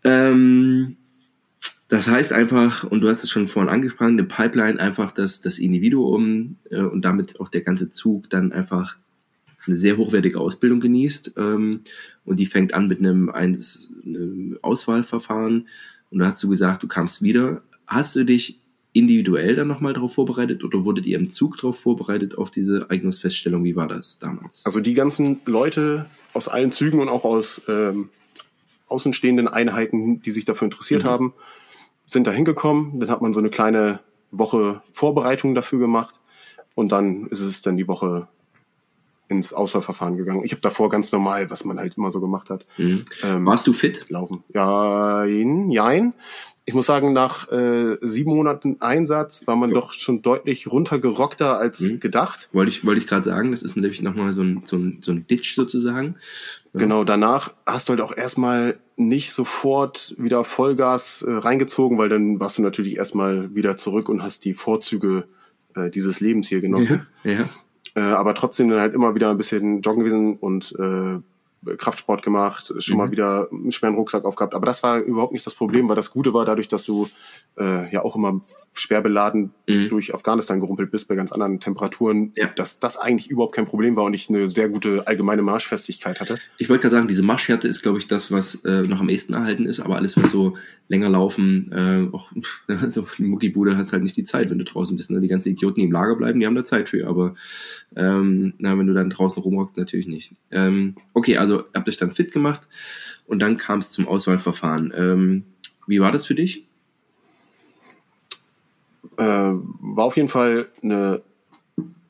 [0.02, 0.96] Ähm,
[1.90, 5.58] das heißt einfach, und du hast es schon vorhin angesprochen, eine Pipeline einfach, dass das
[5.58, 8.96] Individuum äh, und damit auch der ganze Zug dann einfach
[9.66, 11.34] eine sehr hochwertige Ausbildung genießt.
[11.36, 11.80] Ähm,
[12.24, 15.68] und die fängt an mit einem, einem Auswahlverfahren.
[16.10, 17.62] Und da hast du gesagt, du kamst wieder.
[17.88, 18.60] Hast du dich
[18.92, 23.64] individuell dann nochmal darauf vorbereitet oder wurdet ihr im Zug darauf vorbereitet auf diese Eignungsfeststellung?
[23.64, 24.64] Wie war das damals?
[24.64, 28.10] Also die ganzen Leute aus allen Zügen und auch aus ähm,
[28.86, 31.08] außenstehenden Einheiten, die sich dafür interessiert mhm.
[31.08, 31.34] haben,
[32.10, 33.00] sind da hingekommen.
[33.00, 34.00] Dann hat man so eine kleine
[34.30, 36.20] Woche Vorbereitung dafür gemacht
[36.74, 38.28] und dann ist es dann die Woche
[39.28, 40.42] ins Auswahlverfahren gegangen.
[40.44, 42.66] Ich habe davor ganz normal, was man halt immer so gemacht hat.
[42.78, 43.04] Mhm.
[43.22, 44.06] Ähm, Warst du fit?
[44.08, 44.42] Laufen.
[44.52, 46.14] Ja, jein.
[46.64, 51.80] Ich muss sagen, nach äh, sieben Monaten Einsatz war man doch schon deutlich runtergerockter als
[51.80, 52.00] mhm.
[52.00, 52.48] gedacht.
[52.52, 55.12] Wollte ich, wollte ich gerade sagen, das ist nämlich nochmal so ein, so, ein, so
[55.12, 56.16] ein Ditch sozusagen.
[56.72, 56.80] Ja.
[56.80, 62.38] Genau, danach hast du halt auch erstmal nicht sofort wieder Vollgas äh, reingezogen, weil dann
[62.38, 65.24] warst du natürlich erstmal wieder zurück und hast die Vorzüge
[65.74, 67.06] äh, dieses Lebens hier genossen.
[67.24, 67.44] Ja, ja.
[67.96, 71.18] Äh, aber trotzdem dann halt immer wieder ein bisschen joggen gewesen und äh,
[71.76, 72.98] Kraftsport gemacht, schon mhm.
[72.98, 74.54] mal wieder einen schweren Rucksack aufgehabt.
[74.54, 77.08] Aber das war überhaupt nicht das Problem, weil das Gute war dadurch, dass du
[77.58, 78.40] äh, ja auch immer
[78.72, 79.88] schwer beladen mhm.
[79.90, 82.46] durch Afghanistan gerumpelt bist bei ganz anderen Temperaturen, ja.
[82.46, 86.38] dass das eigentlich überhaupt kein Problem war und ich eine sehr gute allgemeine Marschfestigkeit hatte.
[86.58, 89.34] Ich wollte gerade sagen, diese Marschhärte ist, glaube ich, das, was äh, noch am ehesten
[89.34, 90.56] erhalten ist, aber alles, was so
[90.88, 92.30] länger laufen, äh, auch
[92.88, 95.10] so eine Muckibude hast halt nicht die Zeit, wenn du draußen bist.
[95.10, 95.20] Ne?
[95.20, 97.36] Die ganzen Idioten, die im Lager bleiben, die haben da Zeit für, aber
[97.96, 100.32] ähm, na, wenn du dann draußen rumrockst, natürlich nicht.
[100.50, 102.66] Ähm, okay, also habt euch dann fit gemacht
[103.26, 104.92] und dann kam es zum Auswahlverfahren.
[104.96, 105.44] Ähm,
[105.86, 106.66] wie war das für dich?
[109.16, 111.22] Äh, war auf jeden Fall eine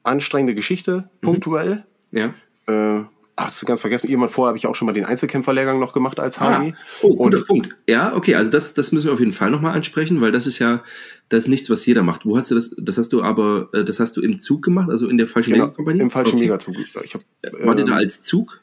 [0.03, 1.27] anstrengende Geschichte, mhm.
[1.27, 1.85] punktuell.
[2.13, 2.35] Ja.
[2.67, 3.05] Äh,
[3.41, 5.95] Ach, hast du ganz vergessen, irgendwann vorher habe ich auch schon mal den Einzelkämpferlehrgang noch
[5.95, 6.45] gemacht als HG.
[6.45, 6.73] Ah.
[7.01, 7.77] Oh, guter und, Punkt.
[7.87, 10.59] Ja, okay, also das, das müssen wir auf jeden Fall nochmal ansprechen, weil das ist
[10.59, 10.85] ja,
[11.31, 12.27] das ist nichts, was jeder macht.
[12.27, 14.91] Wo hast du das, das hast du aber, äh, das hast du im Zug gemacht,
[14.91, 16.01] also in der falschen genau, Megakompanie?
[16.01, 16.45] Im falschen okay.
[16.45, 16.75] Megazug.
[17.03, 18.61] Ich hab, War ähm, der da als Zug?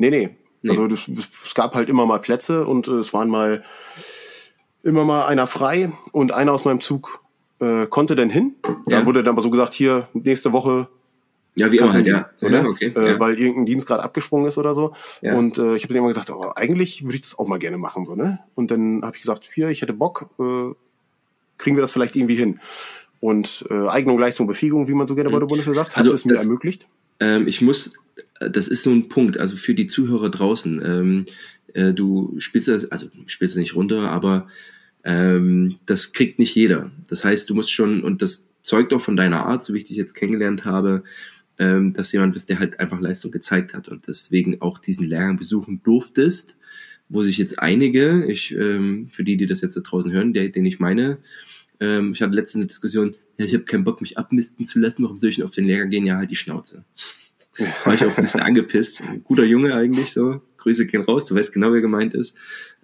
[0.00, 0.30] Nee, nee.
[0.62, 0.70] nee.
[0.70, 3.62] Also das, es gab halt immer mal Plätze und äh, es waren mal
[4.82, 7.20] immer mal einer frei und einer aus meinem Zug
[7.60, 8.54] äh, konnte denn hin.
[8.86, 9.00] Ja.
[9.00, 10.88] Da wurde dann aber so gesagt, hier nächste Woche
[11.56, 12.30] ja, wie immer halt, ja.
[12.36, 12.58] So, ne?
[12.58, 13.20] ja, okay, äh, ja.
[13.20, 14.94] Weil irgendein Dienst gerade abgesprungen ist oder so.
[15.20, 15.34] Ja.
[15.34, 17.76] Und äh, ich habe dann immer gesagt, oh, eigentlich würde ich das auch mal gerne
[17.76, 18.06] machen.
[18.06, 18.38] So, ne?
[18.54, 20.72] Und dann habe ich gesagt, hier, ich hätte Bock, äh,
[21.58, 22.60] kriegen wir das vielleicht irgendwie hin.
[23.18, 25.50] Und äh, Eignung, Leistung, Befähigung, wie man so gerne bei der mhm.
[25.50, 26.86] Bundeswehr sagt, hat also es mir das, ermöglicht.
[27.18, 27.98] Ähm, ich muss,
[28.38, 31.26] das ist so ein Punkt, also für die Zuhörer draußen, ähm,
[31.74, 34.48] äh, du spielst das, also spielst nicht runter, aber
[35.04, 36.90] ähm, das kriegt nicht jeder.
[37.08, 39.84] Das heißt, du musst schon, und das zeugt auch von deiner Art, so wie ich
[39.84, 41.04] dich jetzt kennengelernt habe,
[41.58, 45.36] ähm, dass jemand bist, der halt einfach Leistung gezeigt hat und deswegen auch diesen Lehrgang
[45.36, 46.56] besuchen durftest,
[47.08, 50.48] wo sich jetzt einige, ich, ähm, für die, die das jetzt da draußen hören, der,
[50.48, 51.18] den ich meine,
[51.80, 55.02] ähm, ich hatte letztens eine Diskussion, ja, ich habe keinen Bock, mich abmisten zu lassen,
[55.02, 56.06] warum soll ich denn auf den Lehrgang gehen?
[56.06, 56.84] Ja, halt die Schnauze.
[57.84, 59.02] War ich auch ein bisschen angepisst.
[59.02, 60.40] Ein guter Junge eigentlich so.
[60.58, 62.36] Grüße gehen raus, du weißt genau, wer gemeint ist.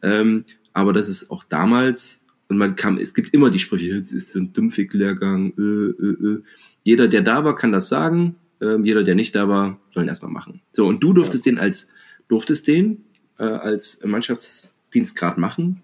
[0.02, 4.12] Ähm, aber das ist auch damals, und man kam, es gibt immer die Sprüche, es
[4.12, 6.42] ist so ein Dümpfig-Lehrgang, äh, äh, äh.
[6.82, 8.36] Jeder, der da war, kann das sagen.
[8.60, 10.62] Ähm, jeder, der nicht da war, soll ihn erstmal machen.
[10.72, 11.52] So, und du durftest ja.
[11.52, 11.88] den als,
[12.28, 13.04] durftest den
[13.38, 15.82] äh, als Mannschaftsdienstgrad machen.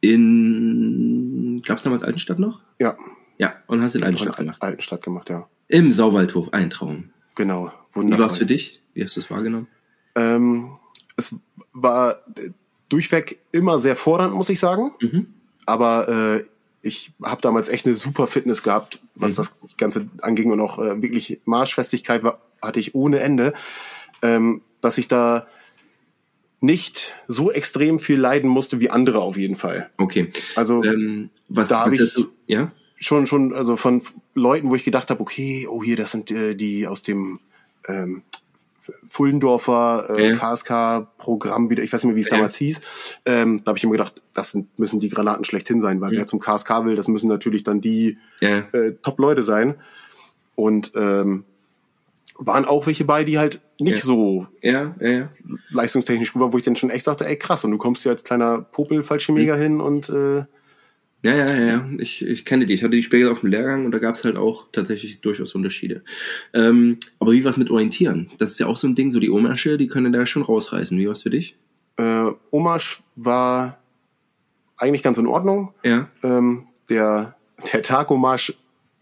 [0.00, 2.60] In, gab es damals Altenstadt noch?
[2.78, 2.96] Ja.
[3.38, 4.60] Ja, und hast in Altenstadt gemacht.
[4.60, 5.48] Altenstadt gemacht, ja.
[5.68, 7.10] Im Sauwaldhof, ein Traum.
[7.38, 8.18] Genau, wunderbar.
[8.18, 8.80] Wie war es für dich?
[8.94, 9.68] Wie hast du es wahrgenommen?
[10.16, 10.76] Ähm,
[11.16, 11.36] es
[11.72, 12.24] war
[12.88, 14.90] durchweg immer sehr fordernd, muss ich sagen.
[15.00, 15.28] Mhm.
[15.64, 16.44] Aber äh,
[16.82, 19.36] ich habe damals echt eine super Fitness gehabt, was mhm.
[19.36, 23.54] das Ganze anging und auch äh, wirklich Marschfestigkeit war, hatte ich ohne Ende,
[24.20, 25.46] ähm, dass ich da
[26.58, 29.90] nicht so extrem viel leiden musste wie andere auf jeden Fall.
[29.96, 30.32] Okay.
[30.56, 32.72] Also ähm, was, da habe ich du, ja?
[33.00, 34.02] Schon schon also von
[34.34, 37.40] Leuten, wo ich gedacht habe, okay, oh hier, das sind äh, die aus dem
[37.86, 38.22] ähm,
[39.08, 40.34] Fullendorfer äh, ja.
[40.34, 42.36] KSK-Programm wieder, ich weiß nicht mehr, wie es ja.
[42.36, 42.80] damals hieß.
[43.26, 46.16] Ähm, da habe ich immer gedacht, das sind, müssen die Granaten schlechthin sein, weil mhm.
[46.16, 48.60] wer zum KSK will, das müssen natürlich dann die ja.
[48.72, 49.76] äh, Top-Leute sein.
[50.54, 51.44] Und ähm,
[52.38, 54.46] waren auch welche bei, die halt nicht so
[55.70, 58.12] leistungstechnisch gut waren, wo ich dann schon echt dachte, ey krass, und du kommst hier
[58.12, 59.60] als kleiner Popel-Fallschirmjäger mhm.
[59.60, 60.44] hin und äh,
[61.22, 61.88] ja, ja, ja, ja.
[61.98, 62.74] Ich, ich kenne die.
[62.74, 65.54] Ich hatte die Spiegel auf dem Lehrgang und da gab es halt auch tatsächlich durchaus
[65.54, 66.02] Unterschiede.
[66.52, 68.30] Ähm, aber wie war es mit Orientieren?
[68.38, 70.96] Das ist ja auch so ein Ding, so die Omarsche, die können da schon rausreißen.
[70.96, 71.56] Wie war es für dich?
[71.96, 73.78] Äh, Omarsch war
[74.76, 75.74] eigentlich ganz in Ordnung.
[75.82, 76.08] Ja.
[76.22, 77.36] Ähm, der,
[77.72, 78.54] der Tagomarsch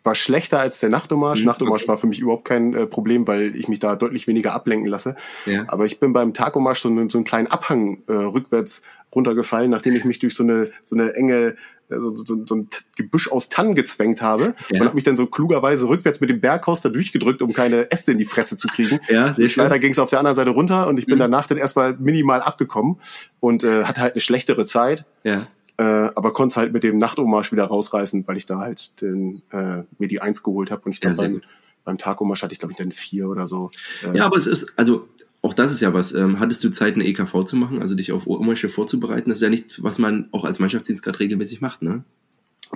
[0.06, 1.40] war schlechter als der Nachtomarsch.
[1.40, 4.54] Mhm, Nachtomarsch war für mich überhaupt kein äh, Problem, weil ich mich da deutlich weniger
[4.54, 5.16] ablenken lasse.
[5.44, 5.64] Ja.
[5.68, 8.82] Aber ich bin beim Tagomarsch so, so einen kleinen Abhang äh, rückwärts
[9.14, 11.56] runtergefallen, nachdem ich mich durch so eine, so eine enge
[11.88, 14.80] so, so, so ein Gebüsch aus Tannen gezwängt habe ja.
[14.80, 18.12] und habe mich dann so klugerweise rückwärts mit dem Berghaus da durchgedrückt, um keine Äste
[18.12, 18.98] in die Fresse zu kriegen.
[19.08, 19.62] Ja, sehr schön.
[19.62, 21.20] Leider ging es auf der anderen Seite runter und ich bin mhm.
[21.20, 23.00] danach dann erstmal minimal abgekommen
[23.40, 25.04] und äh, hatte halt eine schlechtere Zeit.
[25.22, 25.42] Ja.
[25.78, 29.42] Äh, aber konnte es halt mit dem Nachtummarsch wieder rausreißen, weil ich da halt den,
[29.50, 31.42] äh, mir die Eins geholt habe und ich glaube ja, beim,
[31.84, 33.70] beim Tagomarsch hatte ich glaube ich dann vier oder so.
[34.02, 35.08] Äh, ja, aber es ist, also
[35.42, 36.12] auch das ist ja was.
[36.12, 39.30] Ähm, hattest du Zeit, eine EKV zu machen, also dich auf Ohrmäsche vorzubereiten?
[39.30, 42.04] Das ist ja nicht, was man auch als Mannschaftsdienst gerade regelmäßig macht, ne?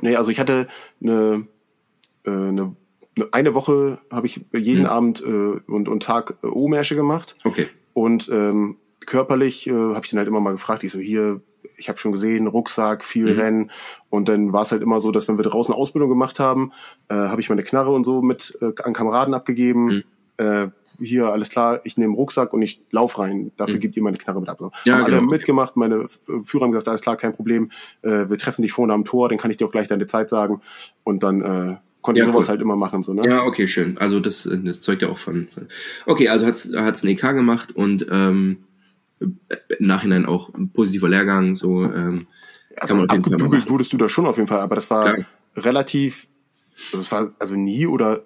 [0.03, 0.69] Nee, also ich hatte
[1.03, 1.47] eine,
[2.25, 2.77] äh, eine,
[3.33, 4.91] eine Woche habe ich jeden hm.
[4.91, 7.37] Abend äh, und, und Tag äh, O-Märsche gemacht.
[7.45, 7.67] Okay.
[7.93, 11.41] Und ähm, körperlich äh, habe ich dann halt immer mal gefragt, ich so hier,
[11.81, 13.41] ich habe schon gesehen, Rucksack, viel mhm.
[13.41, 13.71] Rennen.
[14.11, 16.73] Und dann war es halt immer so, dass wenn wir draußen Ausbildung gemacht haben,
[17.09, 19.87] äh, habe ich meine Knarre und so mit äh, an Kameraden abgegeben.
[19.87, 20.03] Mhm.
[20.37, 20.69] Äh,
[21.03, 23.53] hier, alles klar, ich nehme Rucksack und ich lauf rein.
[23.57, 23.81] Dafür mhm.
[23.81, 24.59] gibt ihr meine Knarre mit ab.
[24.61, 24.71] So.
[24.85, 25.31] Ja, haben alle genau.
[25.31, 26.07] mitgemacht, meine
[26.43, 27.71] Führer haben gesagt, alles klar, kein Problem.
[28.03, 30.29] Äh, wir treffen dich vorne am Tor, dann kann ich dir auch gleich deine Zeit
[30.29, 30.61] sagen.
[31.03, 32.51] Und dann äh, konnte ja, ich sowas cool.
[32.51, 33.03] halt immer machen.
[33.03, 33.27] So, ne?
[33.27, 33.97] Ja, okay, schön.
[33.97, 35.49] Also das, das zeugt ja auch von.
[35.53, 35.69] von
[36.05, 38.59] okay, also hat es ein EK gemacht und ähm,
[39.21, 39.39] im
[39.79, 41.57] Nachhinein auch ein positiver Lehrgang.
[41.57, 42.27] So, ähm,
[42.79, 45.27] also abgebügelt wurdest du da schon auf jeden Fall, aber das war Klar.
[45.57, 46.27] relativ
[46.93, 48.23] also es war also nie oder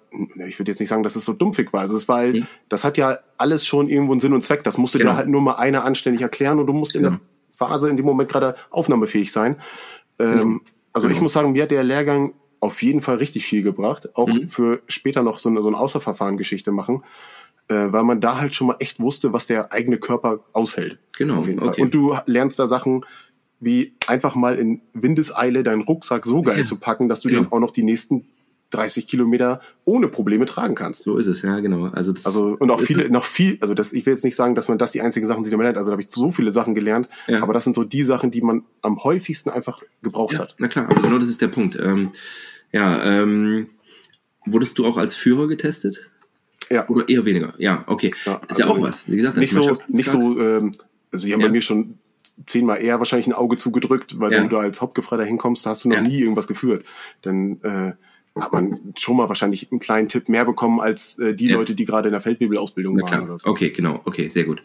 [0.47, 1.81] ich würde jetzt nicht sagen, dass es so dumpfig war.
[1.81, 2.47] Also es war mhm.
[2.69, 4.63] das hat ja alles schon irgendwo einen Sinn und Zweck.
[4.63, 5.11] Das musste genau.
[5.11, 7.07] dir halt nur mal einer anständig erklären und du musst genau.
[7.07, 7.69] in der genau.
[7.69, 9.57] Phase in dem Moment gerade aufnahmefähig sein.
[10.19, 10.59] Ähm, genau.
[10.93, 11.23] Also ich genau.
[11.23, 14.47] muss sagen, mir hat der Lehrgang auf jeden Fall richtig viel gebracht, auch mhm.
[14.47, 17.03] für später noch so eine, so eine Außerverfahren-Geschichte machen,
[17.67, 20.99] äh, weil man da halt schon mal echt wusste, was der eigene Körper aushält.
[21.17, 21.37] Genau.
[21.37, 21.69] Auf jeden Fall.
[21.69, 21.81] Okay.
[21.81, 23.05] Und du lernst da Sachen
[23.59, 26.65] wie einfach mal in Windeseile deinen Rucksack so geil ja.
[26.65, 27.39] zu packen, dass du ja.
[27.39, 28.27] den auch noch die nächsten
[28.71, 31.03] 30 Kilometer ohne Probleme tragen kannst.
[31.03, 31.85] So ist es, ja, genau.
[31.85, 34.67] Also, also und auch viele, noch viel, also das, ich will jetzt nicht sagen, dass
[34.67, 35.77] man das die einzigen Sachen sind, die man lernt.
[35.77, 37.41] Also da habe ich so viele Sachen gelernt, ja.
[37.41, 40.55] aber das sind so die Sachen, die man am häufigsten einfach gebraucht ja, hat.
[40.57, 41.77] Na klar, also genau das ist der Punkt.
[41.79, 42.11] Ähm,
[42.71, 43.67] ja, ähm,
[44.45, 46.11] wurdest du auch als Führer getestet?
[46.69, 46.87] Ja.
[46.89, 47.53] Oder eher weniger?
[47.57, 48.13] Ja, okay.
[48.25, 49.07] Ja, ist ja auch also was.
[49.07, 50.71] Wie gesagt, nicht so, nicht so, ähm,
[51.11, 51.47] also die haben ja.
[51.47, 51.99] bei mir schon
[52.45, 54.37] zehnmal eher wahrscheinlich ein Auge zugedrückt, weil ja.
[54.37, 56.85] wenn du da als Hauptgefreiter hinkommst, hast du noch nie irgendwas geführt.
[57.23, 57.93] Denn äh,
[58.39, 61.47] hat man schon mal wahrscheinlich einen kleinen Tipp mehr bekommen als äh, die.
[61.47, 63.23] Leute, die gerade in der Feldwebelausbildung waren.
[63.23, 63.47] Oder so.
[63.47, 64.01] Okay, genau.
[64.03, 64.61] Okay, sehr gut.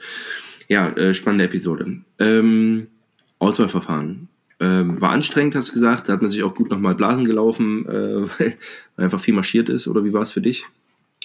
[0.69, 1.99] Ja, äh, spannende Episode.
[2.19, 2.89] Ähm,
[3.39, 4.29] Auswahlverfahren.
[4.59, 6.09] Ähm, war anstrengend, hast du gesagt.
[6.09, 8.57] Da hat man sich auch gut nochmal Blasen gelaufen, äh, weil
[8.97, 9.87] einfach viel marschiert ist.
[9.87, 10.65] Oder wie war es für dich?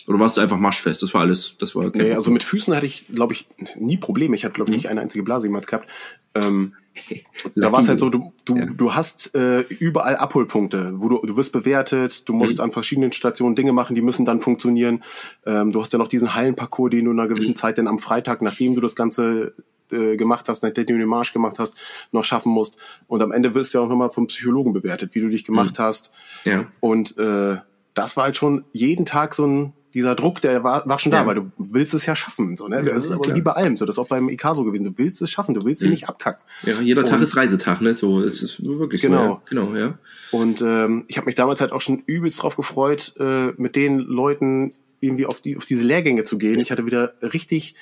[0.08, 1.02] Oder warst du einfach marschfest?
[1.02, 1.56] Das war alles.
[1.60, 4.36] Das war nee, also mit Füßen hatte ich, glaube ich, nie Probleme.
[4.36, 4.76] Ich hatte, glaube ich, mhm.
[4.76, 5.90] nicht eine einzige Blase jemals gehabt.
[6.36, 6.74] Ähm,
[7.56, 8.66] da war es halt so, du, du, ja.
[8.66, 12.66] du hast äh, überall Abholpunkte, wo du, du wirst bewertet, du musst mhm.
[12.66, 15.04] an verschiedenen Stationen Dinge machen, die müssen dann funktionieren.
[15.46, 17.56] Ähm, du hast ja noch diesen Hallenparcours, den du in einer gewissen mhm.
[17.56, 19.54] Zeit dann am Freitag, nachdem du das Ganze
[19.92, 21.76] äh, gemacht hast, nachdem du den Marsch gemacht hast,
[22.12, 22.78] noch schaffen musst.
[23.08, 25.80] Und am Ende wirst du ja auch nochmal vom Psychologen bewertet, wie du dich gemacht
[25.80, 25.84] mhm.
[25.84, 26.12] hast.
[26.44, 26.66] Ja.
[26.80, 27.58] Und äh,
[27.94, 31.22] das war halt schon jeden Tag so ein dieser Druck, der war, war schon da,
[31.22, 31.26] ja.
[31.26, 32.58] weil du willst es ja schaffen.
[32.58, 32.84] So, ne?
[32.84, 33.86] Das ist aber wie bei allem so.
[33.86, 34.84] Das ist auch beim IK so gewesen.
[34.84, 35.92] Du willst es schaffen, du willst sie mhm.
[35.92, 36.44] nicht abkacken.
[36.64, 37.94] Ja, jeder und, Tag ist Reisetag, ne?
[37.94, 39.18] So ist es wirklich genau.
[39.18, 39.30] so.
[39.30, 39.42] Ja.
[39.46, 39.98] Genau, ja.
[40.32, 44.00] Und ähm, ich habe mich damals halt auch schon übelst drauf gefreut, äh, mit den
[44.00, 46.60] Leuten irgendwie auf die auf diese Lehrgänge zu gehen.
[46.60, 47.76] Ich hatte wieder richtig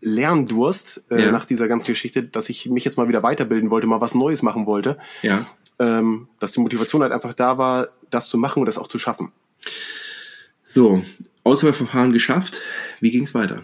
[0.00, 1.32] Lerndurst äh, ja.
[1.32, 4.42] nach dieser ganzen Geschichte, dass ich mich jetzt mal wieder weiterbilden wollte, mal was Neues
[4.42, 4.96] machen wollte.
[5.22, 5.44] Ja.
[5.80, 9.00] Ähm, dass die Motivation halt einfach da war, das zu machen und das auch zu
[9.00, 9.32] schaffen.
[10.62, 11.02] So,
[11.44, 12.60] Auswahlverfahren geschafft.
[13.00, 13.62] Wie ging es weiter?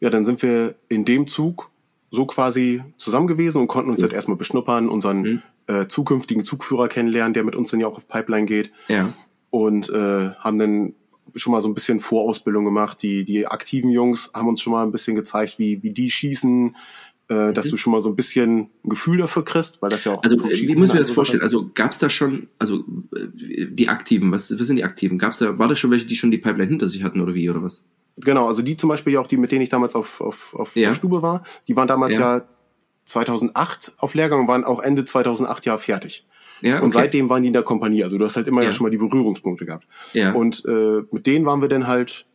[0.00, 1.70] Ja, dann sind wir in dem Zug
[2.10, 5.42] so quasi zusammen gewesen und konnten uns halt erstmal beschnuppern, unseren mhm.
[5.66, 8.70] äh, zukünftigen Zugführer kennenlernen, der mit uns dann ja auch auf Pipeline geht.
[8.88, 9.12] Ja.
[9.50, 10.94] Und äh, haben dann
[11.34, 13.02] schon mal so ein bisschen Vorausbildung gemacht.
[13.02, 16.76] Die, die aktiven Jungs haben uns schon mal ein bisschen gezeigt, wie, wie die schießen,
[17.28, 17.70] äh, dass mhm.
[17.70, 20.22] du schon mal so ein bisschen ein Gefühl dafür kriegst, weil das ja auch.
[20.22, 21.42] Also wie muss mir das vorstellen?
[21.42, 25.18] Also gab es da schon, also äh, die Aktiven, was, was sind die Aktiven?
[25.18, 27.48] Gab's da, war das schon welche, die schon die Pipeline hinter sich hatten oder wie
[27.50, 27.82] oder was?
[28.16, 30.74] Genau, also die zum Beispiel ja auch die, mit denen ich damals auf, auf, auf,
[30.74, 30.88] ja.
[30.88, 32.38] auf Stube war, die waren damals ja.
[32.38, 32.48] ja
[33.04, 36.26] 2008 auf Lehrgang und waren auch Ende 2008 ja fertig.
[36.60, 36.84] Ja, okay.
[36.84, 38.02] Und seitdem waren die in der Kompanie.
[38.02, 39.86] Also du hast halt immer ja, ja schon mal die Berührungspunkte gehabt.
[40.12, 40.32] Ja.
[40.32, 42.26] Und äh, mit denen waren wir dann halt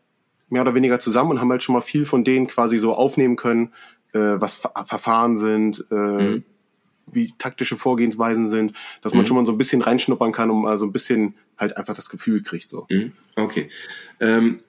[0.50, 3.36] mehr oder weniger zusammen und haben halt schon mal viel von denen quasi so aufnehmen
[3.36, 3.74] können,
[4.14, 6.44] äh, was Verfahren sind, äh, mhm.
[7.12, 9.28] wie taktische Vorgehensweisen sind, dass man mhm.
[9.28, 12.10] schon mal so ein bisschen reinschnuppern kann, um mal so ein bisschen halt einfach das
[12.10, 12.70] Gefühl kriegt.
[12.70, 12.86] So.
[12.90, 13.14] Mhm.
[13.36, 13.70] Okay.
[14.20, 14.60] Ähm,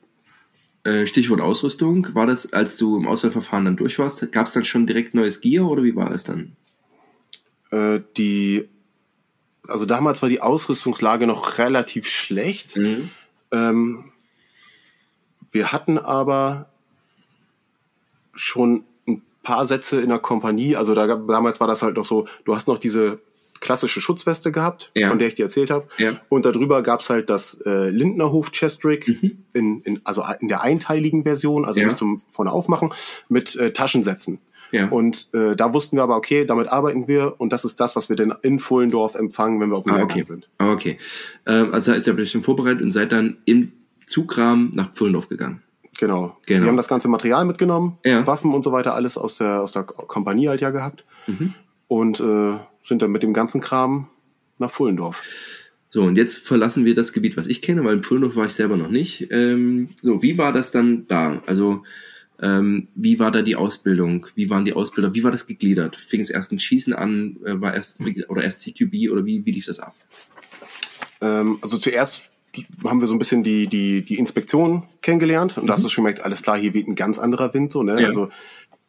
[0.84, 2.14] äh, Stichwort Ausrüstung.
[2.14, 5.40] War das, als du im Auswahlverfahren dann durch warst, gab es dann schon direkt neues
[5.40, 6.56] Gear oder wie war das dann?
[7.70, 8.68] Äh, die,
[9.66, 12.76] also damals war die Ausrüstungslage noch relativ schlecht.
[12.76, 13.10] Mhm.
[13.50, 14.12] Ähm,
[15.50, 16.68] wir hatten aber
[18.34, 18.84] schon
[19.44, 20.74] paar Sätze in der Kompanie.
[20.74, 23.18] Also da, damals war das halt noch so, du hast noch diese
[23.60, 25.08] klassische Schutzweste gehabt, ja.
[25.08, 25.86] von der ich dir erzählt habe.
[25.96, 26.20] Ja.
[26.28, 29.44] Und darüber gab's halt das äh, Lindnerhof Chestrick, mhm.
[29.52, 31.86] in, in, also in der einteiligen Version, also ja.
[31.86, 32.92] nicht zum vorne aufmachen,
[33.28, 34.38] mit äh, Taschensätzen.
[34.70, 34.88] Ja.
[34.88, 38.08] Und äh, da wussten wir aber, okay, damit arbeiten wir und das ist das, was
[38.08, 40.24] wir dann in Fullendorf empfangen, wenn wir auf dem ah, okay.
[40.24, 40.48] sind.
[40.58, 40.98] Ah, okay.
[41.46, 43.72] Ähm, also ihr habt euch schon vorbereitet und seid dann im
[44.06, 45.62] Zugrahmen nach Fullendorf gegangen.
[45.98, 46.36] Genau.
[46.46, 46.62] genau.
[46.62, 48.26] Wir haben das ganze Material mitgenommen, ja.
[48.26, 51.04] Waffen und so weiter, alles aus der, aus der Kompanie halt ja gehabt.
[51.26, 51.54] Mhm.
[51.88, 54.08] Und äh, sind dann mit dem ganzen Kram
[54.58, 55.22] nach Fullendorf.
[55.90, 58.52] So, und jetzt verlassen wir das Gebiet, was ich kenne, weil in Fullendorf war ich
[58.52, 59.28] selber noch nicht.
[59.30, 61.40] Ähm, so, wie war das dann da?
[61.46, 61.84] Also,
[62.42, 64.26] ähm, wie war da die Ausbildung?
[64.34, 65.14] Wie waren die Ausbilder?
[65.14, 65.94] Wie war das gegliedert?
[65.94, 69.52] Fing es erst ein Schießen an, äh, war erst oder erst CQB oder wie, wie
[69.52, 69.94] lief das ab?
[71.20, 72.28] Ähm, also zuerst
[72.84, 75.66] haben wir so ein bisschen die, die, die Inspektion kennengelernt und mhm.
[75.68, 78.00] da hast du schon gemerkt, alles klar, hier weht ein ganz anderer Wind, so, ne?
[78.00, 78.06] Ja.
[78.06, 78.30] Also,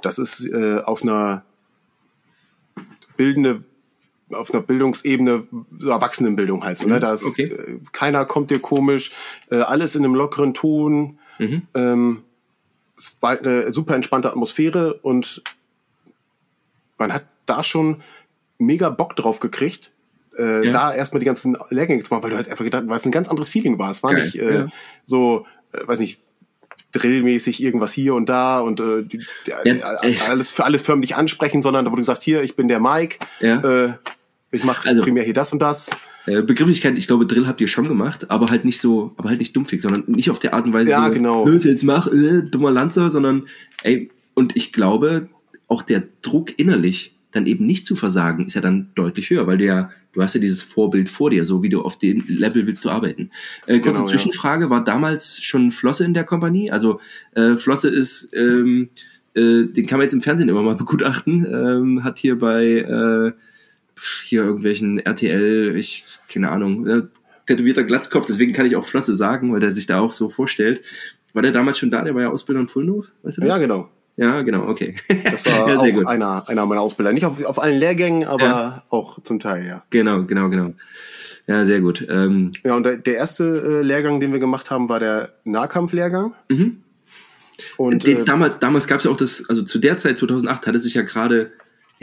[0.01, 1.43] das ist äh, auf einer
[3.17, 3.63] bildende
[4.31, 6.99] auf einer Bildungsebene, so Erwachsenenbildung halt so, ne?
[6.99, 7.43] Da ist, Okay.
[7.43, 9.11] äh, keiner kommt dir komisch,
[9.51, 11.19] äh, alles in einem lockeren Ton.
[11.37, 11.61] Mhm.
[11.75, 12.23] Ähm,
[12.97, 15.43] es war halt eine super entspannte Atmosphäre und
[16.97, 18.01] man hat da schon
[18.57, 19.91] mega Bock drauf gekriegt,
[20.37, 20.71] äh, Ja.
[20.71, 23.11] da erstmal die ganzen Lehrgänge zu machen, weil du halt einfach gedacht, weil es ein
[23.11, 23.91] ganz anderes Feeling war.
[23.91, 24.67] Es war Geil, nicht äh, ja.
[25.05, 26.19] so, äh, weiß nicht,
[26.91, 29.81] drillmäßig irgendwas hier und da und äh, die, Ja, äh.
[30.29, 33.89] alles für alles förmlich ansprechen, sondern da wurde gesagt, hier, ich bin der Mike, äh,
[34.51, 35.89] ich mache Also- primär hier das und das.
[36.27, 39.39] Äh, Begrifflichkeit, ich glaube, Drill habt ihr schon gemacht, aber halt nicht so, aber halt
[39.39, 41.45] nicht dumpfig, sondern nicht auf der Art und Weise, Ja, so, genau.
[41.47, 43.47] "Los, jetzt mach, äh, dummer Lanzer, sondern,
[43.83, 45.27] ey, und ich glaube,
[45.67, 49.57] auch der Druck innerlich, dann eben nicht zu versagen, ist ja dann deutlich höher, weil
[49.57, 52.65] du ja, du hast ja dieses Vorbild vor dir, so wie du auf dem Level
[52.67, 53.31] willst du arbeiten.
[53.65, 54.05] Äh, kurze Genau, ja.
[54.05, 56.71] Zwischenfrage, war damals schon Flosse in der Kompanie?
[56.71, 56.99] Also,
[57.33, 58.89] äh, Flosse ist, ähm,
[59.33, 63.31] äh, den kann man jetzt im Fernsehen immer mal begutachten, ähm, hat hier bei, äh,
[64.25, 67.03] hier irgendwelchen RTL, ich, keine Ahnung, äh,
[67.47, 70.81] tätowierter Glatzkopf, deswegen kann ich auch Flosse sagen, weil der sich da auch so vorstellt.
[71.33, 72.01] War der damals schon da?
[72.01, 73.49] Der war ja Ausbilder in Fullenhof, weißt du das?
[73.49, 73.89] Ja, genau.
[74.17, 74.95] Ja, genau, okay.
[75.23, 76.07] Das war ja, sehr auch gut.
[76.07, 77.11] einer, einer meiner Ausbilder.
[77.11, 78.83] Nicht auf, auf allen Lehrgängen, aber Ja.
[78.89, 79.83] auch zum Teil, ja.
[79.89, 80.73] Genau, genau, genau.
[81.47, 82.05] Ja, sehr gut.
[82.09, 86.33] Ähm, Ja, und der, der erste äh, Lehrgang, den wir gemacht haben, war der Nahkampflehrgang.
[86.49, 86.81] mhm.
[87.77, 90.67] Und Den, äh, damals damals gab es ja auch das, also zu der Zeit, 2008,
[90.67, 91.51] hatte sich ja gerade,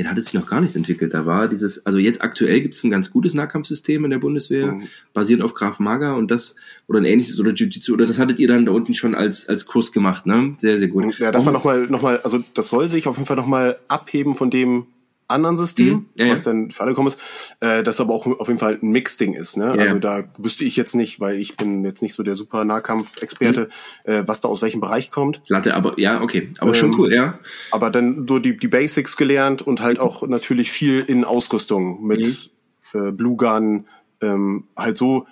[0.02, 1.14] ja, da hatte sich noch gar nichts entwickelt.
[1.14, 4.72] Da war dieses, also jetzt aktuell gibt es ein ganz gutes Nahkampfsystem in der Bundeswehr,
[4.72, 4.88] Mhm.
[5.14, 6.56] basierend auf Graf Maga und das,
[6.88, 9.66] oder ein ähnliches, oder Jiu-Jitsu, oder das hattet ihr dann da unten schon als, als
[9.66, 10.54] Kurs gemacht, ne?
[10.58, 11.18] Sehr, sehr gut.
[11.18, 14.34] ja, das war nochmal, noch mal, also das soll sich auf jeden Fall nochmal abheben
[14.34, 14.86] von dem
[15.28, 16.06] anderen System, Mhm.
[16.16, 16.32] Ja, ja.
[16.32, 17.18] was dann für alle kommt, ist,
[17.60, 19.56] äh, das aber auch auf jeden Fall ein Mixding ist.
[19.56, 19.64] Ne?
[19.76, 20.00] Ja, Also ja.
[20.00, 23.68] da wüsste ich jetzt nicht, weil ich bin jetzt nicht so der super Nahkampf-Experte,
[24.06, 24.12] Mhm.
[24.12, 25.40] äh, was da aus welchem Bereich kommt.
[25.48, 26.52] Latte, aber ja, okay.
[26.58, 27.38] Aber schon Ähm, cool, ja.
[27.70, 32.50] Aber dann so die, die Basics gelernt und halt auch natürlich viel in Ausrüstung mit
[32.92, 33.00] Mhm.
[33.08, 33.86] äh, Blue Gun,
[34.20, 35.26] ähm, halt so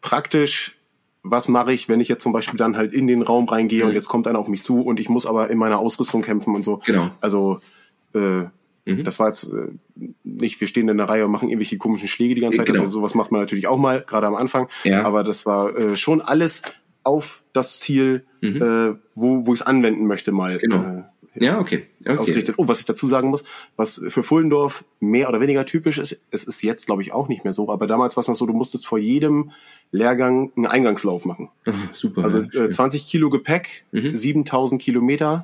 [0.00, 0.76] praktisch,
[1.22, 3.88] was mache ich, wenn ich jetzt zum Beispiel dann halt in den Raum reingehe Mhm.
[3.90, 6.54] und jetzt kommt einer auf mich zu und ich muss aber in meiner Ausrüstung kämpfen
[6.54, 6.80] und so.
[6.86, 7.10] Genau.
[7.20, 7.60] Also
[8.14, 8.44] äh,
[8.96, 9.04] Mhm.
[9.04, 9.68] das war jetzt äh,
[10.24, 12.66] nicht, wir stehen in der Reihe und machen irgendwelche komischen Schläge die ganze Zeit.
[12.66, 12.80] Genau.
[12.80, 14.68] Also sowas macht man natürlich auch mal, gerade am Anfang.
[14.84, 15.04] Ja.
[15.04, 16.62] Aber das war äh, schon alles
[17.04, 18.62] auf das Ziel, Mhm.
[18.62, 20.76] äh, wo, wo ich es anwenden möchte, mal Genau.
[20.82, 21.02] äh,
[21.44, 21.86] Ja, okay.
[22.04, 22.18] okay.
[22.18, 22.54] ausgerichtet.
[22.58, 23.42] Oh, was ich dazu sagen muss,
[23.76, 27.44] was für Fullendorf mehr oder weniger typisch ist, es ist jetzt, glaube ich, auch nicht
[27.44, 29.50] mehr so, aber damals war es noch so, du musstest vor jedem
[29.92, 31.48] Lehrgang einen Eingangslauf machen.
[31.66, 32.24] Ah, super.
[32.24, 34.14] Also äh, 20 Kilo Gepäck, Mhm.
[34.14, 35.42] 7000 Kilometer,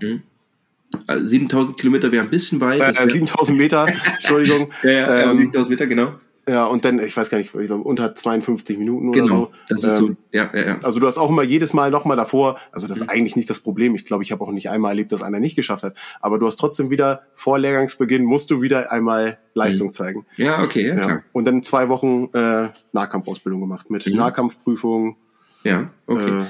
[1.07, 2.81] Also 7000 Kilometer wäre ein bisschen weit.
[2.83, 4.71] äh, Das wär- 7000 Meter, Entschuldigung.
[4.83, 6.13] ja, ja, ähm, 7000 Meter, genau.
[6.49, 9.37] ja, und dann, ich weiß gar nicht, ich glaube, unter 52 Minuten oder Genau.
[9.47, 9.51] so.
[9.69, 10.79] Das ist Ähm, so, ja, ja, ja.
[10.83, 12.89] Also du hast auch immer jedes Mal nochmal davor, also Mhm.
[12.89, 13.95] das ist eigentlich nicht das Problem.
[13.95, 15.97] Ich glaube, ich habe auch nicht einmal erlebt, dass einer nicht geschafft hat.
[16.21, 20.27] Aber du hast trotzdem wieder vor Lehrgangsbeginn musst du wieder einmal Leistung zeigen.
[20.37, 21.01] Ja, okay, ja, Ja.
[21.05, 21.23] klar.
[21.33, 24.17] Und dann zwei Wochen äh, Nahkampfausbildung gemacht mit Mhm.
[24.17, 25.17] Nahkampfprüfung.
[25.63, 26.43] Ja, okay.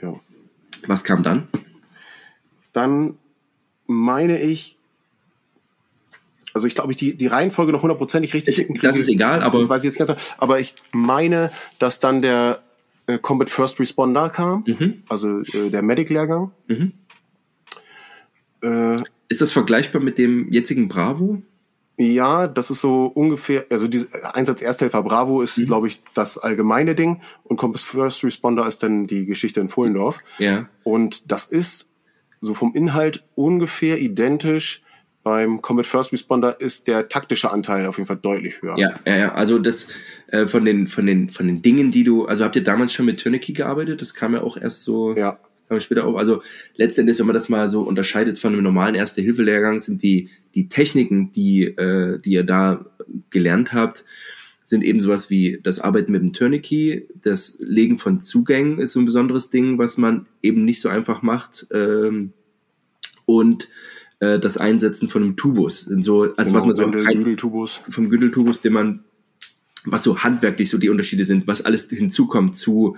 [0.00, 0.14] Äh, ja.
[0.86, 1.48] Was kam dann?
[2.74, 3.16] Dann
[3.86, 4.78] meine ich,
[6.54, 9.68] also ich glaube, ich die, die Reihenfolge noch hundertprozentig richtig Ist- das ist egal, aber-
[9.68, 10.20] weiß ich jetzt ganz, genau.
[10.38, 12.62] aber ich meine, dass dann der
[13.06, 15.02] äh, Combat First Responder kam, Mhm.
[15.08, 16.52] also äh, der Medic-Lehrgang.
[16.68, 16.92] Mhm.
[18.62, 21.42] Äh, Ist das vergleichbar mit dem jetzigen Bravo?
[21.96, 25.64] Ja, das ist so ungefähr, also die Einsatz Ersthelfer Bravo ist, Mhm.
[25.66, 30.20] glaube ich, das allgemeine Ding und Compass First Responder ist dann die Geschichte in Fullendorf.
[30.38, 30.66] Ja.
[30.82, 31.88] Und das ist
[32.40, 34.82] so vom Inhalt ungefähr identisch.
[35.22, 38.76] Beim Combat First Responder ist der taktische Anteil auf jeden Fall deutlich höher.
[38.78, 39.34] Ja, ja, ja.
[39.34, 39.88] Also das
[40.26, 43.06] äh, von den von den von den Dingen, die du, also habt ihr damals schon
[43.06, 44.02] mit Tourniquet gearbeitet?
[44.02, 45.38] Das kam ja auch erst so, Ja.
[45.70, 46.16] kam später auf.
[46.16, 46.42] Also
[46.76, 51.32] letztendlich, wenn man das mal so unterscheidet von einem normalen Erste-Hilfe-Lehrgang, sind die die Techniken,
[51.32, 52.84] die äh, die ihr da
[53.30, 54.04] gelernt habt,
[54.74, 58.98] sind eben sowas wie das Arbeiten mit dem Tourniquet, das Legen von Zugängen ist so
[58.98, 61.68] ein besonderes Ding, was man eben nicht so einfach macht.
[61.72, 62.32] Ähm,
[63.24, 63.68] und
[64.18, 67.82] äh, das Einsetzen von einem Tubus sind so, also Genau, was man so Wendel, Güdeltubus.
[67.88, 69.04] vom Gürteltubus, den man,
[69.84, 72.96] was so handwerklich so die Unterschiede sind, was alles hinzukommt zu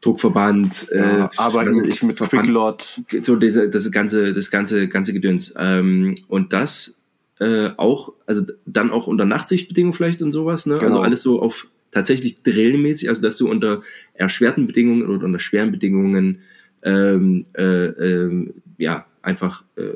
[0.00, 3.02] Druckverband, Ja, äh, Arbeiten mit, ich, mit Quicklot.
[3.22, 5.54] so diese, das ganze, das ganze, ganze Gedöns.
[5.56, 6.99] Ähm, und das
[7.40, 10.74] äh, auch, also dann auch unter Nachtsichtbedingungen vielleicht und sowas, ne?
[10.74, 11.00] Also Genau.
[11.00, 13.82] alles so auf tatsächlich drillmäßig, also dass du unter
[14.14, 16.42] erschwerten Bedingungen oder unter schweren Bedingungen
[16.82, 19.94] ähm, äh, ähm, ja einfach äh,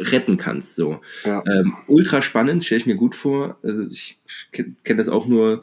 [0.00, 0.76] retten kannst.
[0.76, 1.00] So.
[1.24, 1.42] Ja.
[1.46, 3.58] Ähm, ultra spannend, stelle ich mir gut vor.
[3.62, 4.18] Also ich
[4.50, 5.62] kenne kenn das auch nur,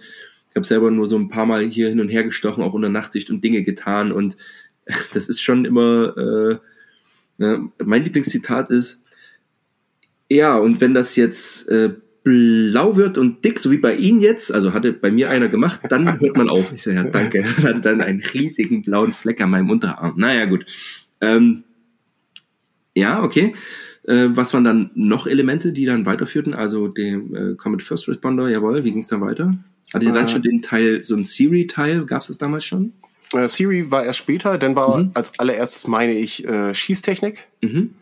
[0.49, 2.89] ich habe selber nur so ein paar Mal hier hin und her gestochen, auch unter
[2.89, 4.11] Nachtsicht und Dinge getan.
[4.11, 4.37] Und
[5.13, 6.57] das ist schon immer, äh,
[7.37, 9.00] ne, mein Lieblingszitat ist,
[10.35, 11.93] ja, und wenn das jetzt äh,
[12.23, 15.81] blau wird und dick, so wie bei Ihnen jetzt, also hatte bei mir einer gemacht,
[15.89, 16.71] dann hört man auf.
[16.73, 17.43] Ich so, ja, danke.
[17.63, 20.13] Hatte dann einen riesigen blauen Fleck an meinem Unterarm.
[20.17, 20.65] Naja, gut.
[21.19, 21.63] Ähm,
[22.95, 23.53] ja, okay.
[24.03, 26.53] Äh, was waren dann noch Elemente, die dann weiterführten?
[26.53, 29.51] Also dem äh, Comet First Responder, jawohl, wie ging es dann weiter?
[29.93, 30.29] Hatte ihr dann Äh.
[30.29, 32.93] schon den Teil, so ein Siri-Teil, gab es das damals schon?
[33.33, 35.11] Äh, Siri war erst später, dann war Mhm.
[35.13, 37.47] als allererstes, meine ich, äh, Schießtechnik.
[37.61, 37.95] Mhm.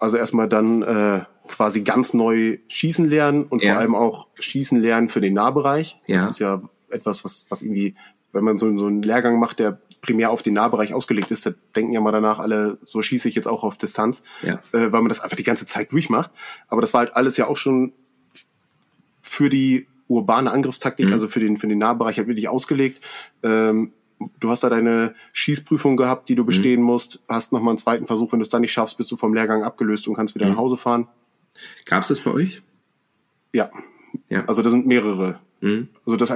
[0.00, 3.72] Also erstmal dann äh, quasi ganz neu schießen lernen und Ja.
[3.72, 6.00] vor allem auch schießen lernen für den Nahbereich.
[6.06, 6.16] Ja.
[6.16, 7.94] Das ist ja etwas, was, was irgendwie,
[8.32, 11.50] wenn man so, so einen Lehrgang macht, der primär auf den Nahbereich ausgelegt ist, da
[11.74, 14.54] denken ja mal danach alle, so schieße ich jetzt auch auf Distanz, Ja.
[14.72, 16.30] äh, weil man das einfach die ganze Zeit durchmacht.
[16.68, 17.92] Aber das war halt alles ja auch schon
[19.22, 21.12] für die urbane Angriffstaktik, Mhm.
[21.12, 23.00] also für den, für den Nahbereich halt wirklich ausgelegt.
[23.42, 23.92] Ähm,
[24.40, 26.36] du hast da deine Schießprüfung gehabt, die Mhm.
[26.36, 29.10] du bestehen musst, hast nochmal einen zweiten Versuch, wenn du es dann nicht schaffst, bist
[29.10, 30.52] du vom Lehrgang abgelöst und kannst wieder Mhm.
[30.52, 31.08] nach Hause fahren.
[31.84, 32.62] Gab es das bei euch?
[33.54, 33.70] Ja,
[34.28, 34.44] Ja.
[34.46, 35.40] also das sind mehrere.
[35.60, 35.88] Mhm.
[36.04, 36.32] Also das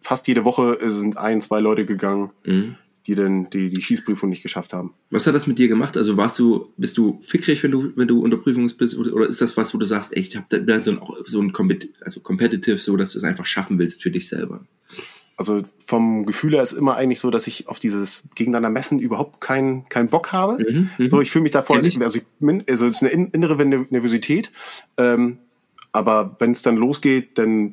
[0.00, 2.76] fast jede Woche sind ein, zwei Leute gegangen, Mhm.
[3.06, 4.94] die dann die, die Schießprüfung nicht geschafft haben.
[5.10, 5.96] Was hat das mit dir gemacht?
[5.96, 9.26] Also warst du, bist du fickrig, wenn du, wenn du unter Prüfung bist, oder, oder
[9.28, 11.52] ist das was, wo du sagst, ey, ich hab da so ein, so ein
[12.00, 14.64] also competitive, so dass du es einfach schaffen willst für dich selber?
[15.40, 19.40] Also vom Gefühl her ist immer eigentlich so, dass ich auf dieses gegeneinander messen überhaupt
[19.40, 20.58] keinen keinen Bock habe.
[20.62, 21.08] Mhm, mhm.
[21.08, 22.00] So, ich fühle mich da voll, Kenn ich.
[22.02, 24.52] also, ich bin, also es ist eine in- innere Ner- Nervosität,
[24.98, 25.38] ähm,
[25.92, 27.72] aber wenn es dann losgeht, dann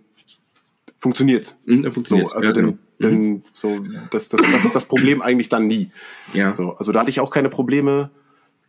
[0.98, 1.60] funktioniert's.
[1.66, 2.78] Mhm, So, also ja, dann, genau.
[3.00, 3.80] dann so,
[4.12, 5.92] das, das, das ist das Problem eigentlich dann nie.
[6.34, 6.56] ja.
[6.56, 8.10] So, also da hatte ich auch keine Probleme.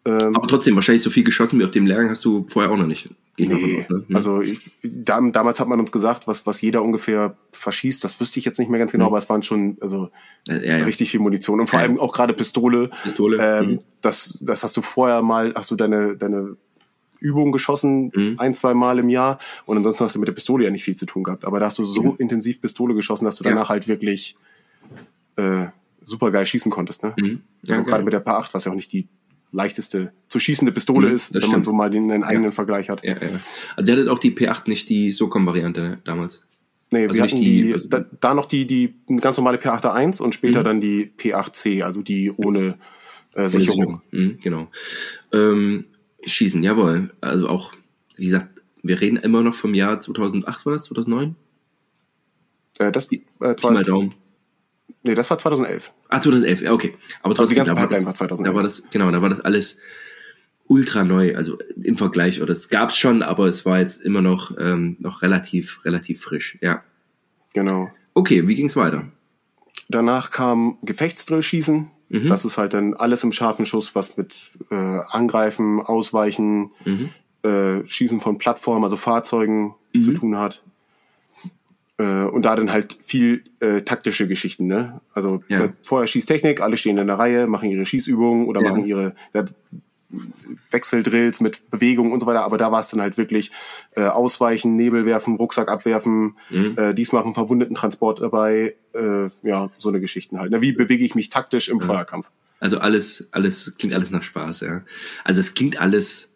[0.08, 2.76] Ähm, Aber trotzdem, wahrscheinlich so viel geschossen wie auf dem Lehrgang hast du vorher auch
[2.76, 3.10] noch nicht.
[3.36, 4.04] Nee, aus, ne?
[4.08, 4.16] Mhm.
[4.16, 8.38] also ich, dam, damals hat man uns gesagt, was, was jeder ungefähr verschießt, das wüsste
[8.40, 9.08] ich jetzt nicht mehr ganz genau, Mhm.
[9.08, 10.10] aber es waren schon also
[10.48, 10.84] Äh, ja, ja.
[10.84, 11.84] richtig viel Munition und vor Ja.
[11.86, 12.90] allem auch gerade Pistole.
[13.02, 13.38] Pistole.
[13.40, 13.80] Ähm, Mhm.
[14.00, 16.56] das, das hast du vorher mal, hast du deine, deine
[17.20, 18.34] Übung geschossen, Mhm.
[18.38, 20.96] ein, zwei Mal im Jahr und ansonsten hast du mit der Pistole ja nicht viel
[20.96, 21.44] zu tun gehabt.
[21.44, 22.14] Aber da hast du so Mhm.
[22.18, 23.50] intensiv Pistole geschossen, dass du Ja.
[23.50, 24.36] danach halt wirklich
[25.36, 25.66] äh,
[26.02, 27.02] super geil schießen konntest.
[27.04, 27.14] Ne?
[27.18, 27.40] Mhm.
[27.62, 29.06] Ja, also gerade mit der Paar 8, was ja auch nicht die
[29.52, 31.64] leichteste zu schießende Pistole Mhm, ist, wenn man stimmt.
[31.66, 33.02] so mal den, den eigenen Vergleich hat.
[33.04, 33.28] Ja, ja.
[33.76, 36.42] Also ihr hattet auch die P8 nicht die SOCOM-Variante ne, damals.
[36.90, 40.20] Nee, Also wir hatten die- die, da, da noch die, die ganz normale P8 1
[40.20, 40.64] und später Mhm.
[40.64, 42.78] dann die P8C, also die ohne
[43.34, 44.00] äh, Sicherung.
[44.10, 44.68] Mhm, genau.
[45.32, 45.84] Ähm,
[46.24, 47.10] Schießen, jawohl.
[47.20, 47.72] Also auch,
[48.16, 48.48] wie gesagt,
[48.82, 50.84] wir reden immer noch vom Jahr 2008, war das?
[50.84, 51.36] 2009?
[52.78, 53.18] Äh, das, äh,
[53.54, 54.14] Pi mal Daumen.
[55.02, 55.92] Nee, das war 2011.
[56.08, 56.94] Ah, 2011, ja, okay.
[57.22, 58.50] Aber Also die trotzdem, ganze da, war Pipeline das, war 2011.
[58.52, 59.78] da war das, genau, da war das alles
[60.66, 64.52] ultra neu, also im Vergleich, oder es gab's schon, aber es war jetzt immer noch,
[64.58, 66.82] ähm, noch relativ, relativ frisch, ja.
[67.54, 67.90] Genau.
[68.14, 69.04] Okay, wie ging's weiter?
[69.88, 71.90] Danach kam Gefechtsdrillschießen.
[72.10, 72.26] Mhm.
[72.28, 74.74] Das ist halt dann alles im scharfen Schuss, was mit äh,
[75.10, 77.10] Angreifen, Ausweichen, Mhm.
[77.42, 80.02] äh, Schießen von Plattformen, also Fahrzeugen Mhm.
[80.02, 80.62] zu tun hat.
[81.98, 85.00] Äh, und da dann halt viel äh, taktische Geschichten, ne?
[85.14, 85.64] Also Ja.
[85.64, 88.68] äh, vorher Schießtechnik, alle stehen in der Reihe, machen ihre Schießübungen oder Ja.
[88.70, 89.44] machen ihre ja,
[90.70, 93.50] Wechseldrills mit Bewegung und so weiter, aber da war es dann halt wirklich
[93.94, 96.74] äh, Ausweichen, Nebel werfen, Rucksack abwerfen, Mhm.
[96.78, 100.50] äh, dies machen Verwundetentransport dabei, äh, ja, so eine Geschichten halt.
[100.50, 100.62] Ne?
[100.62, 102.30] Wie bewege ich mich taktisch im Feuerkampf?
[102.60, 104.82] Also alles, alles, klingt alles nach Spaß, ja.
[105.24, 106.30] Also es klingt alles,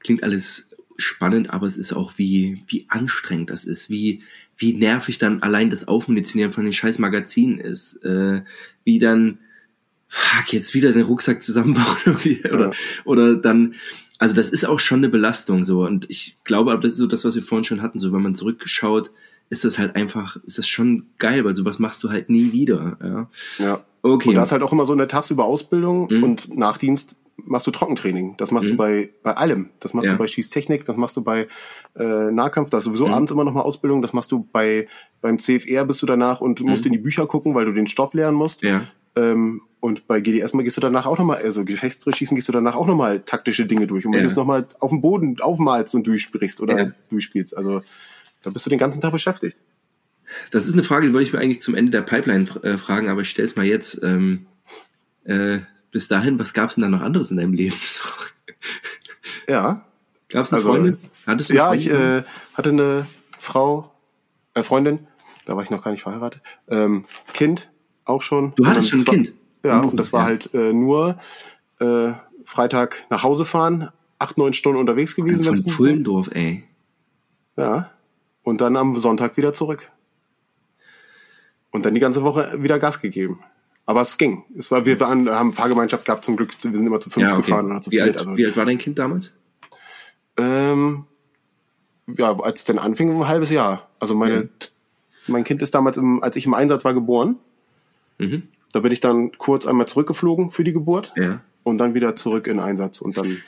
[0.00, 4.22] klingt alles spannend, aber es ist auch wie, wie anstrengend das ist, wie,
[4.58, 8.42] wie nervig dann allein das Aufmunitionieren von den scheiß Magazinen ist, äh,
[8.84, 9.38] wie dann,
[10.08, 11.96] fuck, jetzt wieder den Rucksack zusammenbauen
[12.52, 12.70] oder, Ja.
[13.04, 13.74] oder dann,
[14.18, 17.06] also das ist auch schon eine Belastung so und ich glaube, aber das ist so
[17.06, 19.10] das, was wir vorhin schon hatten, so wenn man zurückgeschaut,
[19.50, 22.98] ist das halt einfach, ist das schon geil, weil sowas machst du halt nie wieder,
[23.02, 23.30] ja.
[23.64, 23.84] Ja.
[24.02, 24.28] Okay.
[24.30, 26.22] Und da ist halt auch immer so eine tagsüber Ausbildung Mhm.
[26.22, 28.36] und Nachdienst machst du Trockentraining.
[28.36, 28.72] Das machst Mhm.
[28.72, 29.70] du bei, bei allem.
[29.80, 30.12] Das machst Ja.
[30.12, 31.46] du bei Schießtechnik, das machst du bei
[31.96, 33.14] äh, Nahkampf, da ist sowieso Mhm.
[33.14, 34.86] abends immer noch mal Ausbildung, das machst du bei
[35.20, 36.88] beim CFR bist du danach und musst Mhm.
[36.88, 38.62] in die Bücher gucken, weil du den Stoff lernen musst.
[38.62, 38.82] ja.
[39.16, 42.74] Ähm, und bei GDS mal gehst du danach auch nochmal, also Gefechtsdrillschießen gehst du danach
[42.76, 44.04] auch nochmal taktische Dinge durch.
[44.06, 44.26] Und wenn Ja.
[44.26, 46.92] du es nochmal auf dem Boden aufmalst und durchsprichst oder Ja.
[47.10, 47.82] durchspielst, also
[48.42, 49.56] da bist du den ganzen Tag beschäftigt.
[50.52, 53.08] Das ist eine Frage, die wollte ich mir eigentlich zum Ende der Pipeline äh, fragen,
[53.08, 54.00] aber ich stelle es mal jetzt.
[54.04, 54.46] Ähm,
[55.24, 55.58] äh,
[55.90, 57.76] bis dahin, was gab es denn da noch anderes in deinem Leben?
[59.48, 59.84] Ja,
[60.28, 60.98] Gab es eine Also, Freundin?
[61.26, 61.80] Hattest du Ja, Freundin?
[61.80, 62.22] ich äh,
[62.54, 63.06] hatte eine
[63.38, 63.92] Frau,
[64.54, 65.06] äh, Freundin,
[65.46, 66.42] da war ich noch gar nicht verheiratet.
[66.68, 67.70] Ähm, kind,
[68.04, 68.52] auch schon.
[68.56, 69.34] Du hattest schon ein Kind?
[69.64, 71.18] Ja, Oh, und das war halt äh, nur
[71.80, 72.12] äh,
[72.44, 73.88] Freitag nach Hause fahren,
[74.18, 75.44] acht, neun Stunden unterwegs gewesen.
[75.44, 76.64] von Pfullendorf, ey.
[77.56, 77.90] Ja.
[78.42, 79.90] Und dann am Sonntag wieder zurück.
[81.70, 83.42] Und dann die ganze Woche wieder Gas gegeben.
[83.88, 84.44] Aber es ging.
[84.54, 86.52] Es war, wir waren, haben Fahrgemeinschaft gehabt zum Glück.
[86.62, 87.46] Wir sind immer zu fünf Ja, okay.
[87.46, 88.08] gefahren oder zu wie, viert.
[88.08, 89.32] alt, Also, wie alt war dein Kind damals?
[90.36, 91.04] ähm,
[92.06, 93.88] ja, als es dann anfing, ein halbes Jahr.
[93.98, 94.48] Also meine, ja.
[95.26, 97.38] mein Kind ist damals, im, als ich im Einsatz war, geboren.
[98.18, 98.42] Mhm.
[98.74, 101.40] Da bin ich dann kurz einmal zurückgeflogen für die Geburt ja.
[101.62, 103.38] und dann wieder zurück in Einsatz und dann.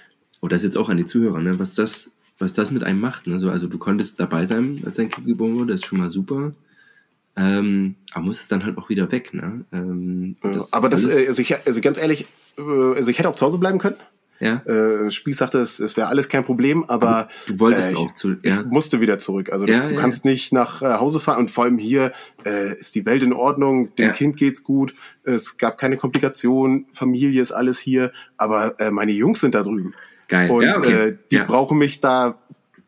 [0.41, 1.59] Oh, das ist jetzt auch an die Zuhörer, ne?
[1.59, 3.27] was das, was das mit einem macht.
[3.27, 3.35] Ne?
[3.35, 6.11] Also, also du konntest dabei sein, als dein Kind geboren wurde, das ist schon mal
[6.11, 6.55] super.
[7.41, 9.65] Ähm, aber muss es dann halt auch wieder weg, ne?
[9.73, 12.27] Ähm, das, aber das, äh, also, ich, also ganz ehrlich,
[12.59, 13.97] äh, also ich hätte auch zu Hause bleiben können.
[14.41, 14.63] Ja.
[14.65, 17.99] Äh, Spiel sagte, es, es wäre alles kein Problem, aber, aber du wolltest äh, ich,
[17.99, 18.61] auch zu, ja.
[18.61, 19.53] ich musste wieder zurück.
[19.53, 22.13] Also das, ja, du ja, kannst nicht nach äh, Hause fahren und vor allem hier
[22.45, 24.95] äh, ist die Welt in Ordnung, dem Kind geht's gut,
[25.25, 29.95] es gab keine Komplikationen, Familie ist alles hier, aber äh, meine Jungs sind da drüben.
[30.29, 30.51] Geil.
[30.51, 31.09] Und okay.
[31.09, 32.39] äh, die brauchen mich da.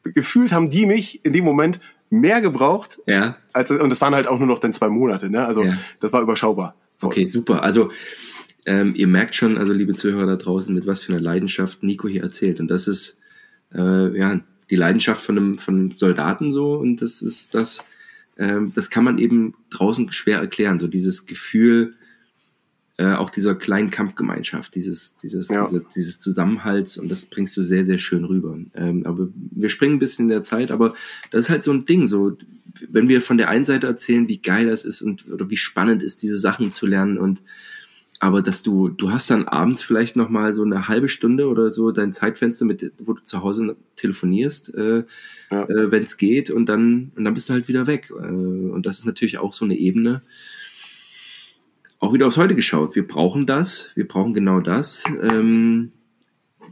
[0.04, 1.80] Gefühlt haben die mich in dem Moment
[2.12, 3.00] mehr gebraucht.
[3.06, 3.36] Ja.
[3.52, 5.30] Als, und das waren halt auch nur noch dann zwei Monate.
[5.30, 5.44] Ne?
[5.44, 5.64] Also
[6.00, 6.76] das war überschaubar.
[7.00, 7.62] Okay, super.
[7.62, 7.90] Also
[8.66, 12.06] ähm, ihr merkt schon, also liebe Zuhörer da draußen, mit was für einer Leidenschaft Nico
[12.06, 12.60] hier erzählt.
[12.60, 13.18] Und das ist
[13.74, 14.40] äh, ja
[14.70, 16.74] die Leidenschaft von einem, von einem Soldaten so.
[16.74, 17.84] Und das ist das,
[18.38, 20.78] ähm, das kann man eben draußen schwer erklären.
[20.78, 21.94] So dieses Gefühl
[22.98, 25.66] äh, auch dieser kleinen Kampfgemeinschaft, dieses, dieses, ja.
[25.66, 28.58] diese, dieses Zusammenhalts und das bringst du sehr, sehr schön rüber.
[28.74, 30.94] Ähm, aber wir springen ein bisschen in der Zeit, aber
[31.30, 32.36] das ist halt so ein Ding, so
[32.88, 36.02] wenn wir von der einen Seite erzählen, wie geil das ist und oder wie spannend
[36.02, 37.40] ist, diese Sachen zu lernen und
[38.22, 41.72] aber dass du, du hast dann abends vielleicht noch mal so eine halbe Stunde oder
[41.72, 45.02] so dein Zeitfenster, mit, wo du zu Hause telefonierst, äh,
[45.50, 45.64] ja.
[45.64, 48.12] äh, wenn es geht, und dann, und dann bist du halt wieder weg.
[48.16, 50.22] Äh, und das ist natürlich auch so eine Ebene.
[52.02, 52.96] Auch wieder aufs Heute geschaut.
[52.96, 55.04] Wir brauchen das, wir brauchen genau das.
[55.22, 55.92] Ähm,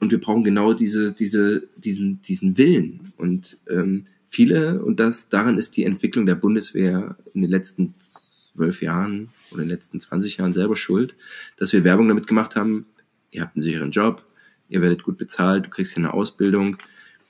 [0.00, 3.12] und wir brauchen genau diese, diese, diesen, diesen Willen.
[3.16, 8.82] Und ähm, viele, und das daran ist die Entwicklung der Bundeswehr in den letzten zwölf
[8.82, 11.14] Jahren oder in den letzten 20 Jahren selber schuld,
[11.58, 12.86] dass wir Werbung damit gemacht haben,
[13.30, 14.24] ihr habt einen sicheren Job,
[14.68, 16.76] ihr werdet gut bezahlt, du kriegst hier eine Ausbildung.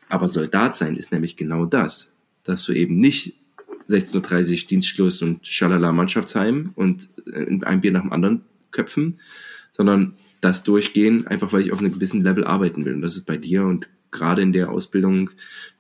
[0.09, 3.35] Aber Soldat sein ist nämlich genau das, dass du eben nicht
[3.89, 9.21] 16.30 Uhr Dienstschluss und schalala Mannschaftsheim und äh, ein Bier nach dem anderen köpfen,
[9.73, 12.95] sondern das durchgehen, einfach weil ich auf einem gewissen Level arbeiten will.
[12.95, 15.31] Und das ist bei dir und gerade in der Ausbildung,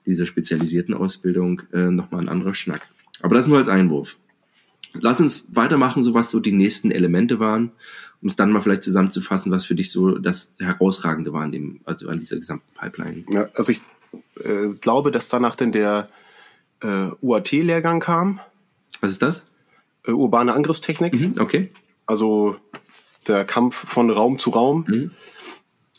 [0.06, 2.82] dieser spezialisierten Ausbildung, äh, nochmal ein anderer Schnack.
[3.22, 4.16] Aber das nur als Einwurf.
[4.94, 7.70] Lass uns weitermachen, so was so die nächsten Elemente waren,
[8.22, 11.80] um es dann mal vielleicht zusammenzufassen, was für dich so das Herausragende war an dem,
[11.84, 13.24] also an dieser gesamten Pipeline.
[13.30, 13.80] Ja, also ich
[14.42, 16.08] äh, glaube, dass danach denn der
[16.82, 18.40] äh, UAT-Lehrgang kam.
[19.00, 19.46] Was ist das?
[20.06, 21.18] Äh, urbane Angriffstechnik.
[21.18, 21.70] Mhm, okay.
[22.06, 22.56] Also
[23.26, 24.84] der Kampf von Raum zu Raum.
[24.88, 25.10] Mhm.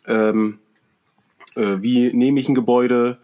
[0.07, 0.59] Ähm,
[1.55, 3.19] äh, wie nehme ich ein Gebäude?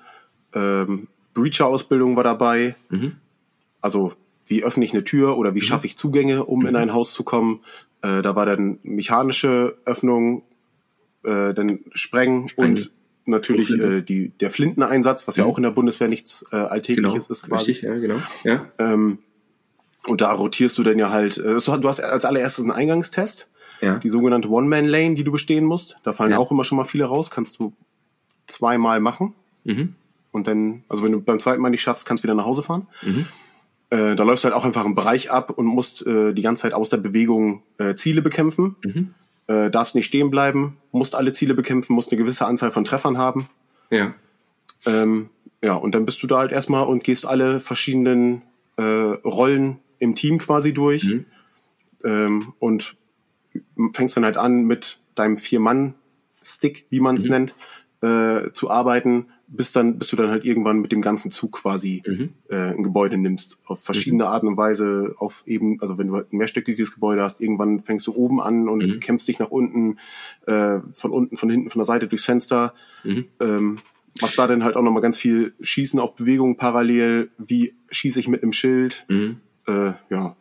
[0.53, 2.75] Ähm, Breacher-Ausbildung war dabei.
[2.89, 3.15] Mhm.
[3.81, 4.13] Also
[4.45, 5.63] wie öffne ich eine Tür oder wie mhm.
[5.63, 6.77] schaffe ich Zugänge, um in mhm.
[6.77, 7.61] ein Haus zu kommen.
[8.01, 10.43] Äh, da war dann mechanische Öffnung,
[11.23, 12.69] äh, dann Sprengen Spreng.
[12.69, 12.91] und
[13.27, 15.51] natürlich äh, die, der Flinteneinsatz, was ja mhm.
[15.51, 17.31] auch in der Bundeswehr nichts äh, Alltägliches genau.
[17.31, 17.71] ist quasi.
[17.71, 18.15] Richtig, ja, genau.
[18.43, 18.71] Ja.
[18.79, 19.19] Ähm,
[20.07, 23.49] und da rotierst du dann ja halt, äh, du hast als allererstes einen Eingangstest,
[23.81, 23.99] ja.
[23.99, 25.97] die sogenannte One-Man-Lane, die du bestehen musst.
[26.03, 26.37] Da fallen ja.
[26.37, 27.73] auch immer schon mal viele raus, kannst du
[28.47, 29.33] zweimal machen.
[29.65, 29.95] Mhm.
[30.31, 32.63] Und dann, also wenn du beim zweiten Mal nicht schaffst, kannst du wieder nach Hause
[32.63, 32.87] fahren.
[33.01, 33.25] Mhm.
[33.89, 36.63] Äh, da läufst du halt auch einfach einen Bereich ab und musst äh, die ganze
[36.63, 38.75] Zeit aus der Bewegung äh, Ziele bekämpfen.
[38.83, 39.13] Mhm.
[39.47, 43.17] Äh, darfst nicht stehen bleiben, musst alle Ziele bekämpfen, musst eine gewisse Anzahl von Treffern
[43.17, 43.49] haben.
[43.89, 44.13] Ja.
[44.85, 45.29] Ähm,
[45.61, 48.41] ja, und dann bist du da halt erstmal und gehst alle verschiedenen
[48.75, 51.25] äh, Rollen im Team quasi durch mhm.
[52.03, 52.97] ähm, und
[53.93, 57.31] fängst dann halt an mit deinem Vier-Mann-Stick, wie man es mhm.
[57.31, 57.55] nennt,
[58.01, 62.03] äh, zu arbeiten, bis dann, bis du dann halt irgendwann mit dem ganzen Zug quasi
[62.05, 62.33] mhm.
[62.49, 63.57] äh, ein Gebäude nimmst.
[63.65, 64.29] Auf verschiedene mhm.
[64.29, 68.05] Arten und Weise, auf eben, also wenn du halt ein mehrstöckiges Gebäude hast, irgendwann fängst
[68.07, 68.99] du oben an und mhm.
[68.99, 69.97] kämpfst dich nach unten,
[70.45, 72.73] äh, von unten, von hinten, von der Seite durchs Fenster.
[73.03, 73.25] Mhm.
[73.39, 73.77] Ähm,
[74.21, 78.27] machst da dann halt auch nochmal ganz viel Schießen auf Bewegung parallel, wie schieße ich
[78.27, 79.05] mit einem Schild.
[79.07, 79.37] Mhm.
[79.65, 80.35] Äh, ja,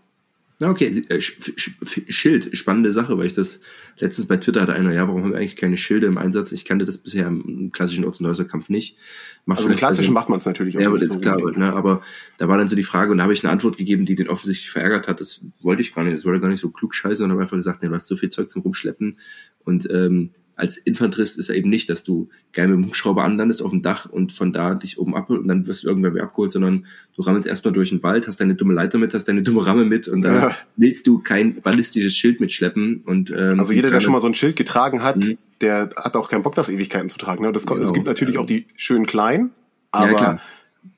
[0.58, 3.60] Okay, äh, Schild, spannende Sache, weil ich das
[3.98, 6.52] letztens bei Twitter hatte einer, ja, warum haben wir eigentlich keine Schilde im Einsatz?
[6.52, 8.96] Ich kannte das bisher im klassischen Orts- und Häuserkampf nicht.
[9.44, 10.80] Macht also im klassischen macht man es natürlich auch.
[10.80, 11.72] Ja, aber das ist klar, ne?
[11.74, 12.02] aber
[12.38, 14.28] da war dann so die Frage und da habe ich eine Antwort gegeben, die den
[14.28, 15.20] offensichtlich verärgert hat.
[15.20, 17.56] Das wollte ich gar nicht, das wollte gar nicht so klug scheiße, sondern habe einfach
[17.58, 19.18] gesagt, nee, du hast so viel Zeug zum Rumschleppen
[19.64, 23.62] und ähm, als Infanterist ist er eben nicht, dass du geil mit dem Hubschrauber anlandest
[23.62, 26.24] auf dem Dach und von da dich oben abholst und dann wirst du irgendwann wieder
[26.24, 29.42] abgeholt, sondern du rammelst erstmal durch den Wald, hast deine dumme Leiter mit, hast deine
[29.42, 30.56] dumme Ramme mit und dann ja.
[30.76, 33.02] willst du kein ballistisches Schild mitschleppen.
[33.04, 35.36] Und, ähm, also jeder, der schon mal so ein Schild getragen hat, mhm.
[35.60, 37.44] der hat auch keinen Bock, das Ewigkeiten zu tragen.
[37.44, 37.52] Ne?
[37.52, 37.82] Das, genau.
[37.82, 39.50] Es gibt natürlich auch die schönen kleinen,
[39.90, 40.40] aber ja,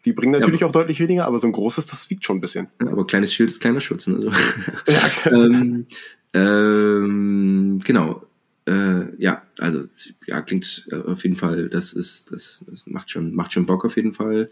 [0.05, 2.41] die bringen natürlich ja, auch deutlich weniger, aber so ein großes, das wiegt schon ein
[2.41, 2.69] bisschen.
[2.79, 4.07] Aber kleines Schild ist kleiner Schutz.
[4.07, 4.21] Ne?
[4.21, 4.31] So.
[4.87, 5.87] Ja, ähm,
[6.33, 8.23] ähm, genau
[8.69, 9.85] äh, ja, also
[10.27, 13.85] ja, klingt äh, auf jeden Fall, das ist, das, das macht schon, macht schon Bock
[13.85, 14.51] auf jeden Fall.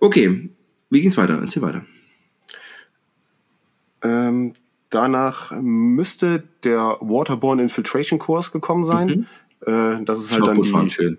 [0.00, 0.48] Okay,
[0.88, 1.38] wie ging's weiter?
[1.40, 1.84] Erzähl weiter.
[4.02, 4.54] Ähm,
[4.88, 9.26] danach müsste der Waterborne Infiltration Course gekommen sein.
[9.66, 9.70] Mhm.
[10.00, 10.90] Äh, das ist halt dann die.
[10.90, 11.18] Schön.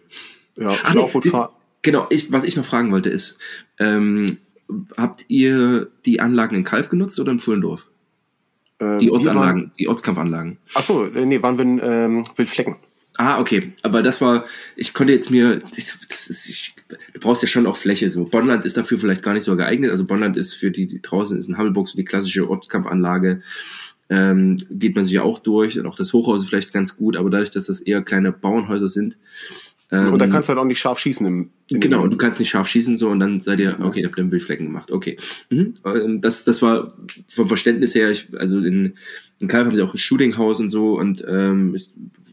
[0.55, 1.53] Ja, Schlauchbootfahren.
[1.81, 3.39] Genau, ich, was ich noch fragen wollte ist,
[3.77, 4.39] ähm,
[4.97, 7.85] habt ihr die Anlagen in Kalf genutzt oder in Fullendorf?
[8.79, 10.57] Ähm, die Ortsanlagen, die Ortskampfanlagen.
[10.73, 12.77] Ach so, äh, nee, waren wir in ähm, Wildflecken.
[13.17, 13.73] Ah, okay.
[13.81, 14.45] Aber das war,
[14.77, 16.73] ich konnte jetzt mir, das, das ist, ich,
[17.13, 18.23] du brauchst ja schon auch Fläche so.
[18.23, 19.91] Bonnland ist dafür vielleicht gar nicht so geeignet.
[19.91, 23.41] Also Bonnland ist für die, die draußen ist ein Hammelbox, die klassische Ortskampfanlage.
[24.09, 27.17] Ähm, geht man sich ja auch durch und auch das Hochhaus ist vielleicht ganz gut,
[27.17, 29.17] aber dadurch, dass das eher kleine Bauernhäuser sind,
[29.91, 31.25] ähm, und da kannst du halt auch nicht scharf schießen.
[31.25, 34.07] Im, genau, und du kannst nicht scharf schießen so und dann seid ihr, okay, ihr
[34.07, 34.91] habt dann Wildflecken gemacht.
[34.91, 35.17] Okay.
[35.49, 35.75] Mhm.
[35.83, 36.93] Ähm, das, das war
[37.31, 38.93] vom Verständnis her, ich, also in,
[39.39, 41.89] in Kalb haben sie auch ein Shootinghaus und so und ähm, ich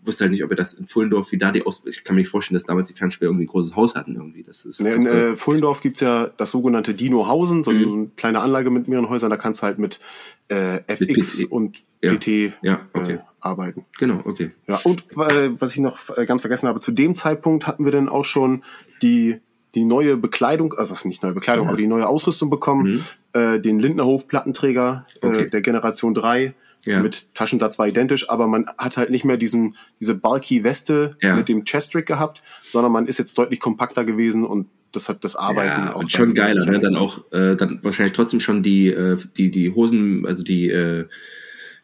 [0.07, 2.23] wusste halt nicht, ob ihr das in Fullendorf, wie da die aus, ich kann mir
[2.23, 4.43] nicht vorstellen, dass damals die Fernspieler irgendwie ein großes Haus hatten irgendwie.
[4.43, 7.85] Das ist nee, in äh, Fullendorf gibt's ja das sogenannte Dinohausen, so, mhm.
[7.85, 10.01] so eine kleine Anlage mit mehreren Häusern, da kannst du halt mit
[10.49, 12.15] äh, FX mit und ja.
[12.15, 13.15] PT ja, okay.
[13.15, 13.85] äh, arbeiten.
[13.99, 14.53] Genau, okay.
[14.66, 17.93] Ja, und äh, was ich noch äh, ganz vergessen habe, zu dem Zeitpunkt hatten wir
[17.93, 18.62] dann auch schon
[19.03, 19.41] die
[19.74, 21.69] die neue Bekleidung, also was nicht neue Bekleidung, ja.
[21.70, 23.05] aber die neue Ausrüstung bekommen,
[23.35, 23.39] mhm.
[23.39, 25.43] äh, den Lindnerhof Plattenträger okay.
[25.43, 26.55] äh, der Generation 3
[26.87, 27.01] ja.
[27.03, 31.37] mit Taschensatz war identisch, aber man hat halt nicht mehr diesen diese bulky Weste ja.
[31.37, 35.37] mit dem Chestrick gehabt, sondern man ist jetzt deutlich kompakter gewesen und das hat das
[35.37, 36.81] Arbeiten ja, auch und schon geiler, ne?
[36.81, 41.05] dann auch äh, dann wahrscheinlich trotzdem schon die äh, die die Hosen, also die äh,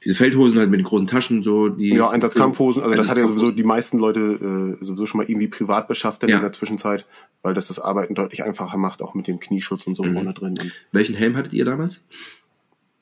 [0.05, 3.27] diese Feldhosen halt mit den großen Taschen so die ja Einsatzkampfhosen also das hat ja
[3.27, 6.37] sowieso die meisten Leute äh, sowieso schon mal irgendwie privat beschafft Ja.
[6.37, 7.07] in der Zwischenzeit
[7.43, 10.15] weil das das Arbeiten deutlich einfacher macht auch mit dem Knieschutz und so Mhm.
[10.15, 12.01] vorne drin und, Welchen Helm hattet ihr damals?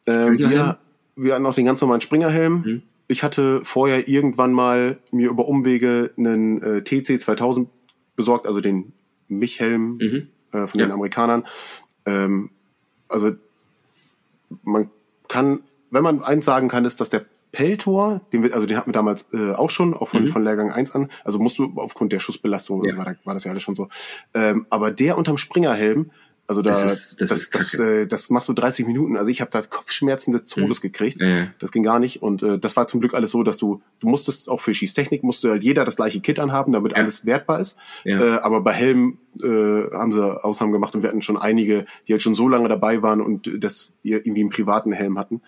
[0.06, 0.78] ähm, wir
[1.22, 2.82] wir hatten auch den ganz normalen Springerhelm Mhm.
[3.08, 7.68] ich hatte vorher irgendwann mal mir über Umwege einen äh, TC 2000
[8.16, 8.92] besorgt also den
[9.28, 10.28] Mich-Helm Mhm.
[10.52, 10.86] äh, von Ja.
[10.86, 11.44] den Amerikanern.
[12.06, 12.50] Ähm,
[13.08, 13.32] also
[14.62, 14.90] man
[15.28, 15.60] kann,
[15.90, 18.92] wenn man eins sagen kann, ist, dass der Peltor, den wir, also den hatten wir
[18.92, 20.28] damals äh, auch schon, auch von, Mhm.
[20.28, 22.96] von Lehrgang 1 an, also musst du aufgrund der Schussbelastung, Ja.
[22.96, 23.88] war, da, war das ja alles schon so.
[24.34, 26.10] Ähm, aber der unterm Springerhelm,
[26.50, 29.16] also da, Das das, ist- das das, das, äh, das machst du 30 Minuten.
[29.16, 31.20] Also ich habe da Kopfschmerzen des Todes gekriegt.
[31.20, 31.46] Ja.
[31.58, 32.20] Das ging gar nicht.
[32.22, 35.22] Und äh, das war zum Glück alles so, dass du, du musstest auch für Schießtechnik,
[35.22, 36.98] musste halt jeder das gleiche Kit anhaben, damit Ja.
[36.98, 37.78] alles wertbar ist.
[38.04, 38.20] Ja.
[38.20, 42.12] Äh, aber bei Helm äh, haben sie Ausnahmen gemacht und wir hatten schon einige, die
[42.12, 45.40] halt schon so lange dabei waren und das die irgendwie einen privaten Helm hatten,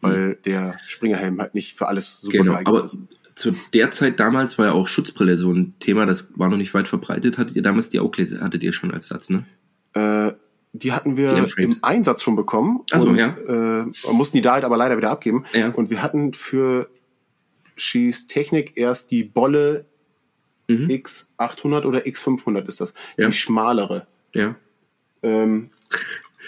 [0.00, 2.42] weil der Springerhelm halt nicht für alles super Mhm.
[2.42, 2.98] Genau, geeignet aber ist.
[3.36, 6.74] zu der Zeit damals war ja auch Schutzbrille so ein Thema, das war noch nicht
[6.74, 7.38] weit verbreitet.
[7.38, 9.44] Hattet ihr damals die Oakley, hattet ihr schon als Satz, ne?
[9.94, 10.32] Äh,
[10.72, 13.36] die hatten wir im Einsatz schon bekommen Ach so, und ja.
[13.48, 15.44] äh, mussten die da halt aber leider wieder abgeben.
[15.52, 15.68] Ja.
[15.70, 16.88] Und wir hatten für
[17.76, 19.86] Schießtechnik erst die Bolle
[20.68, 20.86] Mhm.
[20.86, 22.94] X800 oder X500 ist das.
[23.16, 23.26] Ja.
[23.26, 24.06] Die schmalere.
[24.32, 24.54] Ja.
[25.24, 25.70] Ähm,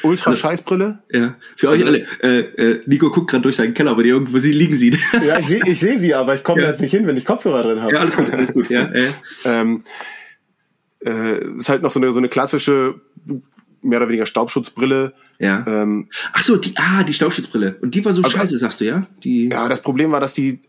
[0.04, 1.02] Ultra Scheißbrille.
[1.10, 1.34] Ja.
[1.56, 4.38] Für euch Also- alle, äh, äh, Nico guckt gerade durch seinen Keller, aber die irgendwo
[4.38, 4.96] sie liegen sieht.
[5.26, 6.66] Ja, ich sehe ich seh sie, aber ich komme Ja.
[6.68, 7.92] da jetzt nicht hin, wenn ich Kopfhörer drin habe.
[7.94, 8.92] ja, alles gut, alles gut, ja.
[8.94, 9.04] ja.
[9.44, 9.82] Ähm,
[11.04, 13.00] äh, ist halt noch so eine, so eine klassische,
[13.82, 15.12] mehr oder weniger Staubschutzbrille.
[15.38, 15.64] ja.
[15.66, 17.76] Ähm, Ach so, die, ah, die Staubschutzbrille.
[17.82, 19.06] Und die war so Also- scheiße, sagst du, ja?
[19.24, 20.60] Die, ja, das Problem war, dass die,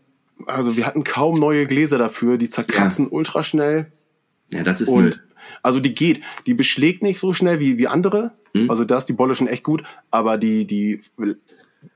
[0.46, 3.92] also wir hatten kaum neue Gläser dafür, die zerkratzen ultra schnell.
[4.50, 5.22] ja das ist Und
[5.62, 8.32] also die geht, die beschlägt nicht so schnell wie, wie andere.
[8.52, 8.68] Mhm.
[8.70, 11.00] Also da ist die Bolle schon echt gut, aber die, die,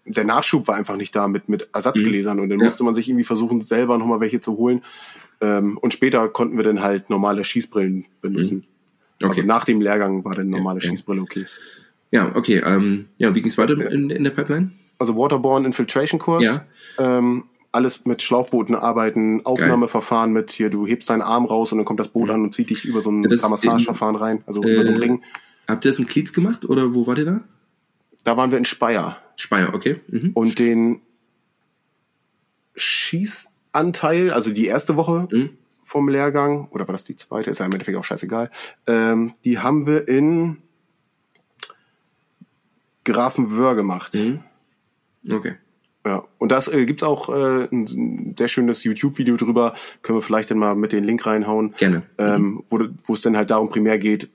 [0.05, 2.63] der Nachschub war einfach nicht da mit, mit Ersatzgläsern und dann Mhm.
[2.63, 2.67] Ja.
[2.67, 4.83] musste man sich irgendwie versuchen, selber nochmal welche zu holen.
[5.41, 8.67] Ähm, und später konnten wir dann halt normale Schießbrillen benutzen.
[9.21, 9.29] Okay.
[9.29, 10.89] Also nach dem Lehrgang war dann normale Ja.
[10.89, 11.47] Schießbrille okay.
[12.11, 12.63] Ja, okay.
[12.65, 14.71] Ähm, ja, wie ging's weiter in, in der Pipeline?
[14.99, 16.45] Also Waterborne Infiltration Kurs.
[16.45, 16.65] Ja.
[16.99, 21.85] Ähm, alles mit Schlauchbooten arbeiten, Aufnahmeverfahren mit hier, du hebst deinen Arm raus und dann
[21.85, 24.85] kommt das Boot an und zieht dich über so ein Ramassageverfahren rein, also äh, über
[24.85, 25.23] so einen Ring.
[25.67, 27.41] Habt ihr das in Klietz gemacht oder wo wart ihr da?
[28.25, 29.19] Da waren wir in Speyer.
[29.37, 30.01] Speyer, okay.
[30.09, 30.31] Mhm.
[30.33, 31.03] Und den
[32.75, 35.51] Schießanteil, also die erste Woche Mhm.
[35.89, 38.51] Vom Lehrgang, oder war das die zweite, ist ja im Endeffekt auch scheißegal,
[38.87, 40.59] ähm, die haben wir in
[43.05, 44.15] Grafenwöhr gemacht.
[44.15, 44.45] Mhm.
[45.31, 45.55] Okay.
[46.07, 50.51] Ja, und das äh, gibt's auch äh, ein, sehr schönes YouTube-Video drüber, können wir vielleicht
[50.51, 52.03] dann mal mit den Link reinhauen, Gerne.
[52.19, 54.31] ähm, wo, wo es dann halt darum primär geht,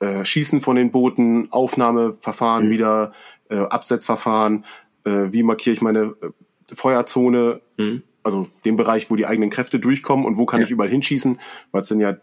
[0.00, 2.70] äh, Schießen von den Booten, Aufnahmeverfahren Mhm.
[2.70, 3.12] wieder,
[3.48, 4.64] äh, Absetzverfahren,
[5.04, 6.30] äh, wie markiere ich meine äh,
[6.74, 8.02] Feuerzone, Mhm.
[8.26, 10.66] Also den Bereich, wo die eigenen Kräfte durchkommen und wo kann Ja.
[10.66, 11.38] ich überall hinschießen,
[11.72, 12.16] weil es dann ja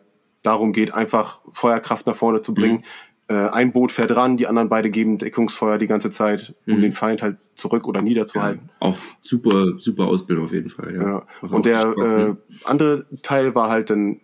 [0.44, 2.84] darum geht, einfach Feuerkraft nach vorne zu bringen.
[3.30, 6.82] Äh, ein Boot fährt ran, die anderen beide geben Deckungsfeuer die ganze Zeit, um Mhm.
[6.82, 8.70] den Feind halt zurück oder niederzuhalten.
[8.82, 10.94] Auch super, super Ausbildung auf jeden Fall.
[10.94, 11.02] Ja.
[11.08, 11.26] Ja.
[11.50, 12.38] Und der Spaß, ne?
[12.52, 14.20] äh, andere Teil war halt dann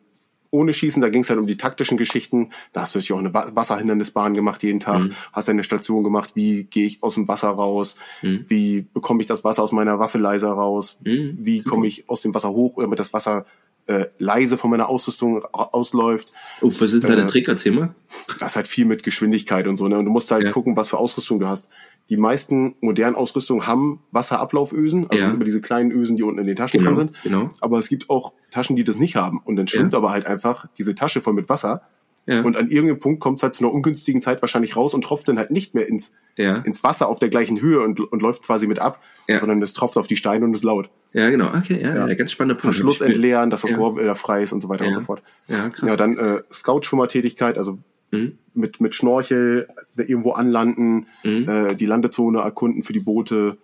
[0.51, 2.49] ohne Schießen, da ging es halt um die taktischen Geschichten.
[2.73, 5.11] Da hast du natürlich auch eine Wasserhindernisbahn gemacht jeden Tag, mhm.
[5.31, 8.45] hast eine Station gemacht, wie gehe ich aus dem Wasser raus, mhm.
[8.47, 11.38] wie bekomme ich das Wasser aus meiner Waffe leiser raus, mhm.
[11.39, 13.45] wie komme ich aus dem Wasser hoch, damit das Wasser
[13.89, 16.31] äh, leise von meiner Ausrüstung ausläuft.
[16.61, 17.47] Oh, was ist da äh, der Trick?
[17.47, 17.95] Erzähl mal.
[18.39, 19.88] Das ist halt viel mit Geschwindigkeit und so.
[19.88, 19.97] Ne?
[19.97, 20.51] Und du musst halt ja.
[20.51, 21.69] gucken, was für Ausrüstung du hast.
[22.10, 25.34] Die meisten modernen Ausrüstungen haben Wasserablaufösen, also ja.
[25.34, 27.23] über diese kleinen Ösen, die unten in den Taschen genau, drin sind.
[27.23, 27.49] Genau.
[27.61, 29.41] Aber es gibt auch Taschen, die das nicht haben.
[29.44, 29.99] Und dann schwimmt ja.
[29.99, 31.84] aber halt einfach diese Tasche voll mit Wasser.
[32.26, 32.41] Ja.
[32.41, 35.27] Und an irgendeinem Punkt kommt es halt zu einer ungünstigen Zeit wahrscheinlich raus und tropft
[35.27, 36.57] dann halt nicht mehr ins, ja.
[36.57, 39.40] ins Wasser auf der gleichen Höhe und, und läuft quasi mit ab, ja.
[39.40, 40.90] sondern es tropft auf die Steine und ist laut.
[41.14, 41.48] Ja, genau.
[41.56, 42.14] Okay, ja, ja.
[42.14, 42.76] ganz spannender Punkt.
[42.76, 45.23] Verschluss entleeren, dass das Rohr wieder frei ist und so weiter und so fort.
[45.48, 45.90] Ja, krass.
[45.90, 47.80] ja dann äh, Scout-Schwimmertätigkeit, also
[48.11, 48.38] mhm.
[48.60, 51.49] Mit, mit Schnorchel irgendwo anlanden, mhm.
[51.49, 53.57] äh, die Landezone erkunden für die Boote.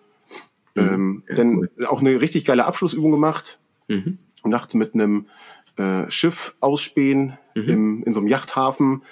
[0.74, 0.82] Mhm.
[0.82, 1.70] Ähm, dann cool.
[1.88, 3.60] auch eine richtig geile Abschlussübung gemacht.
[3.88, 4.18] Mhm.
[4.44, 5.28] Nachts mit einem
[5.78, 7.70] äh, Schiff ausspähen mhm.
[7.70, 9.04] im, in so einem Yachthafen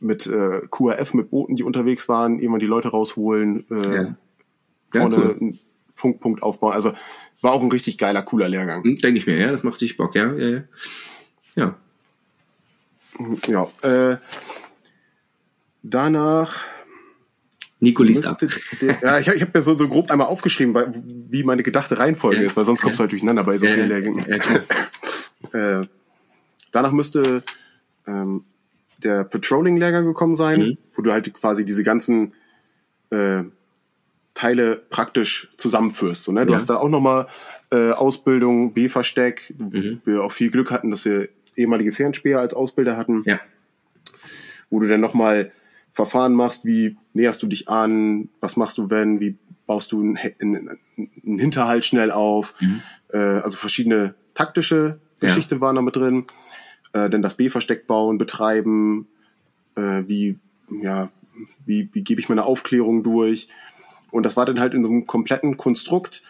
[0.00, 4.16] mit äh, QRF, mit Booten, die unterwegs waren, irgendwann die Leute rausholen, äh, ja.
[4.90, 5.36] vorne ja, cool.
[5.40, 5.58] einen
[5.94, 6.74] Funkpunkt aufbauen.
[6.74, 6.92] Also
[7.40, 8.84] war auch ein richtig geiler, cooler Lehrgang.
[8.84, 10.64] Hm, Denke ich mir, ja, das macht dich Bock, ja, ja, ja.
[11.56, 11.74] Ja,
[13.46, 14.16] ja äh,
[15.90, 16.64] danach
[17.80, 18.40] Nicolis ab.
[19.02, 22.40] ja, ich, ich habe mir so, so grob einmal aufgeschrieben, weil, wie meine gedachte Reihenfolge
[22.40, 22.46] ja.
[22.48, 24.24] ist, weil sonst kommst du halt durcheinander bei so ja, vielen Lehrgängen.
[25.52, 25.86] Ja, äh,
[26.72, 27.44] danach müsste
[28.06, 28.44] ähm,
[28.98, 30.78] der Patrolling-Lehrgang gekommen sein, mhm.
[30.94, 32.32] wo du halt quasi diese ganzen
[33.10, 33.44] äh,
[34.34, 36.24] Teile praktisch zusammenführst.
[36.24, 36.46] So, ne?
[36.46, 36.58] Du ja.
[36.58, 37.28] hast da auch nochmal
[37.70, 40.00] äh, Ausbildung, B-Versteck, mhm.
[40.04, 43.40] wir auch viel Glück hatten, dass wir ehemalige Fernspäher als Ausbilder hatten, ja.
[44.70, 45.52] wo du dann nochmal
[45.98, 50.16] Verfahren machst, wie näherst du dich an, was machst du wenn, wie baust du einen,
[50.16, 52.80] einen Hinterhalt schnell auf, mhm.
[53.12, 55.60] äh, also verschiedene taktische Geschichten ja.
[55.60, 56.26] waren da mit drin
[56.92, 59.06] äh, denn das B-Versteck bauen, betreiben,
[59.74, 60.38] äh, wie,
[60.70, 61.10] ja,
[61.64, 63.48] wie, wie gebe ich meine Aufklärung durch.
[64.10, 66.22] Und das war dann halt in so einem kompletten Konstrukt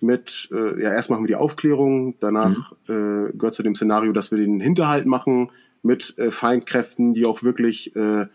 [0.00, 3.28] mit, äh, ja, erst machen wir die Aufklärung, danach mhm.
[3.28, 5.50] äh, gehört zu dem Szenario, dass wir den Hinterhalt machen
[5.82, 8.26] mit äh, Feindkräften, die auch wirklich äh,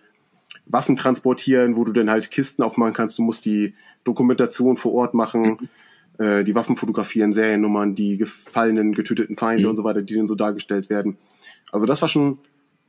[0.70, 3.18] Waffen transportieren, wo du dann halt Kisten aufmachen kannst.
[3.18, 3.74] Du musst die
[4.04, 5.58] Dokumentation vor Ort machen,
[6.18, 6.24] mhm.
[6.24, 9.72] äh, die Waffen fotografieren, Seriennummern, die gefallenen, getöteten Feinde mhm.
[9.72, 11.18] und so weiter, die dann so dargestellt werden.
[11.72, 12.38] Also das war schon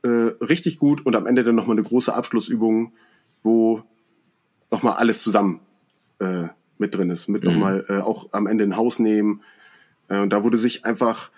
[0.03, 2.93] äh, richtig gut und am Ende dann nochmal eine große Abschlussübung,
[3.41, 3.81] wo
[4.69, 5.59] nochmal alles zusammen
[6.19, 6.45] äh,
[6.77, 7.27] mit drin ist.
[7.27, 7.49] Mit mhm.
[7.49, 9.41] nochmal äh, auch am Ende ein Haus nehmen.
[10.07, 11.31] Äh, und da wurde sich einfach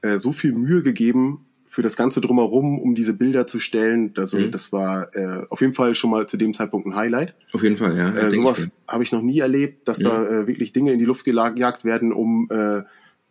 [0.00, 4.12] äh, so viel Mühe gegeben für das Ganze drumherum, um diese Bilder zu stellen.
[4.16, 4.50] Also mhm.
[4.50, 7.36] das war äh, auf jeden Fall schon mal zu dem Zeitpunkt ein Highlight.
[7.52, 8.12] Auf jeden Fall, ja.
[8.12, 10.02] Äh, sowas habe ich noch nie erlebt, dass mhm.
[10.02, 12.82] da äh, wirklich Dinge in die Luft gejagt werden, um äh,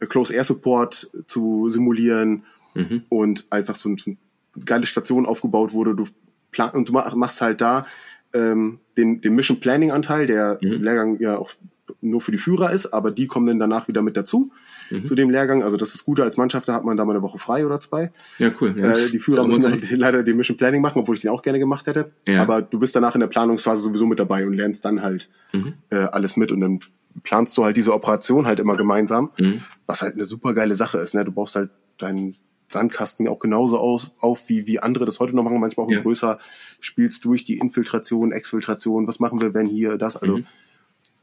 [0.06, 2.46] Close Air Support zu simulieren
[2.76, 3.04] mhm.
[3.10, 4.18] und einfach so, so eine
[4.66, 5.94] geile Station aufgebaut wurde.
[5.94, 6.06] Du
[6.52, 7.88] plan und du machst halt da
[8.32, 10.82] ähm, den, den Mission Planning Anteil, der mhm.
[10.82, 11.52] Lehrgang ja auch
[12.00, 14.54] nur für die Führer ist, aber die kommen dann danach wieder mit dazu
[14.90, 15.06] mhm.
[15.06, 15.64] zu dem Lehrgang.
[15.64, 17.80] Also das ist gut als Mannschaft, da hat man da mal eine Woche frei oder
[17.80, 18.12] zwei.
[18.38, 18.76] Ja, cool.
[18.78, 18.92] Ja.
[18.92, 21.60] Äh, die Führer müssen halt leider den Mission Planning machen, obwohl ich den auch gerne
[21.60, 22.12] gemacht hätte.
[22.28, 22.42] Ja.
[22.42, 25.74] Aber du bist danach in der Planungsphase sowieso mit dabei und lernst dann halt mhm.
[25.90, 26.80] äh, alles mit und dann
[27.24, 29.62] planst du halt diese Operation halt immer gemeinsam, mhm.
[29.88, 31.14] was halt eine super geile Sache ist.
[31.14, 31.24] Ne?
[31.24, 32.36] Du brauchst halt deinen
[32.72, 36.02] Sandkasten auch genauso aus, auf, wie, wie andere das heute noch machen, manchmal auch ja.
[36.02, 36.38] größer,
[36.80, 40.46] spielst durch die Infiltration, Exfiltration, was machen wir, wenn hier, das, also mhm.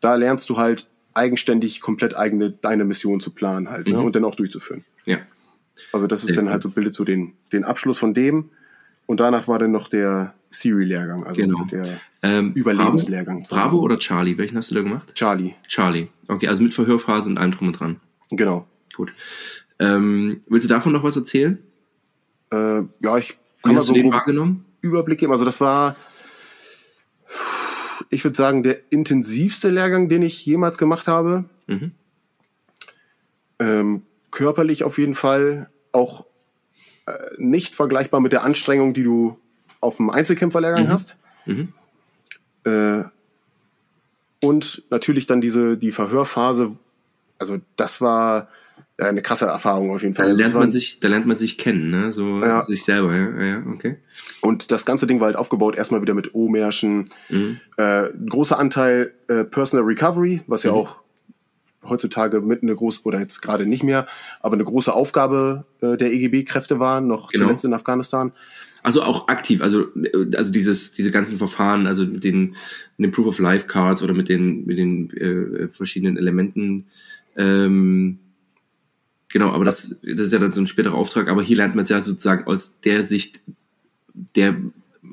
[0.01, 4.05] da lernst du halt eigenständig komplett eigene, deine Mission zu planen halt, ne, mhm.
[4.05, 4.85] und dann auch durchzuführen.
[5.05, 5.19] Ja.
[5.93, 6.37] Also das ist ja.
[6.37, 8.51] dann halt so, bildet so den, den Abschluss von dem
[9.07, 11.65] und danach war dann noch der Siri-Lehrgang, also genau.
[11.65, 13.43] der ähm, Überlebenslehrgang.
[13.43, 14.39] Bravo, Bravo oder Charlie?
[14.39, 15.15] Welchen hast du da gemacht?
[15.15, 15.55] Charlie.
[15.69, 16.09] Charlie.
[16.29, 18.01] Okay, also mit Verhörphase und allem drum und dran.
[18.31, 18.67] Genau.
[18.95, 19.13] Gut.
[19.79, 21.59] Ähm, willst du davon noch was erzählen?
[22.51, 24.65] Äh, ja, ich kann mal so einen?
[24.81, 25.33] Überblick geben.
[25.33, 25.97] Also das war,
[28.11, 31.45] ich würde sagen, der intensivste Lehrgang, den ich jemals gemacht habe.
[31.67, 31.93] Mhm.
[33.59, 36.27] Ähm, körperlich auf jeden Fall auch
[37.07, 39.39] äh, nicht vergleichbar mit der Anstrengung, die du
[39.81, 40.89] auf dem Einzelkämpferlehrgang mhm.
[40.89, 41.17] hast.
[41.47, 41.73] Mhm.
[42.65, 43.05] Äh,
[44.43, 46.77] und natürlich dann diese die Verhörphase.
[47.39, 48.49] Also das war
[48.99, 50.27] eine krasse Erfahrung auf jeden Fall.
[50.27, 52.13] Da also lernt man sich, da lernt man sich kennen, ne?
[52.13, 52.65] So ja.
[52.65, 53.97] sich selber, ja, ja, okay.
[54.41, 57.05] Und das ganze Ding war halt aufgebaut erstmal wieder mit O-Märschen.
[57.29, 57.61] Mhm.
[57.77, 60.79] Äh, großer Anteil äh, Personal Recovery, was ja mhm.
[60.79, 61.01] auch
[61.89, 64.07] heutzutage mit eine große, oder jetzt gerade nicht mehr,
[64.41, 67.45] aber eine große Aufgabe äh, der EGB-Kräfte war, noch genau.
[67.45, 68.33] zuletzt in Afghanistan.
[68.83, 69.87] Also auch aktiv, also
[70.37, 72.55] also dieses diese ganzen Verfahren, also mit den,
[72.97, 76.87] mit den Proof of Life Cards oder mit den mit den äh, verschiedenen Elementen
[77.37, 78.21] ähm,
[79.37, 81.83] Genau, aber das, das ist ja dann so ein späterer Auftrag, aber hier lernt man
[81.83, 83.41] es ja sozusagen aus der Sicht
[84.35, 84.57] der,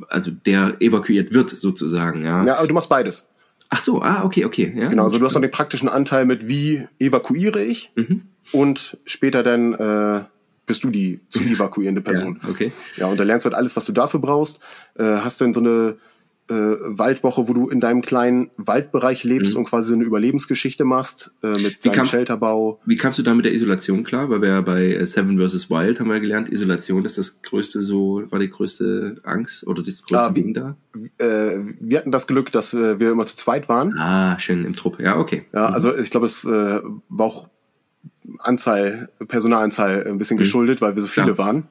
[0.07, 2.45] also der evakuiert wird sozusagen, ja.
[2.45, 3.27] Ja, aber du machst beides.
[3.67, 4.73] Ach so, ah, okay, okay.
[4.77, 8.21] Ja, genau, also du hast noch den praktischen Anteil mit, wie evakuiere ich Mhm.
[8.53, 10.23] und später dann äh,
[10.67, 12.39] bist du die zu evakuierende Person.
[12.43, 12.71] Ja, okay.
[12.95, 14.59] Ja, und da lernst du halt alles, was du dafür brauchst.
[14.95, 15.97] Äh, hast dann so eine
[16.53, 21.57] äh, Waldwoche, wo du in deinem kleinen Waldbereich lebst und quasi eine Überlebensgeschichte machst äh,
[21.57, 22.79] mit deinem Shelterbau.
[22.85, 24.29] Wie kamst du da mit der Isolation klar?
[24.29, 25.69] Weil wir ja bei äh, Seven vs.
[25.69, 29.81] Wild haben wir ja gelernt, Isolation ist das größte so, war die größte Angst oder
[29.83, 30.75] das größte Ah, Ding da?
[31.17, 33.97] Äh, wir hatten das Glück, dass äh, wir immer zu zweit waren.
[33.97, 34.99] Ah, schön im Trupp.
[34.99, 35.45] Ja, okay.
[35.53, 37.49] Ja, also ich glaube, es äh, war auch
[38.39, 41.37] Anzahl, Personalanzahl ein bisschen geschuldet, weil wir so viele Ja.
[41.37, 41.67] waren.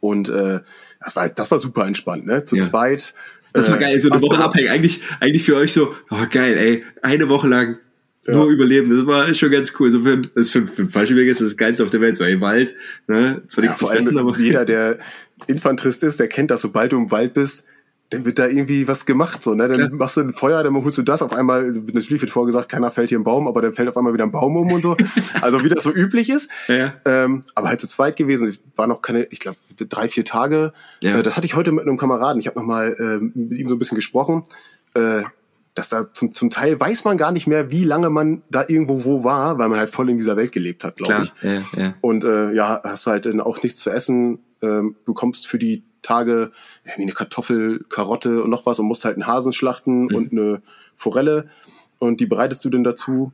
[0.00, 0.60] Und äh,
[1.04, 2.44] das war das war super entspannt, ne?
[2.44, 2.62] Zu Ja.
[2.62, 3.14] zweit.
[3.52, 4.68] Das war äh, geil, so eine du Woche abhängen.
[4.68, 7.78] Eigentlich, eigentlich für euch so, oh geil, ey, eine Woche lang
[8.26, 8.96] nur überleben.
[8.96, 9.90] Das war schon ganz cool.
[9.90, 12.16] So für, das für, für Fallschirmjäger ist das, Geilste auf der Welt.
[12.16, 12.74] So, ey, Wald,
[13.08, 13.42] ne?
[13.48, 14.38] Zwar Ja, nichts zu fressen, aber.
[14.38, 14.98] jeder, der
[15.48, 17.64] Infanterist ist, der kennt das, sobald du im Wald bist,
[18.12, 19.68] dann wird da irgendwie was gemacht, so, ne?
[19.68, 19.90] Dann Klar.
[19.92, 23.08] machst du ein Feuer, dann holst du das, auf einmal, natürlich wird vorgesagt, keiner fällt
[23.08, 24.96] hier im Baum, aber dann fällt auf einmal wieder ein Baum um und so.
[25.40, 26.50] Also wie das so üblich ist.
[26.68, 26.94] Ja, ja.
[27.04, 28.48] Ähm, aber halt zu zweit gewesen.
[28.48, 30.72] Ich war noch keine, ich glaube, drei, vier Tage.
[31.00, 31.18] Ja.
[31.18, 32.38] Äh, das hatte ich heute mit einem Kameraden.
[32.38, 34.44] Ich habe nochmal ähm, mit ihm so ein bisschen gesprochen.
[34.94, 35.22] Äh,
[35.74, 39.04] dass da zum, zum Teil weiß man gar nicht mehr, wie lange man da irgendwo
[39.04, 41.32] wo war, weil man halt voll in dieser Welt gelebt hat, glaube ich.
[41.42, 41.94] ja, ja.
[42.00, 46.50] Und äh, ja, hast halt dann auch nichts zu essen, ähm, bekommst für die Tage
[46.84, 50.14] ja, wie eine Kartoffel, Karotte und noch was und musst halt einen Hasen schlachten Mhm.
[50.14, 50.62] und eine
[50.96, 51.48] Forelle
[51.98, 53.32] und die bereitest du dann dazu.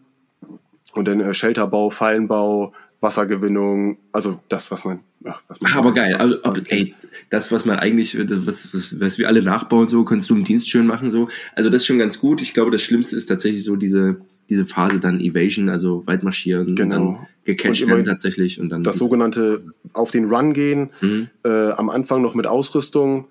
[0.95, 5.93] Und dann äh, Shelterbau, Fallenbau, Wassergewinnung, also das, was man, ja, was man Ach, aber
[5.93, 6.15] geil.
[6.17, 6.37] Also,
[6.69, 6.95] ey,
[7.31, 10.69] das, was man eigentlich, was, was, was wir alle nachbauen, so, kannst du im Dienst
[10.69, 11.29] schön machen, so.
[11.55, 12.43] Also, das ist schon ganz gut.
[12.43, 16.75] Ich glaube, das Schlimmste ist tatsächlich so diese, diese Phase dann Evasion, also weit marschieren,
[16.75, 16.95] Genau.
[16.97, 18.83] dann gecatcht werden tatsächlich und dann.
[18.83, 19.63] das sogenannte
[19.93, 21.29] auf den Run gehen, Mhm.
[21.45, 23.29] äh, am Anfang noch mit Ausrüstung,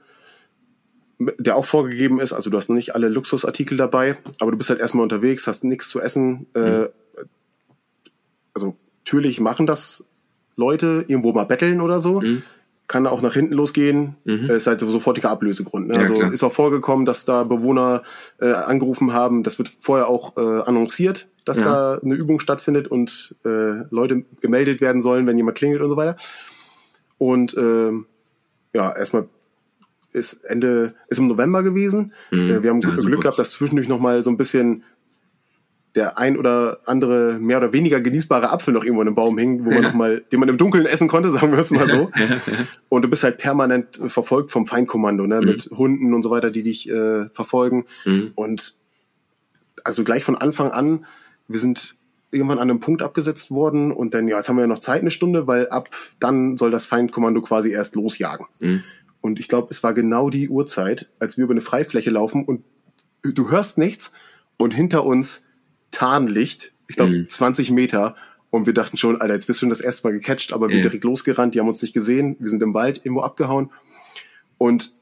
[1.20, 2.32] der auch vorgegeben ist.
[2.34, 5.64] Also du hast noch nicht alle Luxusartikel dabei, aber du bist halt erstmal unterwegs, hast
[5.64, 6.46] nichts zu essen.
[6.54, 6.88] Äh,
[8.54, 8.76] also
[9.08, 10.04] natürlich machen das
[10.58, 12.20] Leute, irgendwo mal betteln oder so.
[12.22, 12.44] Mhm.
[12.88, 14.50] Kann auch nach hinten losgehen, Mhm.
[14.50, 15.88] äh, ist halt so sofortiger Ablösegrund.
[15.88, 15.94] Ne?
[15.96, 16.34] Ja, also klar.
[16.34, 18.04] ist auch vorgekommen, dass da Bewohner
[18.40, 19.44] äh, angerufen haben.
[19.44, 21.64] Das wird vorher auch äh, annonciert, dass Ja.
[21.64, 25.98] da eine Übung stattfindet und äh, Leute gemeldet werden sollen, wenn jemand klingelt und so
[25.98, 26.16] weiter.
[27.18, 28.06] Und ähm,
[28.74, 29.28] ja, erstmal
[30.14, 32.14] ist Ende, ist im November gewesen.
[32.32, 32.50] Mhm.
[32.50, 33.18] Äh, wir haben Ja, Glück super.
[33.20, 34.84] gehabt, dass zwischendurch noch mal so ein bisschen
[35.98, 39.66] der ein oder andere mehr oder weniger genießbare Apfel noch irgendwo in einem Baum hing,
[39.66, 39.90] wo man Ja.
[39.90, 42.10] noch mal, den man im Dunkeln essen konnte, sagen wir es mal so.
[42.90, 46.64] Und du bist halt permanent verfolgt vom Feindkommando, ne, mit Hunden und so weiter, die
[46.64, 47.86] dich äh, verfolgen.
[48.06, 48.32] Mhm.
[48.36, 48.76] Und
[49.84, 51.06] also gleich von Anfang an,
[51.48, 51.96] wir sind
[52.32, 55.02] irgendwann an einem Punkt abgesetzt worden und dann, ja, jetzt haben wir ja noch Zeit,
[55.02, 58.46] eine Stunde, weil ab dann soll das Feindkommando quasi erst losjagen.
[58.62, 58.84] Mhm.
[59.22, 62.64] Und ich glaube, es war genau die Uhrzeit, als wir über eine Freifläche laufen und
[63.24, 64.12] du hörst nichts
[64.58, 65.44] und hinter uns
[65.92, 67.30] Tarnlicht, ich glaube Mhm.
[67.30, 68.16] 20 Meter.
[68.50, 70.78] Und wir dachten schon, Alter, jetzt bist du schon das erste Mal gecatcht, aber wir
[70.78, 70.82] Ja.
[70.82, 73.70] direkt losgerannt, die haben uns nicht gesehen, wir sind im Wald irgendwo abgehauen.
[74.58, 74.94] Und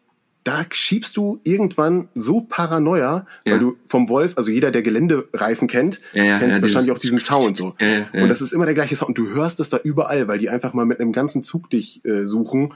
[0.43, 3.53] da schiebst du irgendwann so Paranoia, Ja.
[3.53, 7.19] weil du vom Wolf, also jeder, der Geländereifen kennt, Ja, ja, kennt wahrscheinlich auch diesen
[7.19, 7.75] Sound so.
[8.13, 9.09] Und das ist immer der gleiche Sound.
[9.09, 12.03] Und du hörst es da überall, weil die einfach mal mit einem ganzen Zug dich
[12.05, 12.73] äh, suchen,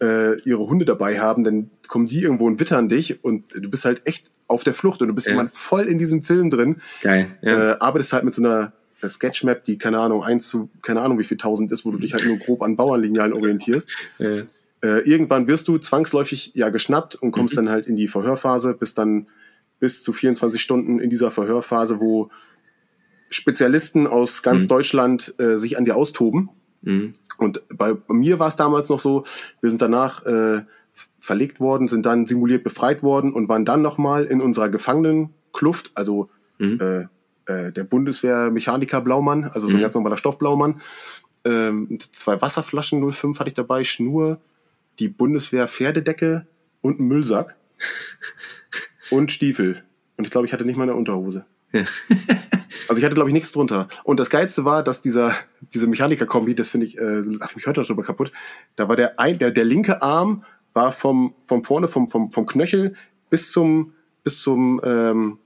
[0.00, 3.84] äh, ihre Hunde dabei haben, dann kommen die irgendwo und wittern dich und du bist
[3.84, 5.32] halt echt auf der Flucht und du bist Ja.
[5.34, 6.80] immer voll in diesem Film drin.
[7.02, 7.26] Geil.
[7.42, 7.72] Ja.
[7.72, 11.18] Äh, arbeitest halt mit so einer äh, Sketchmap, die keine Ahnung, eins zu, keine Ahnung
[11.18, 13.88] wie viel tausend ist, wo du dich halt nur grob an Bauernlinealen orientierst.
[14.18, 14.44] Äh,
[14.82, 17.56] Äh, irgendwann wirst du zwangsläufig ja geschnappt und kommst Mhm.
[17.56, 19.26] dann halt in die Verhörphase, bist dann
[19.80, 22.28] bis zu 24 Stunden in dieser Verhörphase, wo
[23.30, 24.68] Spezialisten aus ganz Mhm.
[24.68, 26.50] Deutschland äh, sich an dir austoben.
[26.86, 27.12] Mhm.
[27.38, 29.22] Und bei mir war es damals noch so,
[29.60, 30.62] wir sind danach äh,
[31.18, 36.30] verlegt worden, sind dann simuliert befreit worden und waren dann nochmal in unserer Gefangenenkluft, also
[36.58, 36.80] Mhm.
[36.80, 39.82] äh, äh, der Bundeswehr-Mechaniker Blaumann, also so ein Mhm.
[39.82, 40.80] ganz normaler Stoffblaumann.
[41.44, 44.40] Ähm, zwei Wasserflaschen 05 hatte ich dabei, Schnur,
[44.98, 46.46] die Bundeswehr-Pferdedecke
[46.80, 47.54] und einen Müllsack
[49.10, 49.82] und Stiefel.
[50.16, 51.44] Und ich glaube, ich hatte nicht mal eine Unterhose.
[51.72, 51.84] Ja.
[52.88, 53.88] Also ich hatte, glaube ich, nichts drunter.
[54.04, 55.32] Und das Geilste war, dass dieser,
[55.74, 58.32] diese Mechaniker-Kombi, das finde ich, äh, ich mich heute noch drüber kaputt,
[58.76, 62.46] da war der, ein, der, der linke Arm war vom, vom vorne, vom, vom, vom
[62.46, 62.94] Knöchel
[63.30, 65.38] bis zum, bis zum ähm,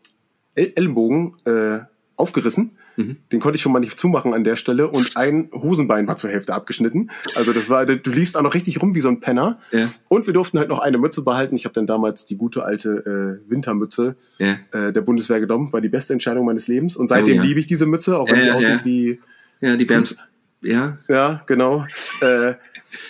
[0.55, 1.81] El- Ellenbogen äh,
[2.17, 2.77] aufgerissen.
[3.01, 3.17] Mhm.
[3.33, 6.31] Den konnte ich schon mal nicht zumachen an der Stelle und ein Hosenbein war zur
[6.31, 7.11] Hälfte abgeschnitten.
[7.35, 9.59] Also das war, du liefst auch noch richtig rum wie so ein Penner.
[9.73, 9.89] Ja.
[10.09, 11.57] Und wir durften halt noch eine Mütze behalten.
[11.57, 14.57] Ich habe dann damals die gute alte äh, Wintermütze Ja.
[14.73, 15.73] äh, der Bundeswehr genommen.
[15.73, 16.97] War die beste Entscheidung meines Lebens.
[16.97, 17.43] Und seitdem Oh ja.
[17.49, 19.21] liebe ich diese Mütze, auch wenn sie aussieht wie
[19.61, 20.17] ja, die Bams.
[20.63, 20.99] ja.
[21.09, 21.87] Ja, genau.
[22.21, 22.55] Äh,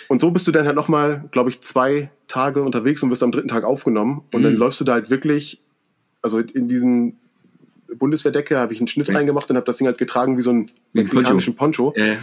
[0.07, 3.31] und so bist du dann halt nochmal, glaube ich, zwei Tage unterwegs und wirst am
[3.31, 4.23] dritten Tag aufgenommen.
[4.31, 4.45] Und mhm.
[4.45, 5.61] dann läufst du da halt wirklich,
[6.21, 7.17] also in diesen
[7.95, 9.15] Bundeswehrdecke habe ich einen Schnitt ja.
[9.15, 11.93] reingemacht und habe das Ding halt getragen wie so einen mexikanischen Poncho.
[11.95, 12.17] Ja, ja.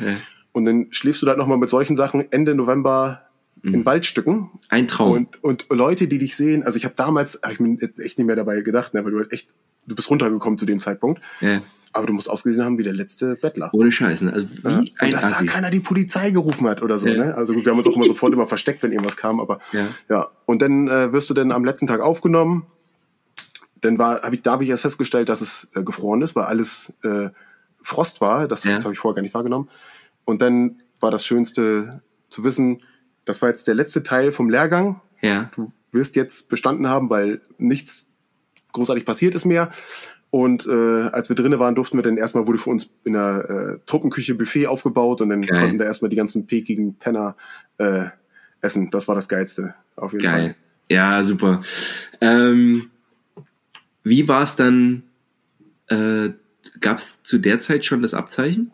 [0.53, 3.29] Und dann schläfst du da halt nochmal mit solchen Sachen Ende November
[3.63, 3.75] mhm.
[3.75, 4.51] in Waldstücken.
[4.69, 5.13] Ein Traum.
[5.13, 8.27] Und, und Leute, die dich sehen, also ich habe damals, hab ich mir echt nicht
[8.27, 9.55] mehr dabei gedacht, ne, weil du halt echt,
[9.87, 11.21] du bist runtergekommen zu dem Zeitpunkt.
[11.41, 11.61] Ja.
[11.93, 13.71] Aber du musst ausgesehen haben wie der letzte Bettler.
[13.73, 14.27] Ohne Scheiße.
[14.27, 14.33] Ne?
[14.33, 14.79] Also ja.
[14.79, 15.47] Und dass Asi.
[15.47, 17.09] da keiner die Polizei gerufen hat oder so.
[17.09, 17.25] Ja.
[17.25, 17.35] Ne?
[17.35, 19.41] Also gut, wir haben uns auch immer sofort immer versteckt, wenn irgendwas kam.
[19.41, 19.87] Aber ja.
[20.09, 20.29] ja.
[20.45, 22.67] Und dann äh, wirst du dann am letzten Tag aufgenommen.
[23.81, 26.45] Dann war, hab ich, da habe ich erst festgestellt, dass es äh, gefroren ist, weil
[26.45, 27.31] alles äh,
[27.83, 28.49] Frost war.
[28.49, 28.75] Das, ja.
[28.77, 29.69] das habe ich vorher gar nicht wahrgenommen.
[30.25, 32.83] Und dann war das Schönste zu wissen,
[33.25, 35.01] das war jetzt der letzte Teil vom Lehrgang.
[35.21, 35.51] Ja.
[35.55, 38.09] Du wirst jetzt bestanden haben, weil nichts
[38.73, 39.71] großartig passiert ist mehr.
[40.31, 43.49] Und äh, als wir drinnen waren, durften wir dann erstmal, wurde für uns in der
[43.49, 45.61] äh, Truppenküche Buffet aufgebaut und dann Geil.
[45.61, 47.35] konnten da erstmal die ganzen pekigen Penner
[47.79, 48.07] äh,
[48.61, 48.91] essen.
[48.91, 50.41] Das war das Geilste, auf jeden Geil.
[50.41, 50.57] Fall.
[50.91, 51.63] Ja, super.
[52.21, 52.91] Ähm,
[54.09, 55.05] wie war es dann?
[55.89, 56.31] Äh,
[56.81, 58.71] Gab es zu der Zeit schon das Abzeichen?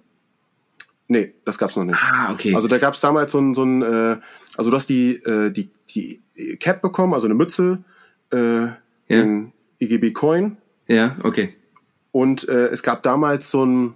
[1.06, 1.98] Nee, das gab's noch nicht.
[2.02, 2.54] Ah, okay.
[2.54, 4.16] Also da gab's damals so ein, so ein äh,
[4.56, 6.22] also du hast die, äh, die, die
[6.58, 7.84] Cap bekommen, also eine Mütze,
[8.30, 8.36] äh,
[8.66, 8.76] ja.
[9.08, 10.56] den EGB Coin
[10.86, 11.54] ja, okay.
[12.12, 13.94] Und äh, es gab damals so ein,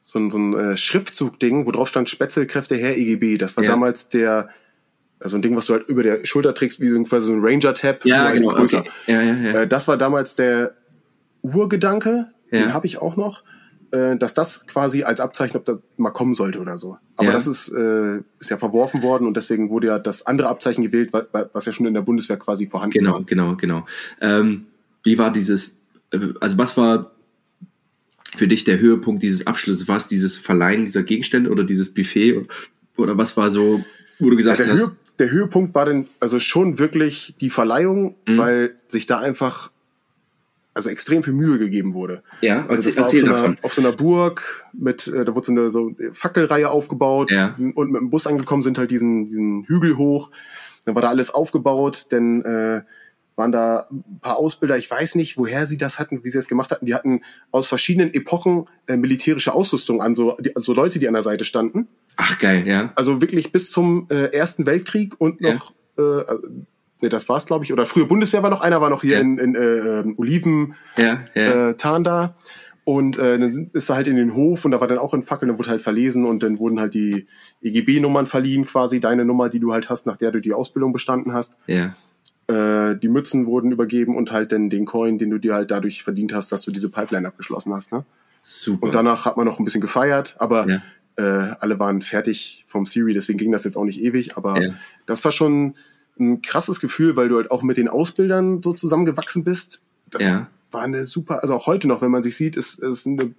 [0.00, 3.36] so ein, so ein äh, Schriftzug-Ding, wo drauf stand Spätzelkräfte Herr EGB.
[3.36, 3.70] Das war ja.
[3.70, 4.48] damals der,
[5.20, 8.04] also ein Ding, was du halt über der Schulter trägst, wie quasi so ein Ranger-Tab,
[8.04, 8.80] ja, halt genau, größer.
[8.80, 8.90] Okay.
[9.06, 9.60] Ja, ja, ja.
[9.60, 10.74] Äh, das war damals der
[11.42, 12.58] Urgedanke, ja.
[12.58, 13.42] den habe ich auch noch,
[13.92, 16.96] äh, dass das quasi als Abzeichen, ob das mal kommen sollte oder so.
[17.16, 20.82] Aber das ist, äh, ist ja verworfen worden und deswegen wurde ja das andere Abzeichen
[20.82, 23.22] gewählt, was ja schon in der Bundeswehr quasi vorhanden genau, war.
[23.24, 23.86] Genau, genau, genau.
[24.20, 24.66] Ähm,
[25.02, 25.80] wie war dieses
[26.40, 27.12] also was war
[28.36, 29.88] für dich der Höhepunkt dieses Abschlusses?
[29.88, 32.46] War es dieses Verleihen dieser Gegenstände oder dieses Buffet?
[32.96, 33.84] Oder was war so,
[34.18, 34.80] wo du gesagt ja, hast?
[34.80, 38.38] Höhe, der Höhepunkt war dann also schon wirklich die Verleihung, mhm.
[38.38, 39.70] weil sich da einfach
[40.72, 42.22] also extrem viel Mühe gegeben wurde.
[42.40, 45.46] Ja, also das war auf so, einer, auf so einer Burg mit, äh, da wurde
[45.46, 47.52] so eine so Fackelreihe aufgebaut ja.
[47.74, 50.30] und mit dem Bus angekommen sind halt diesen, diesen Hügel hoch.
[50.84, 52.82] Dann war da alles aufgebaut, denn äh,
[53.36, 56.48] waren da ein paar Ausbilder, ich weiß nicht, woher sie das hatten, wie sie das
[56.48, 56.86] gemacht hatten.
[56.86, 61.14] Die hatten aus verschiedenen Epochen äh, militärische Ausrüstung an, so, die, so Leute, die an
[61.14, 61.88] der Seite standen.
[62.16, 62.92] Ach geil, ja.
[62.96, 66.20] Also wirklich bis zum äh, Ersten Weltkrieg und noch, ja.
[66.20, 66.24] äh,
[67.00, 69.20] ne, das war's, glaube ich, oder frühe Bundeswehr war noch, einer war noch hier ja.
[69.20, 71.70] in, in äh, Oliven ja, ja.
[71.70, 72.36] Äh, Tarn da.
[72.84, 75.22] Und äh, dann ist er halt in den Hof und da war dann auch ein
[75.22, 77.26] Fackel, dann wurde halt verlesen und dann wurden halt die
[77.62, 81.32] EGB-Nummern verliehen, quasi deine Nummer, die du halt hast, nach der du die Ausbildung bestanden
[81.32, 81.56] hast.
[81.66, 81.90] Ja.
[82.50, 86.02] Äh, die Mützen wurden übergeben und halt dann den Coin, den du dir halt dadurch
[86.02, 87.92] verdient hast, dass du diese Pipeline abgeschlossen hast.
[87.92, 88.04] Ne?
[88.42, 88.86] Super.
[88.86, 90.82] Und danach hat man noch ein bisschen gefeiert, aber ja.
[91.14, 94.74] äh, alle waren fertig vom Siri, deswegen ging das jetzt auch nicht ewig, aber ja.
[95.06, 95.74] das war schon
[96.18, 99.82] ein krasses Gefühl, weil du halt auch mit den Ausbildern so zusammengewachsen bist.
[100.10, 100.48] Das ja.
[100.72, 103.32] war eine super, also auch heute noch, wenn man sich sieht, ist es eine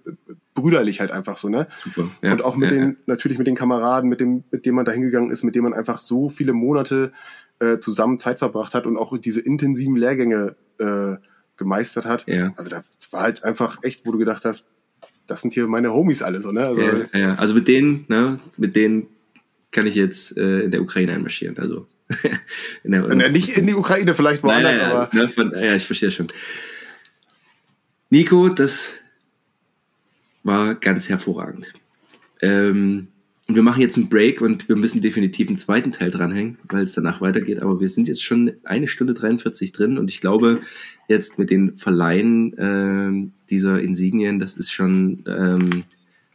[0.54, 1.66] brüderlich halt einfach so, ne?
[1.84, 2.08] Super.
[2.22, 2.32] Ja.
[2.32, 5.30] Und auch mit den, natürlich mit den Kameraden, mit dem, mit dem man da hingegangen
[5.30, 7.12] ist, mit dem man einfach so viele Monate
[7.62, 11.16] äh, zusammen Zeit verbracht hat und auch diese intensiven Lehrgänge äh,
[11.56, 12.26] gemeistert hat.
[12.26, 12.52] Ja.
[12.56, 14.66] Also das war halt einfach echt, wo du gedacht hast,
[15.28, 16.66] das sind hier meine Homies alle so, ne?
[16.66, 17.34] Also, ja, ja.
[17.36, 19.06] also mit denen, ne, mit denen
[19.70, 21.56] kann ich jetzt äh, in der Ukraine einmarschieren.
[21.58, 21.86] Also
[22.82, 25.16] in der, in nicht in die Ukraine, vielleicht woanders, nein, nein, aber.
[25.16, 26.26] Ne, von, ja, ich verstehe schon.
[28.10, 28.90] Nico, das
[30.42, 31.72] war ganz hervorragend.
[32.40, 33.06] Ähm,
[33.52, 36.84] und wir machen jetzt einen Break und wir müssen definitiv einen zweiten Teil dranhängen, weil
[36.84, 37.60] es danach weitergeht.
[37.60, 40.62] Aber wir sind jetzt schon eine Stunde 43 drin und ich glaube,
[41.06, 45.84] jetzt mit den Verleihen äh, dieser Insignien, das ist schon, ähm,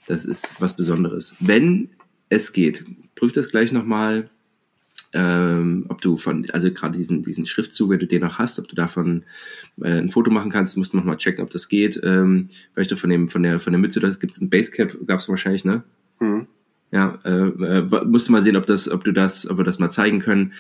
[0.05, 1.35] das ist was Besonderes.
[1.39, 1.89] Wenn
[2.29, 2.85] es geht,
[3.15, 4.29] prüf das gleich nochmal,
[5.13, 8.67] ähm, ob du von, also gerade diesen, diesen Schriftzug, wenn du den noch hast, ob
[8.67, 9.23] du davon
[9.81, 11.99] äh, ein Foto machen kannst, musst du nochmal checken, ob das geht.
[12.03, 14.95] Ähm, vielleicht du von dem, von der, von der Mütze, das gibt es ein Basecap,
[15.07, 15.83] gab es wahrscheinlich, ne?
[16.19, 16.45] Mhm.
[16.91, 19.91] Ja, äh, äh, musste mal sehen, ob das, ob du das, ob wir das mal
[19.91, 20.53] zeigen können.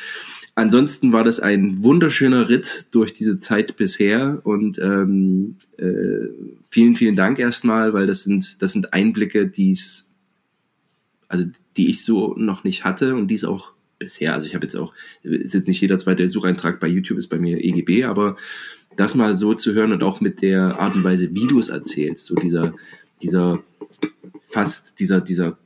[0.55, 6.27] Ansonsten war das ein wunderschöner Ritt durch diese Zeit bisher und ähm, äh,
[6.69, 10.09] vielen, vielen Dank erstmal, weil das sind, das sind Einblicke, die es,
[11.29, 11.45] also
[11.77, 14.75] die ich so noch nicht hatte und die es auch bisher, also ich habe jetzt
[14.75, 14.93] auch,
[15.23, 18.35] ist jetzt nicht jeder zweite Sucheintrag bei YouTube ist bei mir EGB, aber
[18.97, 21.69] das mal so zu hören und auch mit der Art und Weise, wie du es
[21.69, 22.73] erzählst, so dieser,
[23.21, 23.63] dieser
[24.47, 25.57] fast dieser, dieser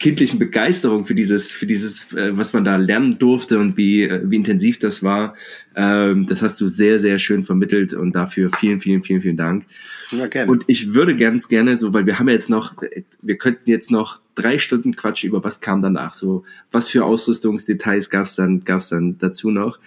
[0.00, 4.22] kindlichen Begeisterung für dieses, für dieses, äh, was man da lernen durfte und wie, äh,
[4.24, 5.36] wie intensiv das war.
[5.76, 9.66] Ähm, das hast du sehr, sehr schön vermittelt und dafür vielen, vielen, vielen, vielen Dank.
[10.10, 10.50] Ja, gerne.
[10.50, 12.74] Und ich würde ganz gerne so, weil wir haben ja jetzt noch,
[13.20, 18.08] wir könnten jetzt noch drei Stunden Quatsch über was kam danach, so was für Ausrüstungsdetails
[18.08, 19.78] gab's dann, gab's dann dazu noch.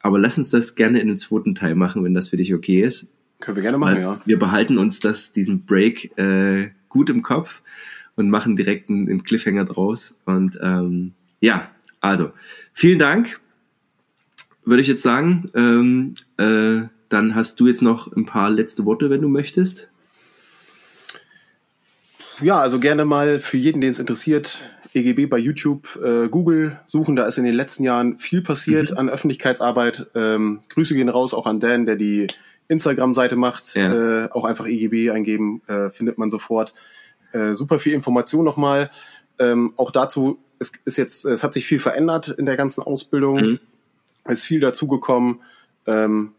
[0.00, 2.82] Aber lass uns das gerne in den zweiten Teil machen, wenn das für dich okay
[2.82, 3.06] ist.
[3.38, 4.20] Können wir gerne machen, ja.
[4.24, 7.62] Wir behalten uns das, diesen Break äh, gut im Kopf
[8.16, 10.14] und machen direkt einen, einen Cliffhanger draus.
[10.24, 11.70] Und ähm, ja,
[12.00, 12.32] also
[12.72, 13.40] vielen Dank,
[14.64, 15.50] würde ich jetzt sagen.
[15.54, 19.90] Ähm, äh, dann hast du jetzt noch ein paar letzte Worte, wenn du möchtest.
[22.40, 24.60] Ja, also gerne mal für jeden, den es interessiert,
[24.94, 27.16] EGB bei YouTube, äh, Google suchen.
[27.16, 28.98] Da ist in den letzten Jahren viel passiert mhm.
[28.98, 30.06] an Öffentlichkeitsarbeit.
[30.14, 32.26] Ähm, Grüße gehen raus auch an Dan, der die
[32.68, 33.74] Instagram-Seite macht.
[33.74, 34.24] Ja.
[34.24, 36.74] Äh, auch einfach EGB eingeben, äh, findet man sofort.
[37.32, 38.90] Äh, super viel Information nochmal.
[39.38, 43.36] Ähm, auch dazu, es ist jetzt, es hat sich viel verändert in der ganzen Ausbildung.
[43.36, 43.60] Mhm.
[44.24, 45.40] Es ist viel dazugekommen.
[45.86, 46.32] Ähm,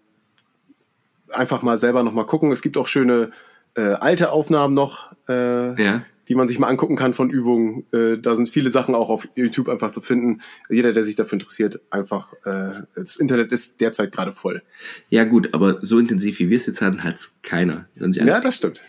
[1.32, 2.52] einfach mal selber nochmal gucken.
[2.52, 3.32] Es gibt auch schöne
[3.76, 5.12] äh, alte Aufnahmen noch.
[5.28, 7.86] Äh, ja die man sich mal angucken kann von Übungen.
[7.92, 10.42] Äh, da sind viele Sachen auch auf YouTube einfach zu finden.
[10.70, 14.62] Jeder, der sich dafür interessiert, einfach, äh, das Internet ist derzeit gerade voll.
[15.10, 17.88] Ja gut, aber so intensiv wie wir es jetzt hatten, hat es keiner.
[17.96, 18.84] Ja, das stimmt.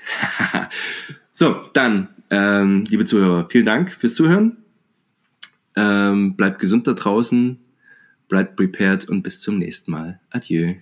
[1.35, 4.59] so, dann, ähm, liebe Zuhörer, vielen Dank fürs Zuhören.
[5.77, 7.59] Ähm, bleibt gesund da draußen,
[8.29, 10.21] bleibt prepared und bis zum nächsten Mal.
[10.31, 10.75] Adieu.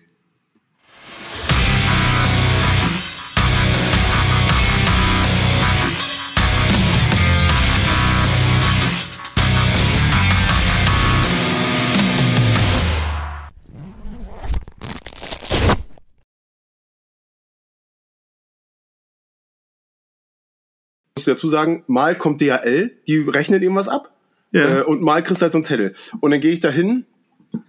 [21.27, 24.13] Muss dazu sagen, mal kommt DHL, die rechnen irgendwas ab.
[24.53, 24.81] Ja.
[24.81, 25.95] Äh, und mal kriegst du halt so einen Zettel.
[26.21, 27.07] Und dann gehe ich da hin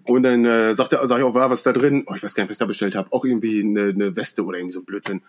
[0.05, 2.03] und dann äh, sagt er, sag ich auch, was ist da drin?
[2.07, 3.11] Oh, ich weiß gar nicht, was ich da bestellt habe.
[3.11, 5.21] Auch irgendwie eine, eine Weste oder irgendwie so Blödsinn.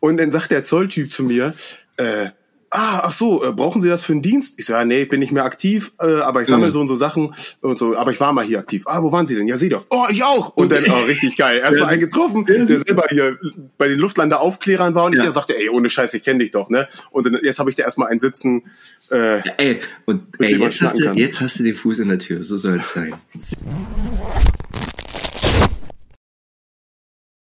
[0.00, 1.54] Und dann sagt der Zolltyp zu mir,
[1.96, 2.30] äh,
[2.74, 4.58] ah, ach so, äh, brauchen Sie das für einen Dienst?
[4.58, 6.72] Ich sage, ja, nee, bin nicht mehr aktiv, äh, aber ich sammle mhm.
[6.72, 8.84] so und so Sachen und so, aber ich war mal hier aktiv.
[8.86, 9.46] Ah, wo waren Sie denn?
[9.46, 9.86] Ja, Sie doch.
[9.90, 10.56] Oh, ich auch.
[10.56, 11.58] Und dann, oh, richtig geil.
[11.58, 13.38] Erstmal einen getroffen, der selber hier
[13.78, 15.30] bei den Luftlanderaufklärern war und ich ja.
[15.30, 16.88] sagte, ey, ohne Scheiß, ich kenne dich doch, ne?
[17.10, 18.64] Und dann, jetzt habe ich da erstmal einen sitzen,
[19.10, 22.18] äh, ja, ey, und ey, jetzt, hast du, jetzt hast du den Fuß in der
[22.18, 23.14] Tür, so soll es sein.